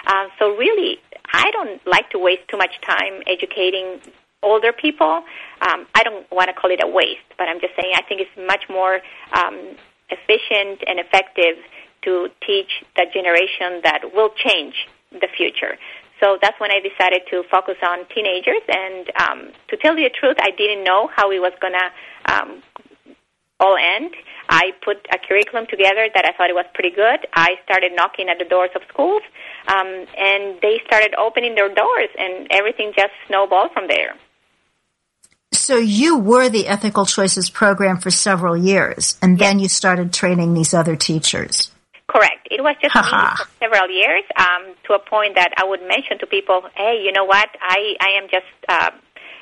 Uh, 0.07 0.27
so 0.39 0.55
really, 0.55 0.99
I 1.33 1.51
don't 1.51 1.85
like 1.85 2.09
to 2.11 2.19
waste 2.19 2.47
too 2.47 2.57
much 2.57 2.71
time 2.81 3.21
educating 3.27 3.99
older 4.41 4.71
people. 4.71 5.23
Um, 5.61 5.87
I 5.95 6.03
don't 6.03 6.29
want 6.31 6.47
to 6.47 6.53
call 6.53 6.71
it 6.71 6.79
a 6.83 6.87
waste, 6.87 7.27
but 7.37 7.49
I'm 7.49 7.59
just 7.59 7.73
saying 7.79 7.93
I 7.95 8.03
think 8.03 8.21
it's 8.21 8.47
much 8.47 8.65
more 8.69 9.01
um, 9.33 9.75
efficient 10.09 10.83
and 10.87 10.99
effective 10.99 11.57
to 12.03 12.29
teach 12.45 12.69
the 12.95 13.05
generation 13.11 13.81
that 13.83 14.13
will 14.13 14.29
change 14.29 14.75
the 15.11 15.27
future. 15.35 15.77
So 16.21 16.37
that's 16.41 16.59
when 16.59 16.71
I 16.71 16.79
decided 16.79 17.23
to 17.31 17.43
focus 17.51 17.75
on 17.83 18.05
teenagers. 18.13 18.61
And 18.69 19.11
um, 19.19 19.51
to 19.69 19.77
tell 19.77 19.97
you 19.97 20.07
the 20.07 20.15
truth, 20.15 20.37
I 20.39 20.51
didn't 20.51 20.83
know 20.83 21.09
how 21.13 21.31
it 21.31 21.39
was 21.39 21.51
going 21.59 21.73
to 21.73 22.33
um, 22.33 22.63
all 23.59 23.77
end. 23.77 24.13
I 24.49 24.71
put 24.83 24.97
a 25.11 25.17
curriculum 25.17 25.65
together 25.67 26.07
that 26.13 26.25
I 26.25 26.37
thought 26.37 26.49
it 26.49 26.55
was 26.55 26.65
pretty 26.73 26.91
good. 26.91 27.25
I 27.33 27.55
started 27.63 27.93
knocking 27.95 28.29
at 28.29 28.37
the 28.37 28.45
doors 28.45 28.69
of 28.75 28.81
schools, 28.89 29.23
um, 29.67 30.05
and 30.17 30.61
they 30.61 30.81
started 30.85 31.15
opening 31.17 31.55
their 31.55 31.73
doors, 31.73 32.09
and 32.17 32.47
everything 32.51 32.93
just 32.95 33.11
snowballed 33.27 33.71
from 33.73 33.87
there. 33.87 34.15
So 35.51 35.77
you 35.77 36.19
were 36.19 36.49
the 36.49 36.67
Ethical 36.67 37.05
Choices 37.05 37.49
program 37.49 37.97
for 37.97 38.11
several 38.11 38.55
years, 38.55 39.17
and 39.21 39.39
then 39.39 39.57
you 39.59 39.67
started 39.67 40.13
training 40.13 40.53
these 40.53 40.73
other 40.73 40.95
teachers. 40.95 41.71
Correct. 42.07 42.47
It 42.51 42.61
was 42.61 42.75
just 42.81 42.93
for 42.93 43.47
several 43.59 43.89
years 43.89 44.23
um, 44.37 44.75
to 44.85 44.93
a 44.93 44.99
point 44.99 45.35
that 45.35 45.53
I 45.57 45.65
would 45.65 45.81
mention 45.81 46.19
to 46.19 46.27
people, 46.27 46.61
"Hey, 46.75 47.01
you 47.03 47.11
know 47.11 47.25
what? 47.25 47.49
I 47.59 47.95
I 47.99 48.09
am 48.21 48.29
just 48.29 48.45
uh, 48.69 48.91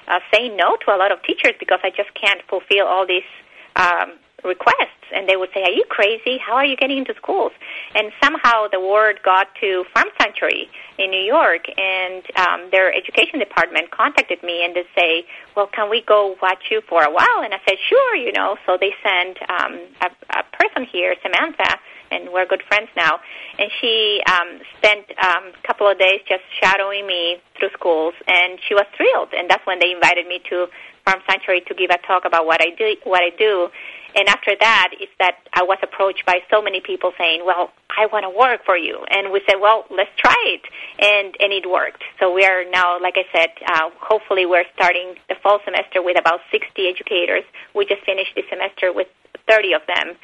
uh, 0.08 0.20
saying 0.34 0.56
no 0.56 0.78
to 0.86 0.96
a 0.96 0.98
lot 0.98 1.12
of 1.12 1.22
teachers 1.24 1.54
because 1.60 1.80
I 1.84 1.90
just 1.90 2.14
can't 2.14 2.42
fulfill 2.48 2.88
all 2.88 3.06
these 3.06 3.28
um, 3.76 4.20
requests." 4.44 5.04
and 5.14 5.30
they 5.30 5.38
would 5.38 5.50
say, 5.54 5.64
"Are 5.64 5.72
you 5.72 5.86
crazy? 5.88 6.38
How 6.38 6.56
are 6.56 6.66
you 6.66 6.76
getting 6.76 6.98
into 6.98 7.14
schools?" 7.16 7.52
And 7.96 8.12
somehow 8.22 8.68
the 8.68 8.80
word 8.80 9.22
got 9.24 9.48
to 9.62 9.86
Farm 9.94 10.10
Sanctuary 10.20 10.70
in 10.98 11.12
New 11.12 11.22
York, 11.22 11.66
and 11.78 12.24
um, 12.36 12.70
their 12.72 12.94
education 12.94 13.40
department 13.40 13.92
contacted 13.92 14.42
me 14.44 14.66
and 14.66 14.76
they 14.76 14.86
say, 14.98 15.26
"Well, 15.56 15.68
can 15.68 15.90
we 15.90 16.02
go 16.02 16.36
watch 16.42 16.72
you 16.72 16.82
for 16.90 17.04
a 17.04 17.12
while?" 17.12 17.40
And 17.44 17.54
I 17.54 17.60
said, 17.68 17.78
"Sure," 17.88 18.16
you 18.16 18.32
know. 18.34 18.58
So 18.66 18.78
they 18.80 18.92
sent 19.04 19.38
um, 19.50 19.80
a, 20.02 20.10
a 20.40 20.44
person 20.58 20.88
here, 20.92 21.16
Samantha, 21.22 21.80
and 22.12 22.32
we're 22.32 22.46
good 22.46 22.64
friends 22.68 22.90
now. 22.96 23.20
And 23.58 23.70
she 23.80 24.22
um, 24.30 24.60
spent 24.78 25.06
um, 25.22 25.54
a 25.54 25.68
couple 25.68 25.90
of 25.90 25.98
days 25.98 26.22
just 26.28 26.44
shadowing 26.62 27.06
me 27.08 27.38
through 27.58 27.70
schools, 27.74 28.14
and 28.28 28.60
she 28.68 28.74
was 28.74 28.86
thrilled. 28.98 29.30
And 29.34 29.50
that's 29.50 29.66
when 29.66 29.80
they 29.80 29.92
invited 29.92 30.28
me 30.28 30.42
to 30.50 30.68
Farm 31.06 31.22
Sanctuary 31.30 31.62
to 31.68 31.74
give 31.74 31.90
a 31.90 31.98
talk 32.08 32.26
about 32.26 32.46
what 32.46 32.62
I 32.62 32.76
do. 32.78 32.96
What 33.04 33.22
I 33.22 33.30
do. 33.38 33.70
And 34.16 34.30
after 34.30 34.54
that, 34.60 34.94
is 35.02 35.10
that 35.20 35.38
I 35.54 35.64
was 35.64 35.80
approached 35.82 36.24
by 36.26 36.40
so 36.52 36.62
many 36.62 36.82
people 36.82 37.14
saying, 37.18 37.46
"Well, 37.46 37.72
I 37.98 38.06
want 38.06 38.24
to 38.24 38.30
work 38.30 38.64
for 38.64 38.78
you," 38.78 39.04
and 39.10 39.32
we 39.32 39.42
said, 39.50 39.60
"Well, 39.60 39.86
let's 39.90 40.12
try 40.18 40.38
it," 40.46 40.62
and 41.00 41.36
and 41.40 41.52
it 41.52 41.66
worked. 41.70 42.04
So 42.20 42.32
we 42.32 42.46
are 42.46 42.64
now, 42.70 43.00
like 43.00 43.18
I 43.18 43.26
said, 43.34 43.50
uh, 43.66 43.90
hopefully 44.00 44.46
we're 44.46 44.66
starting 44.76 45.16
the 45.30 45.36
fall 45.42 45.60
semester 45.66 46.02
with 46.02 46.18
about 46.20 46.42
60 46.52 46.88
educators. 46.88 47.44
We 47.74 47.86
just 47.86 48.04
finished 48.04 48.36
the 48.36 48.44
semester 48.50 48.94
with 48.94 49.08
30 49.50 49.74
of 49.74 49.82
them, 49.88 50.16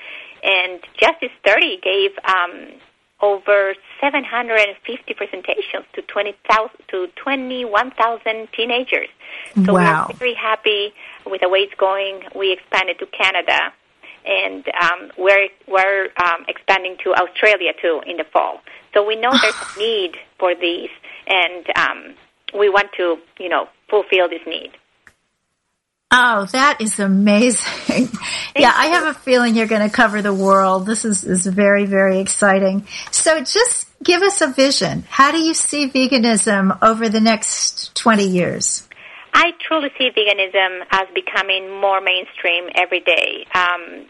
and 0.43 0.79
just 0.97 1.19
this 1.19 1.31
30 1.45 1.77
gave 1.81 2.11
um, 2.23 2.79
over 3.21 3.75
750 4.01 5.13
presentations 5.13 5.85
to 5.93 6.01
20,000 6.03 6.69
to 6.89 7.07
21,000 7.15 8.47
teenagers. 8.55 9.09
So 9.65 9.73
Wow. 9.73 10.07
we're 10.09 10.15
very 10.15 10.33
happy 10.33 10.93
with 11.25 11.41
the 11.41 11.49
way 11.49 11.59
it's 11.59 11.73
going. 11.75 12.23
We 12.35 12.51
expanded 12.53 12.99
to 12.99 13.05
Canada, 13.07 13.73
and 14.25 14.65
um, 14.81 15.11
we're 15.17 15.49
we're 15.67 16.09
um, 16.23 16.45
expanding 16.47 16.97
to 17.03 17.13
Australia 17.13 17.73
too 17.81 18.01
in 18.05 18.17
the 18.17 18.23
fall. 18.25 18.61
So 18.93 19.05
we 19.05 19.15
know 19.15 19.31
there's 19.41 19.55
a 19.55 19.79
need 19.79 20.17
for 20.37 20.55
these, 20.55 20.89
and 21.27 21.65
um, 21.75 22.15
we 22.57 22.69
want 22.69 22.91
to 22.97 23.17
you 23.39 23.49
know 23.49 23.67
fulfill 23.89 24.29
this 24.29 24.41
need. 24.47 24.71
Oh, 26.11 26.45
that 26.53 26.81
is 26.81 26.99
amazing. 26.99 28.09
yeah, 28.55 28.73
I 28.75 28.87
have 28.87 29.07
a 29.07 29.13
feeling 29.13 29.55
you're 29.55 29.67
going 29.67 29.87
to 29.87 29.95
cover 29.95 30.23
the 30.23 30.33
world. 30.33 30.87
This 30.87 31.05
is, 31.05 31.23
is 31.23 31.45
very, 31.45 31.85
very 31.85 32.19
exciting. 32.19 32.87
So 33.11 33.39
just 33.43 33.87
give 34.03 34.23
us 34.23 34.41
a 34.41 34.47
vision. 34.47 35.03
How 35.07 35.31
do 35.31 35.37
you 35.37 35.53
see 35.53 35.87
veganism 35.87 36.79
over 36.81 37.09
the 37.09 37.19
next 37.19 37.93
20 37.95 38.25
years? 38.25 38.87
I 39.35 39.51
truly 39.67 39.89
see 39.99 40.09
veganism 40.09 40.81
as 40.89 41.07
becoming 41.13 41.79
more 41.79 42.01
mainstream 42.01 42.69
every 42.73 43.01
day. 43.01 43.45
Um, 43.53 44.07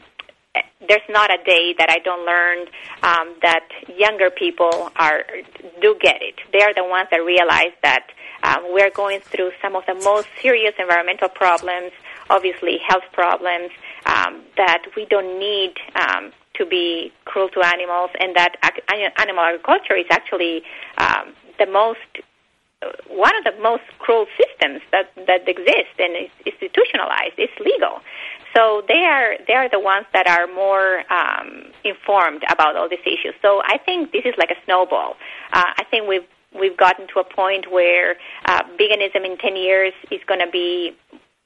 there's 0.88 1.02
not 1.10 1.30
a 1.32 1.44
day 1.44 1.76
that 1.78 1.90
I 1.90 2.00
don't 2.00 2.26
learn 2.26 2.60
um, 3.04 3.36
that 3.42 3.68
younger 3.98 4.30
people 4.30 4.90
are 4.96 5.24
do 5.82 5.96
get 6.02 6.22
it. 6.22 6.36
They 6.54 6.62
are 6.62 6.74
the 6.74 6.86
ones 6.86 7.10
that 7.12 7.18
realize 7.18 7.74
that 7.84 8.08
um, 8.44 8.64
we're 8.70 8.92
going 8.92 9.20
through 9.22 9.52
some 9.62 9.76
of 9.76 9.86
the 9.86 9.96
most 9.96 10.28
serious 10.42 10.74
environmental 10.80 11.30
problems, 11.30 11.92
obviously 12.30 12.78
health 12.78 13.04
problems, 13.12 13.72
um, 14.06 14.42
that 14.58 14.84
we 14.96 15.06
don't 15.06 15.40
need 15.40 15.74
um, 15.96 16.32
to 16.56 16.66
be 16.66 17.12
cruel 17.26 17.50
to 17.50 17.62
animals, 17.62 18.12
and 18.20 18.36
that 18.36 18.56
animal 19.18 19.44
agriculture 19.44 19.96
is 19.96 20.06
actually 20.10 20.62
um, 20.98 21.34
the 21.58 21.66
most 21.66 22.00
one 23.10 23.36
of 23.36 23.44
the 23.44 23.62
most 23.62 23.84
cruel 24.00 24.26
systems 24.38 24.82
that 24.92 25.12
that 25.28 25.48
exist 25.48 25.94
and 26.00 26.16
is 26.16 26.32
institutionalized. 26.46 27.36
It's 27.38 27.58
legal, 27.60 28.02
so 28.56 28.84
they 28.88 29.04
are 29.04 29.36
they 29.48 29.54
are 29.54 29.70
the 29.70 29.80
ones 29.80 30.06
that 30.14 30.28
are 30.28 30.48
more 30.48 31.04
um, 31.12 31.72
informed 31.84 32.44
about 32.50 32.76
all 32.76 32.88
these 32.88 33.06
issues. 33.06 33.36
So 33.42 33.62
I 33.66 33.78
think 33.78 34.12
this 34.12 34.24
is 34.26 34.34
like 34.38 34.52
a 34.52 34.60
snowball. 34.66 35.18
Uh, 35.52 35.72
I 35.78 35.84
think 35.92 36.08
we've 36.08 36.28
we've 36.58 36.78
gotten 36.78 37.08
to 37.14 37.20
a 37.20 37.24
point 37.24 37.72
where 37.72 38.16
uh, 38.46 38.64
veganism 38.80 39.26
in 39.26 39.38
ten 39.38 39.56
years 39.56 39.94
is 40.12 40.20
going 40.28 40.40
to 40.40 40.52
be 40.52 40.96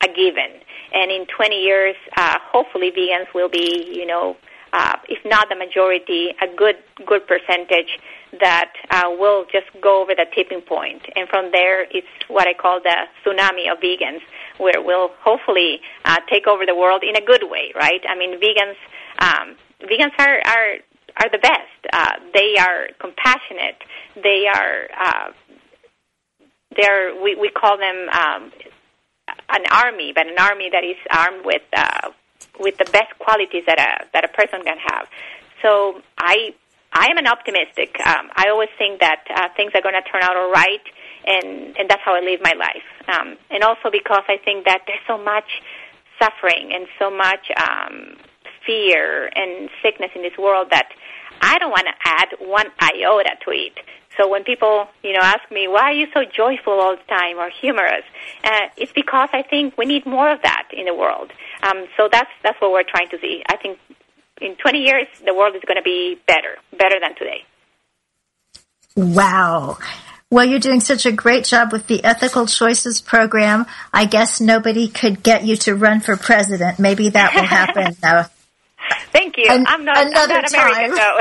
a 0.04 0.08
given, 0.08 0.60
and 0.94 1.12
in 1.12 1.26
twenty 1.28 1.62
years, 1.62 1.96
uh, 2.18 2.38
hopefully, 2.52 2.92
vegans 2.92 3.34
will 3.34 3.50
be 3.50 3.92
you 3.94 4.06
know. 4.06 4.36
Uh, 4.76 4.98
if 5.08 5.24
not 5.24 5.50
the 5.50 5.56
majority, 5.56 6.34
a 6.42 6.48
good 6.58 6.78
good 7.06 7.22
percentage 7.28 8.00
that 8.40 8.74
uh, 8.90 9.04
will 9.08 9.46
just 9.52 9.68
go 9.84 10.02
over 10.02 10.16
the 10.16 10.26
tipping 10.34 10.62
point, 10.62 11.04
and 11.16 11.30
from 11.30 11.52
there, 11.52 11.84
it's 11.92 12.08
what 12.28 12.48
I 12.48 12.56
call 12.56 12.82
the 12.82 13.06
tsunami 13.24 13.72
of 13.72 13.78
vegans, 13.78 14.22
where 14.58 14.82
we'll 14.82 15.12
hopefully 15.22 15.80
uh, 16.06 16.18
take 16.28 16.48
over 16.48 16.66
the 16.66 16.74
world 16.74 17.04
in 17.04 17.16
a 17.16 17.24
good 17.24 17.44
way, 17.44 17.72
right? 17.76 18.02
I 18.10 18.18
mean, 18.18 18.40
vegans 18.42 18.74
um, 19.20 19.56
vegans 19.84 20.14
are 20.18 20.42
are 20.46 20.78
are 21.18 21.30
the 21.30 21.38
best. 21.38 21.80
Uh, 21.92 22.14
they 22.34 22.56
are 22.60 22.88
compassionate. 23.00 23.78
They 24.16 24.46
are 24.48 24.88
uh, 24.98 25.32
they're 26.76 27.22
we 27.22 27.36
we 27.36 27.50
call 27.50 27.78
them 27.78 28.10
um, 28.10 28.52
an 29.50 29.64
army, 29.72 30.12
but 30.14 30.28
an 30.28 30.38
army 30.40 30.70
that 30.72 30.84
is 30.84 30.98
armed 31.12 31.46
with 31.46 31.62
uh, 31.76 32.10
with 32.60 32.78
the 32.78 32.86
best 32.92 33.18
qualities 33.20 33.64
that 33.68 33.80
a 33.80 34.06
that 34.14 34.26
a 34.26 34.30
person 34.30 34.64
can 34.64 34.78
have. 34.78 35.08
So 35.62 36.02
I 36.18 36.54
I 36.92 37.08
am 37.10 37.18
an 37.18 37.28
optimistic. 37.28 37.98
Um, 38.06 38.30
I 38.36 38.50
always 38.50 38.70
think 38.78 39.00
that 39.00 39.24
uh, 39.30 39.50
things 39.56 39.72
are 39.76 39.82
going 39.82 39.96
to 39.96 40.10
turn 40.10 40.22
out 40.22 40.36
all 40.36 40.52
right, 40.52 40.84
and 41.26 41.78
and 41.78 41.90
that's 41.90 42.02
how 42.04 42.16
I 42.16 42.22
live 42.22 42.40
my 42.44 42.54
life. 42.58 42.88
Um, 43.08 43.38
and 43.50 43.64
also 43.64 43.90
because 43.92 44.24
I 44.28 44.38
think 44.44 44.66
that 44.66 44.82
there's 44.88 45.06
so 45.08 45.18
much 45.18 45.62
suffering 46.22 46.72
and 46.74 46.88
so 47.00 47.10
much 47.10 47.52
um, 47.58 48.18
fear 48.66 49.30
and 49.36 49.70
sickness 49.82 50.12
in 50.16 50.22
this 50.22 50.38
world 50.38 50.68
that 50.72 50.90
I 51.42 51.58
don't 51.60 51.72
want 51.72 51.88
to 51.88 51.94
add 52.06 52.30
one 52.40 52.68
iota 52.80 53.32
to 53.46 53.52
it. 53.52 53.74
So 54.18 54.30
when 54.30 54.44
people, 54.44 54.88
you 55.04 55.14
know, 55.14 55.22
ask 55.22 55.50
me 55.52 55.68
why 55.68 55.90
are 55.90 55.94
you 55.94 56.08
so 56.14 56.22
joyful 56.24 56.74
all 56.74 56.96
the 56.96 57.04
time 57.10 57.38
or 57.38 57.50
humorous, 57.50 58.04
uh, 58.44 58.68
it's 58.78 58.92
because 58.94 59.30
I 59.34 59.42
think 59.42 59.78
we 59.78 59.86
need 59.86 60.06
more 60.06 60.32
of 60.32 60.42
that 60.44 60.70
in 60.72 60.86
the 60.86 60.94
world. 60.94 61.32
Um, 61.64 61.86
so 61.98 62.10
that's 62.12 62.30
that's 62.44 62.60
what 62.62 62.72
we're 62.72 62.84
trying 62.84 63.10
to 63.10 63.20
see. 63.20 63.44
I 63.48 63.58
think 63.58 63.80
in 64.40 64.56
20 64.56 64.80
years 64.80 65.08
the 65.26 65.34
world 65.34 65.56
is 65.56 65.64
going 65.66 65.78
to 65.78 65.84
be 65.84 66.20
better, 66.28 66.58
better 66.78 67.00
than 67.00 67.16
today. 67.16 67.44
Wow. 68.96 69.80
Well, 70.30 70.46
you're 70.46 70.60
doing 70.60 70.80
such 70.80 71.06
a 71.06 71.12
great 71.12 71.46
job 71.46 71.72
with 71.72 71.86
the 71.86 72.04
Ethical 72.04 72.48
Choices 72.48 73.02
program. 73.02 73.68
I 73.94 74.06
guess 74.06 74.42
nobody 74.42 74.88
could 74.88 75.22
get 75.22 75.44
you 75.46 75.58
to 75.58 75.76
run 75.76 76.00
for 76.00 76.18
president. 76.18 76.80
Maybe 76.80 77.10
that 77.10 77.36
will 77.36 77.44
happen. 77.44 77.96
uh, 78.04 78.28
Thank 79.12 79.38
you. 79.38 79.46
An- 79.50 79.66
I'm 79.68 79.86
not. 79.86 79.98
I'm 79.98 80.08
another 80.08 80.42
not 80.42 80.54
American, 80.54 80.96
though. 80.96 81.20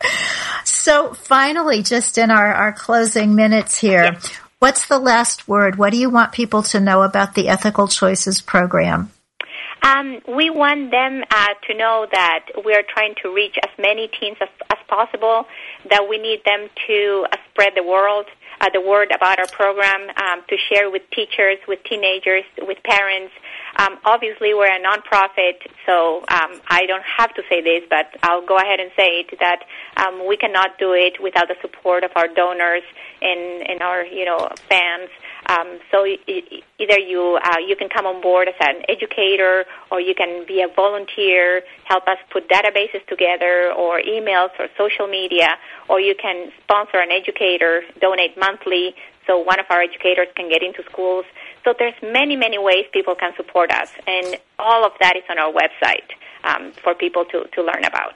so 0.64 1.14
finally, 1.14 1.82
just 1.82 2.18
in 2.18 2.30
our, 2.30 2.52
our 2.52 2.72
closing 2.72 3.34
minutes 3.34 3.78
here, 3.78 4.16
what's 4.58 4.86
the 4.86 4.98
last 4.98 5.48
word? 5.48 5.76
What 5.76 5.90
do 5.90 5.98
you 5.98 6.10
want 6.10 6.32
people 6.32 6.62
to 6.64 6.80
know 6.80 7.02
about 7.02 7.34
the 7.34 7.48
Ethical 7.48 7.88
Choices 7.88 8.40
program? 8.40 9.10
Um, 9.82 10.20
we 10.26 10.50
want 10.50 10.90
them 10.90 11.22
uh, 11.30 11.54
to 11.68 11.74
know 11.76 12.06
that 12.10 12.46
we 12.64 12.74
are 12.74 12.82
trying 12.82 13.14
to 13.22 13.32
reach 13.32 13.56
as 13.62 13.70
many 13.78 14.08
teens 14.18 14.36
as, 14.40 14.48
as 14.70 14.78
possible. 14.88 15.46
That 15.90 16.08
we 16.08 16.18
need 16.18 16.42
them 16.44 16.68
to 16.88 17.26
uh, 17.30 17.36
spread 17.50 17.74
the 17.76 17.84
world, 17.84 18.26
uh, 18.60 18.70
the 18.72 18.80
word 18.80 19.12
about 19.14 19.38
our 19.38 19.46
program, 19.46 20.08
um, 20.16 20.42
to 20.48 20.56
share 20.68 20.90
with 20.90 21.02
teachers, 21.10 21.58
with 21.68 21.78
teenagers, 21.84 22.44
with 22.62 22.78
parents. 22.82 23.32
Um, 23.78 23.98
obviously, 24.04 24.54
we're 24.54 24.72
a 24.72 24.80
nonprofit, 24.80 25.60
so 25.84 26.24
um, 26.30 26.60
I 26.66 26.86
don't 26.86 27.04
have 27.04 27.34
to 27.34 27.42
say 27.48 27.60
this, 27.60 27.82
but 27.90 28.06
I'll 28.22 28.44
go 28.44 28.56
ahead 28.56 28.80
and 28.80 28.90
say 28.96 29.20
it 29.20 29.38
that 29.38 29.64
um, 29.98 30.26
we 30.26 30.36
cannot 30.38 30.78
do 30.78 30.92
it 30.92 31.20
without 31.22 31.48
the 31.48 31.56
support 31.60 32.02
of 32.02 32.10
our 32.16 32.26
donors 32.28 32.82
and, 33.20 33.68
and 33.68 33.82
our, 33.82 34.04
you 34.04 34.24
know, 34.24 34.48
fans. 34.68 35.10
Um, 35.48 35.78
so 35.92 36.06
e- 36.06 36.64
either 36.78 36.98
you 36.98 37.38
uh, 37.44 37.58
you 37.64 37.76
can 37.76 37.88
come 37.88 38.06
on 38.06 38.20
board 38.20 38.48
as 38.48 38.54
an 38.60 38.82
educator, 38.88 39.64
or 39.92 40.00
you 40.00 40.14
can 40.14 40.44
be 40.46 40.62
a 40.62 40.68
volunteer, 40.74 41.62
help 41.84 42.08
us 42.08 42.18
put 42.32 42.48
databases 42.48 43.06
together, 43.06 43.72
or 43.72 44.00
emails, 44.00 44.50
or 44.58 44.68
social 44.76 45.06
media, 45.06 45.56
or 45.88 46.00
you 46.00 46.14
can 46.20 46.50
sponsor 46.64 46.98
an 46.98 47.10
educator, 47.12 47.82
donate 48.00 48.36
monthly, 48.36 48.94
so 49.26 49.38
one 49.38 49.60
of 49.60 49.66
our 49.70 49.82
educators 49.82 50.28
can 50.34 50.48
get 50.48 50.62
into 50.62 50.82
schools. 50.90 51.24
So 51.66 51.74
there's 51.76 52.00
many 52.00 52.36
many 52.36 52.58
ways 52.58 52.84
people 52.92 53.16
can 53.16 53.34
support 53.36 53.72
us, 53.72 53.90
and 54.06 54.38
all 54.56 54.86
of 54.86 54.92
that 55.00 55.16
is 55.16 55.24
on 55.28 55.36
our 55.36 55.52
website 55.52 56.12
um, 56.44 56.70
for 56.82 56.94
people 56.94 57.24
to 57.24 57.48
to 57.54 57.62
learn 57.62 57.84
about. 57.84 58.14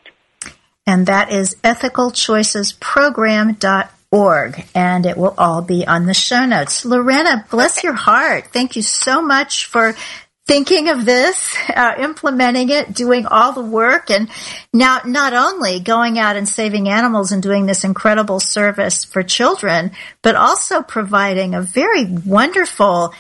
And 0.87 1.07
that 1.07 1.33
is 1.33 1.57
ethicalchoicesprogram.org. 1.65 4.65
And 4.75 5.07
it 5.07 5.17
will 5.17 5.35
all 5.37 5.63
be 5.63 5.87
on 5.87 6.07
the 6.07 6.15
show 6.15 6.47
notes. 6.47 6.85
Lorena, 6.85 7.45
bless 7.51 7.83
your 7.83 7.93
heart. 7.93 8.53
Thank 8.53 8.77
you 8.77 8.83
so 8.83 9.21
much 9.21 9.67
for 9.67 9.97
thinking 10.47 10.89
of 10.89 11.05
this, 11.05 11.57
uh, 11.69 11.95
implementing 11.99 12.71
it, 12.71 12.93
doing 12.93 13.25
all 13.25 13.53
the 13.53 13.63
work, 13.63 14.11
and 14.11 14.29
now 14.73 15.01
not 15.05 15.33
only 15.33 15.79
going 15.79 16.19
out 16.19 16.37
and 16.37 16.49
saving 16.49 16.89
animals 16.89 17.31
and 17.31 17.41
doing 17.41 17.67
this 17.67 17.85
incredible 17.85 18.41
service 18.41 19.05
for 19.05 19.23
children, 19.23 19.93
but 20.23 20.35
also 20.35 20.83
providing 20.83 21.55
a 21.55 21.63
very 21.63 22.05
wonderful 22.05 23.15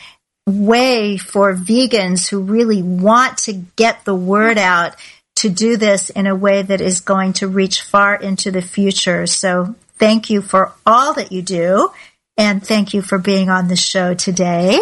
way 0.51 1.16
for 1.16 1.55
vegans 1.55 2.28
who 2.28 2.40
really 2.40 2.82
want 2.82 3.38
to 3.38 3.53
get 3.76 4.05
the 4.05 4.14
word 4.14 4.59
out 4.59 4.96
to 5.36 5.48
do 5.48 5.76
this 5.76 6.11
in 6.11 6.26
a 6.26 6.34
way 6.34 6.61
that 6.62 6.80
is 6.80 7.01
going 7.01 7.32
to 7.34 7.48
reach 7.48 7.82
far 7.82 8.14
into 8.14 8.51
the 8.51 8.61
future. 8.61 9.26
So 9.26 9.74
thank 9.98 10.28
you 10.28 10.42
for 10.42 10.72
all 10.84 11.14
that 11.14 11.32
you 11.32 11.40
do. 11.40 11.90
And 12.36 12.66
thank 12.66 12.94
you 12.94 13.03
for 13.03 13.18
being 13.18 13.48
on 13.48 13.68
the 13.68 13.76
show 13.76 14.14
today. 14.14 14.80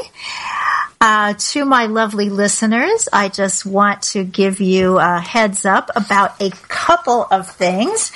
Uh, 1.00 1.34
to 1.38 1.64
my 1.64 1.86
lovely 1.86 2.28
listeners, 2.28 3.08
I 3.12 3.28
just 3.28 3.64
want 3.64 4.02
to 4.02 4.24
give 4.24 4.60
you 4.60 4.98
a 4.98 5.20
heads 5.20 5.64
up 5.64 5.90
about 5.94 6.40
a 6.42 6.50
couple 6.68 7.26
of 7.30 7.48
things. 7.48 8.10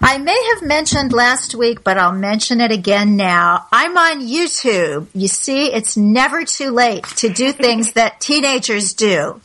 I 0.00 0.18
may 0.18 0.50
have 0.54 0.62
mentioned 0.62 1.12
last 1.12 1.54
week, 1.54 1.82
but 1.82 1.98
I'll 1.98 2.12
mention 2.12 2.60
it 2.60 2.70
again 2.70 3.16
now. 3.16 3.66
I'm 3.72 3.96
on 3.96 4.20
YouTube. 4.20 5.06
You 5.14 5.28
see, 5.28 5.72
it's 5.72 5.96
never 5.96 6.44
too 6.44 6.70
late 6.70 7.04
to 7.16 7.28
do 7.28 7.52
things 7.52 7.92
that 7.92 8.20
teenagers 8.20 8.94
do. 8.94 9.40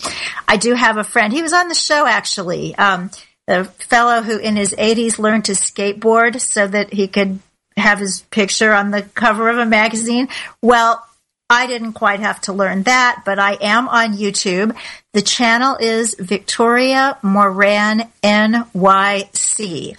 I 0.47 0.57
do 0.57 0.73
have 0.73 0.97
a 0.97 1.03
friend. 1.03 1.31
He 1.31 1.41
was 1.41 1.53
on 1.53 1.67
the 1.67 1.75
show 1.75 2.05
actually. 2.05 2.75
Um, 2.75 3.11
a 3.47 3.65
fellow 3.65 4.21
who 4.21 4.37
in 4.37 4.55
his 4.55 4.73
80s 4.73 5.19
learned 5.19 5.45
to 5.45 5.53
skateboard 5.53 6.39
so 6.39 6.67
that 6.67 6.93
he 6.93 7.07
could 7.07 7.39
have 7.77 7.99
his 7.99 8.21
picture 8.29 8.73
on 8.73 8.91
the 8.91 9.01
cover 9.01 9.49
of 9.49 9.57
a 9.57 9.65
magazine. 9.65 10.27
Well, 10.61 11.05
I 11.49 11.67
didn't 11.67 11.93
quite 11.93 12.21
have 12.21 12.39
to 12.41 12.53
learn 12.53 12.83
that, 12.83 13.23
but 13.25 13.39
I 13.39 13.57
am 13.59 13.89
on 13.89 14.13
YouTube. 14.13 14.75
The 15.13 15.21
channel 15.21 15.75
is 15.75 16.15
Victoria 16.17 17.17
Moran 17.21 18.03
NYC. 18.23 19.97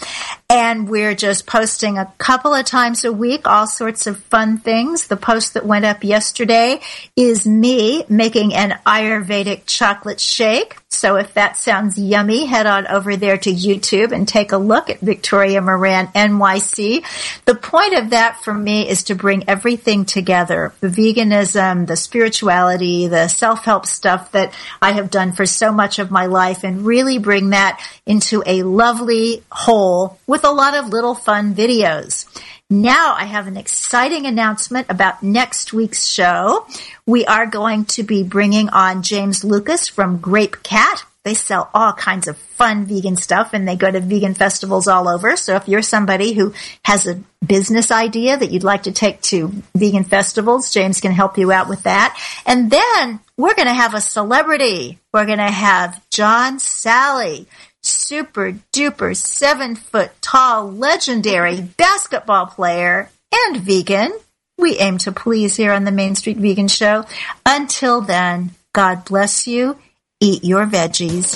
And 0.48 0.88
we're 0.88 1.14
just 1.14 1.46
posting 1.46 1.98
a 1.98 2.12
couple 2.18 2.54
of 2.54 2.64
times 2.64 3.04
a 3.04 3.12
week, 3.12 3.46
all 3.46 3.66
sorts 3.66 4.06
of 4.06 4.18
fun 4.24 4.58
things. 4.58 5.06
The 5.06 5.16
post 5.16 5.54
that 5.54 5.66
went 5.66 5.84
up 5.84 6.04
yesterday 6.04 6.80
is 7.16 7.46
me 7.46 8.04
making 8.08 8.54
an 8.54 8.78
Ayurvedic 8.86 9.62
chocolate 9.66 10.20
shake. 10.20 10.76
So 10.90 11.16
if 11.16 11.32
that 11.34 11.56
sounds 11.56 11.98
yummy, 11.98 12.44
head 12.44 12.66
on 12.66 12.86
over 12.86 13.16
there 13.16 13.38
to 13.38 13.50
YouTube 13.50 14.12
and 14.12 14.28
take 14.28 14.52
a 14.52 14.58
look 14.58 14.90
at 14.90 15.00
Victoria 15.00 15.62
Moran 15.62 16.08
NYC. 16.08 17.02
The 17.46 17.54
point 17.54 17.94
of 17.94 18.10
that 18.10 18.42
for 18.42 18.52
me 18.52 18.86
is 18.88 19.04
to 19.04 19.14
bring 19.14 19.48
everything 19.48 20.04
together. 20.04 20.74
The 20.80 20.88
veganism, 20.88 21.86
the 21.86 21.96
spirituality, 21.96 23.06
the 23.06 23.28
self-help 23.28 23.86
stuff 23.86 24.32
that 24.32 24.52
I 24.82 24.92
have 24.92 25.01
done 25.10 25.32
for 25.32 25.46
so 25.46 25.72
much 25.72 25.98
of 25.98 26.10
my 26.10 26.26
life 26.26 26.64
and 26.64 26.86
really 26.86 27.18
bring 27.18 27.50
that 27.50 27.80
into 28.06 28.42
a 28.46 28.62
lovely 28.62 29.42
whole 29.50 30.18
with 30.26 30.44
a 30.44 30.50
lot 30.50 30.74
of 30.74 30.88
little 30.88 31.14
fun 31.14 31.54
videos. 31.54 32.26
Now 32.70 33.14
I 33.18 33.24
have 33.24 33.46
an 33.48 33.58
exciting 33.58 34.24
announcement 34.24 34.86
about 34.88 35.22
next 35.22 35.74
week's 35.74 36.06
show. 36.06 36.66
We 37.06 37.26
are 37.26 37.46
going 37.46 37.84
to 37.86 38.02
be 38.02 38.22
bringing 38.22 38.70
on 38.70 39.02
James 39.02 39.44
Lucas 39.44 39.88
from 39.88 40.18
Grape 40.18 40.62
Cat. 40.62 41.04
They 41.24 41.34
sell 41.34 41.70
all 41.72 41.92
kinds 41.92 42.26
of 42.26 42.36
fun 42.36 42.86
vegan 42.86 43.16
stuff 43.16 43.50
and 43.52 43.66
they 43.66 43.76
go 43.76 43.88
to 43.88 44.00
vegan 44.00 44.34
festivals 44.34 44.88
all 44.88 45.08
over. 45.08 45.36
So 45.36 45.54
if 45.54 45.68
you're 45.68 45.82
somebody 45.82 46.32
who 46.32 46.52
has 46.84 47.06
a 47.06 47.22
business 47.46 47.92
idea 47.92 48.36
that 48.36 48.50
you'd 48.50 48.64
like 48.64 48.84
to 48.84 48.92
take 48.92 49.20
to 49.22 49.52
vegan 49.76 50.02
festivals, 50.02 50.72
James 50.72 51.00
can 51.00 51.12
help 51.12 51.38
you 51.38 51.52
out 51.52 51.68
with 51.68 51.84
that. 51.84 52.18
And 52.44 52.70
then 52.70 53.20
we're 53.36 53.54
going 53.54 53.68
to 53.68 53.74
have 53.74 53.94
a 53.94 54.00
celebrity. 54.00 54.98
We're 55.12 55.26
going 55.26 55.38
to 55.38 55.44
have 55.44 56.02
John 56.10 56.58
Salley 56.58 57.46
super 57.82 58.52
duper 58.72 59.16
seven 59.16 59.76
foot 59.76 60.10
tall 60.20 60.70
legendary 60.72 61.60
basketball 61.60 62.46
player 62.46 63.10
and 63.32 63.56
vegan. 63.58 64.12
We 64.58 64.78
aim 64.78 64.98
to 64.98 65.12
please 65.12 65.56
here 65.56 65.72
on 65.72 65.84
the 65.84 65.92
Main 65.92 66.14
Street 66.14 66.36
Vegan 66.36 66.68
Show. 66.68 67.04
Until 67.46 68.00
then, 68.00 68.50
God 68.72 69.04
bless 69.04 69.46
you. 69.46 69.78
Eat 70.22 70.44
your 70.44 70.66
veggies. 70.66 71.34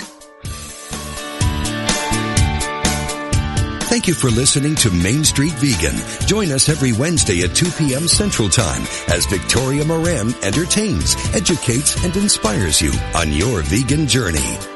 Thank 3.89 4.07
you 4.07 4.15
for 4.15 4.31
listening 4.31 4.77
to 4.77 4.93
Main 4.93 5.25
Street 5.25 5.55
Vegan. 5.55 5.97
Join 6.29 6.53
us 6.53 6.69
every 6.69 6.93
Wednesday 6.93 7.43
at 7.43 7.57
2 7.57 7.71
p.m. 7.73 8.07
Central 8.07 8.49
Time 8.49 8.83
as 9.09 9.27
Victoria 9.27 9.85
Moran 9.85 10.33
entertains, 10.45 11.17
educates, 11.35 12.05
and 12.05 12.15
inspires 12.15 12.81
you 12.81 12.93
on 13.17 13.33
your 13.33 13.63
vegan 13.63 14.07
journey. 14.07 14.76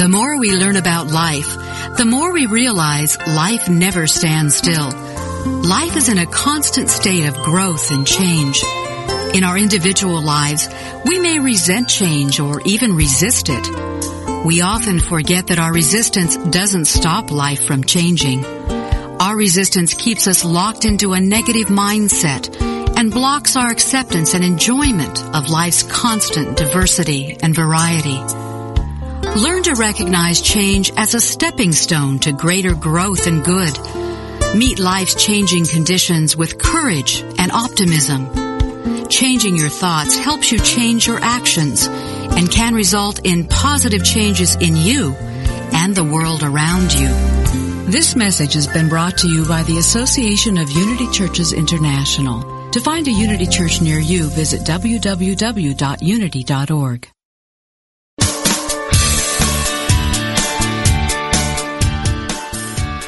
The 0.00 0.08
more 0.08 0.38
we 0.38 0.56
learn 0.56 0.76
about 0.76 1.08
life, 1.08 1.58
the 1.98 2.06
more 2.06 2.32
we 2.32 2.46
realize 2.46 3.18
life 3.18 3.68
never 3.68 4.06
stands 4.06 4.56
still. 4.56 4.90
Life 5.44 5.94
is 5.94 6.08
in 6.08 6.16
a 6.16 6.24
constant 6.24 6.88
state 6.88 7.28
of 7.28 7.36
growth 7.36 7.90
and 7.90 8.06
change. 8.06 8.64
In 9.34 9.44
our 9.44 9.58
individual 9.58 10.22
lives, 10.22 10.70
we 11.04 11.18
may 11.18 11.38
resent 11.38 11.90
change 11.90 12.40
or 12.40 12.62
even 12.62 12.96
resist 12.96 13.50
it. 13.50 14.46
We 14.46 14.62
often 14.62 15.00
forget 15.00 15.48
that 15.48 15.58
our 15.58 15.70
resistance 15.70 16.34
doesn't 16.34 16.86
stop 16.86 17.30
life 17.30 17.66
from 17.66 17.84
changing. 17.84 18.42
Our 18.46 19.36
resistance 19.36 19.92
keeps 19.92 20.26
us 20.26 20.46
locked 20.46 20.86
into 20.86 21.12
a 21.12 21.20
negative 21.20 21.66
mindset 21.66 22.48
and 22.96 23.12
blocks 23.12 23.54
our 23.54 23.70
acceptance 23.70 24.32
and 24.32 24.44
enjoyment 24.44 25.22
of 25.34 25.50
life's 25.50 25.82
constant 25.82 26.56
diversity 26.56 27.36
and 27.42 27.54
variety. 27.54 28.49
Learn 29.36 29.62
to 29.62 29.74
recognize 29.74 30.40
change 30.40 30.90
as 30.96 31.14
a 31.14 31.20
stepping 31.20 31.70
stone 31.70 32.18
to 32.20 32.32
greater 32.32 32.74
growth 32.74 33.28
and 33.28 33.44
good. 33.44 33.78
Meet 34.56 34.80
life's 34.80 35.14
changing 35.14 35.66
conditions 35.66 36.36
with 36.36 36.58
courage 36.58 37.22
and 37.38 37.52
optimism. 37.52 38.28
Changing 39.08 39.56
your 39.56 39.68
thoughts 39.68 40.16
helps 40.16 40.50
you 40.50 40.58
change 40.58 41.06
your 41.06 41.20
actions 41.22 41.86
and 41.86 42.50
can 42.50 42.74
result 42.74 43.20
in 43.24 43.46
positive 43.46 44.04
changes 44.04 44.56
in 44.56 44.74
you 44.74 45.14
and 45.72 45.94
the 45.94 46.04
world 46.04 46.42
around 46.42 46.92
you. 46.92 47.08
This 47.86 48.16
message 48.16 48.54
has 48.54 48.66
been 48.66 48.88
brought 48.88 49.18
to 49.18 49.28
you 49.28 49.46
by 49.46 49.62
the 49.62 49.78
Association 49.78 50.58
of 50.58 50.70
Unity 50.70 51.08
Churches 51.12 51.52
International. 51.52 52.70
To 52.70 52.80
find 52.80 53.06
a 53.06 53.12
Unity 53.12 53.46
Church 53.46 53.80
near 53.80 54.00
you, 54.00 54.28
visit 54.30 54.62
www.unity.org. 54.62 55.20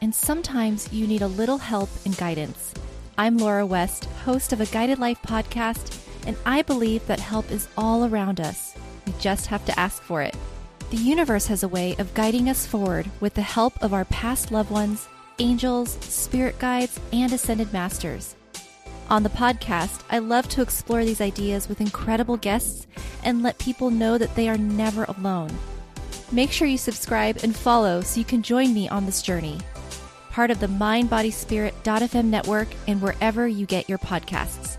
and 0.00 0.14
sometimes 0.14 0.92
you 0.92 1.06
need 1.06 1.22
a 1.22 1.28
little 1.28 1.58
help 1.58 1.88
and 2.04 2.16
guidance. 2.16 2.72
I'm 3.16 3.36
Laura 3.38 3.66
West, 3.66 4.04
host 4.24 4.52
of 4.52 4.60
a 4.60 4.66
Guided 4.66 4.98
Life 4.98 5.20
podcast, 5.22 5.98
and 6.26 6.36
I 6.46 6.62
believe 6.62 7.06
that 7.06 7.20
help 7.20 7.50
is 7.50 7.68
all 7.76 8.04
around 8.04 8.40
us. 8.40 8.74
We 9.06 9.14
just 9.18 9.46
have 9.46 9.64
to 9.64 9.78
ask 9.78 10.02
for 10.02 10.22
it. 10.22 10.36
The 10.90 10.96
universe 10.96 11.46
has 11.48 11.62
a 11.62 11.68
way 11.68 11.96
of 11.98 12.14
guiding 12.14 12.48
us 12.48 12.66
forward 12.66 13.10
with 13.20 13.34
the 13.34 13.42
help 13.42 13.82
of 13.82 13.92
our 13.92 14.04
past 14.06 14.50
loved 14.50 14.70
ones, 14.70 15.08
angels, 15.38 15.98
spirit 16.00 16.58
guides, 16.58 16.98
and 17.12 17.32
ascended 17.32 17.72
masters. 17.72 18.34
On 19.10 19.22
the 19.22 19.30
podcast, 19.30 20.02
I 20.10 20.18
love 20.18 20.48
to 20.50 20.62
explore 20.62 21.04
these 21.04 21.20
ideas 21.20 21.68
with 21.68 21.80
incredible 21.80 22.36
guests 22.36 22.86
and 23.24 23.42
let 23.42 23.58
people 23.58 23.90
know 23.90 24.18
that 24.18 24.34
they 24.34 24.48
are 24.48 24.58
never 24.58 25.04
alone. 25.04 25.50
Make 26.30 26.52
sure 26.52 26.68
you 26.68 26.78
subscribe 26.78 27.38
and 27.42 27.56
follow 27.56 28.02
so 28.02 28.20
you 28.20 28.24
can 28.24 28.42
join 28.42 28.74
me 28.74 28.88
on 28.88 29.06
this 29.06 29.22
journey. 29.22 29.58
Part 30.38 30.52
of 30.52 30.60
the 30.60 30.68
Mind 30.68 31.10
Body 31.10 31.32
network 32.30 32.68
and 32.86 33.02
wherever 33.02 33.48
you 33.48 33.66
get 33.66 33.88
your 33.88 33.98
podcasts. 33.98 34.77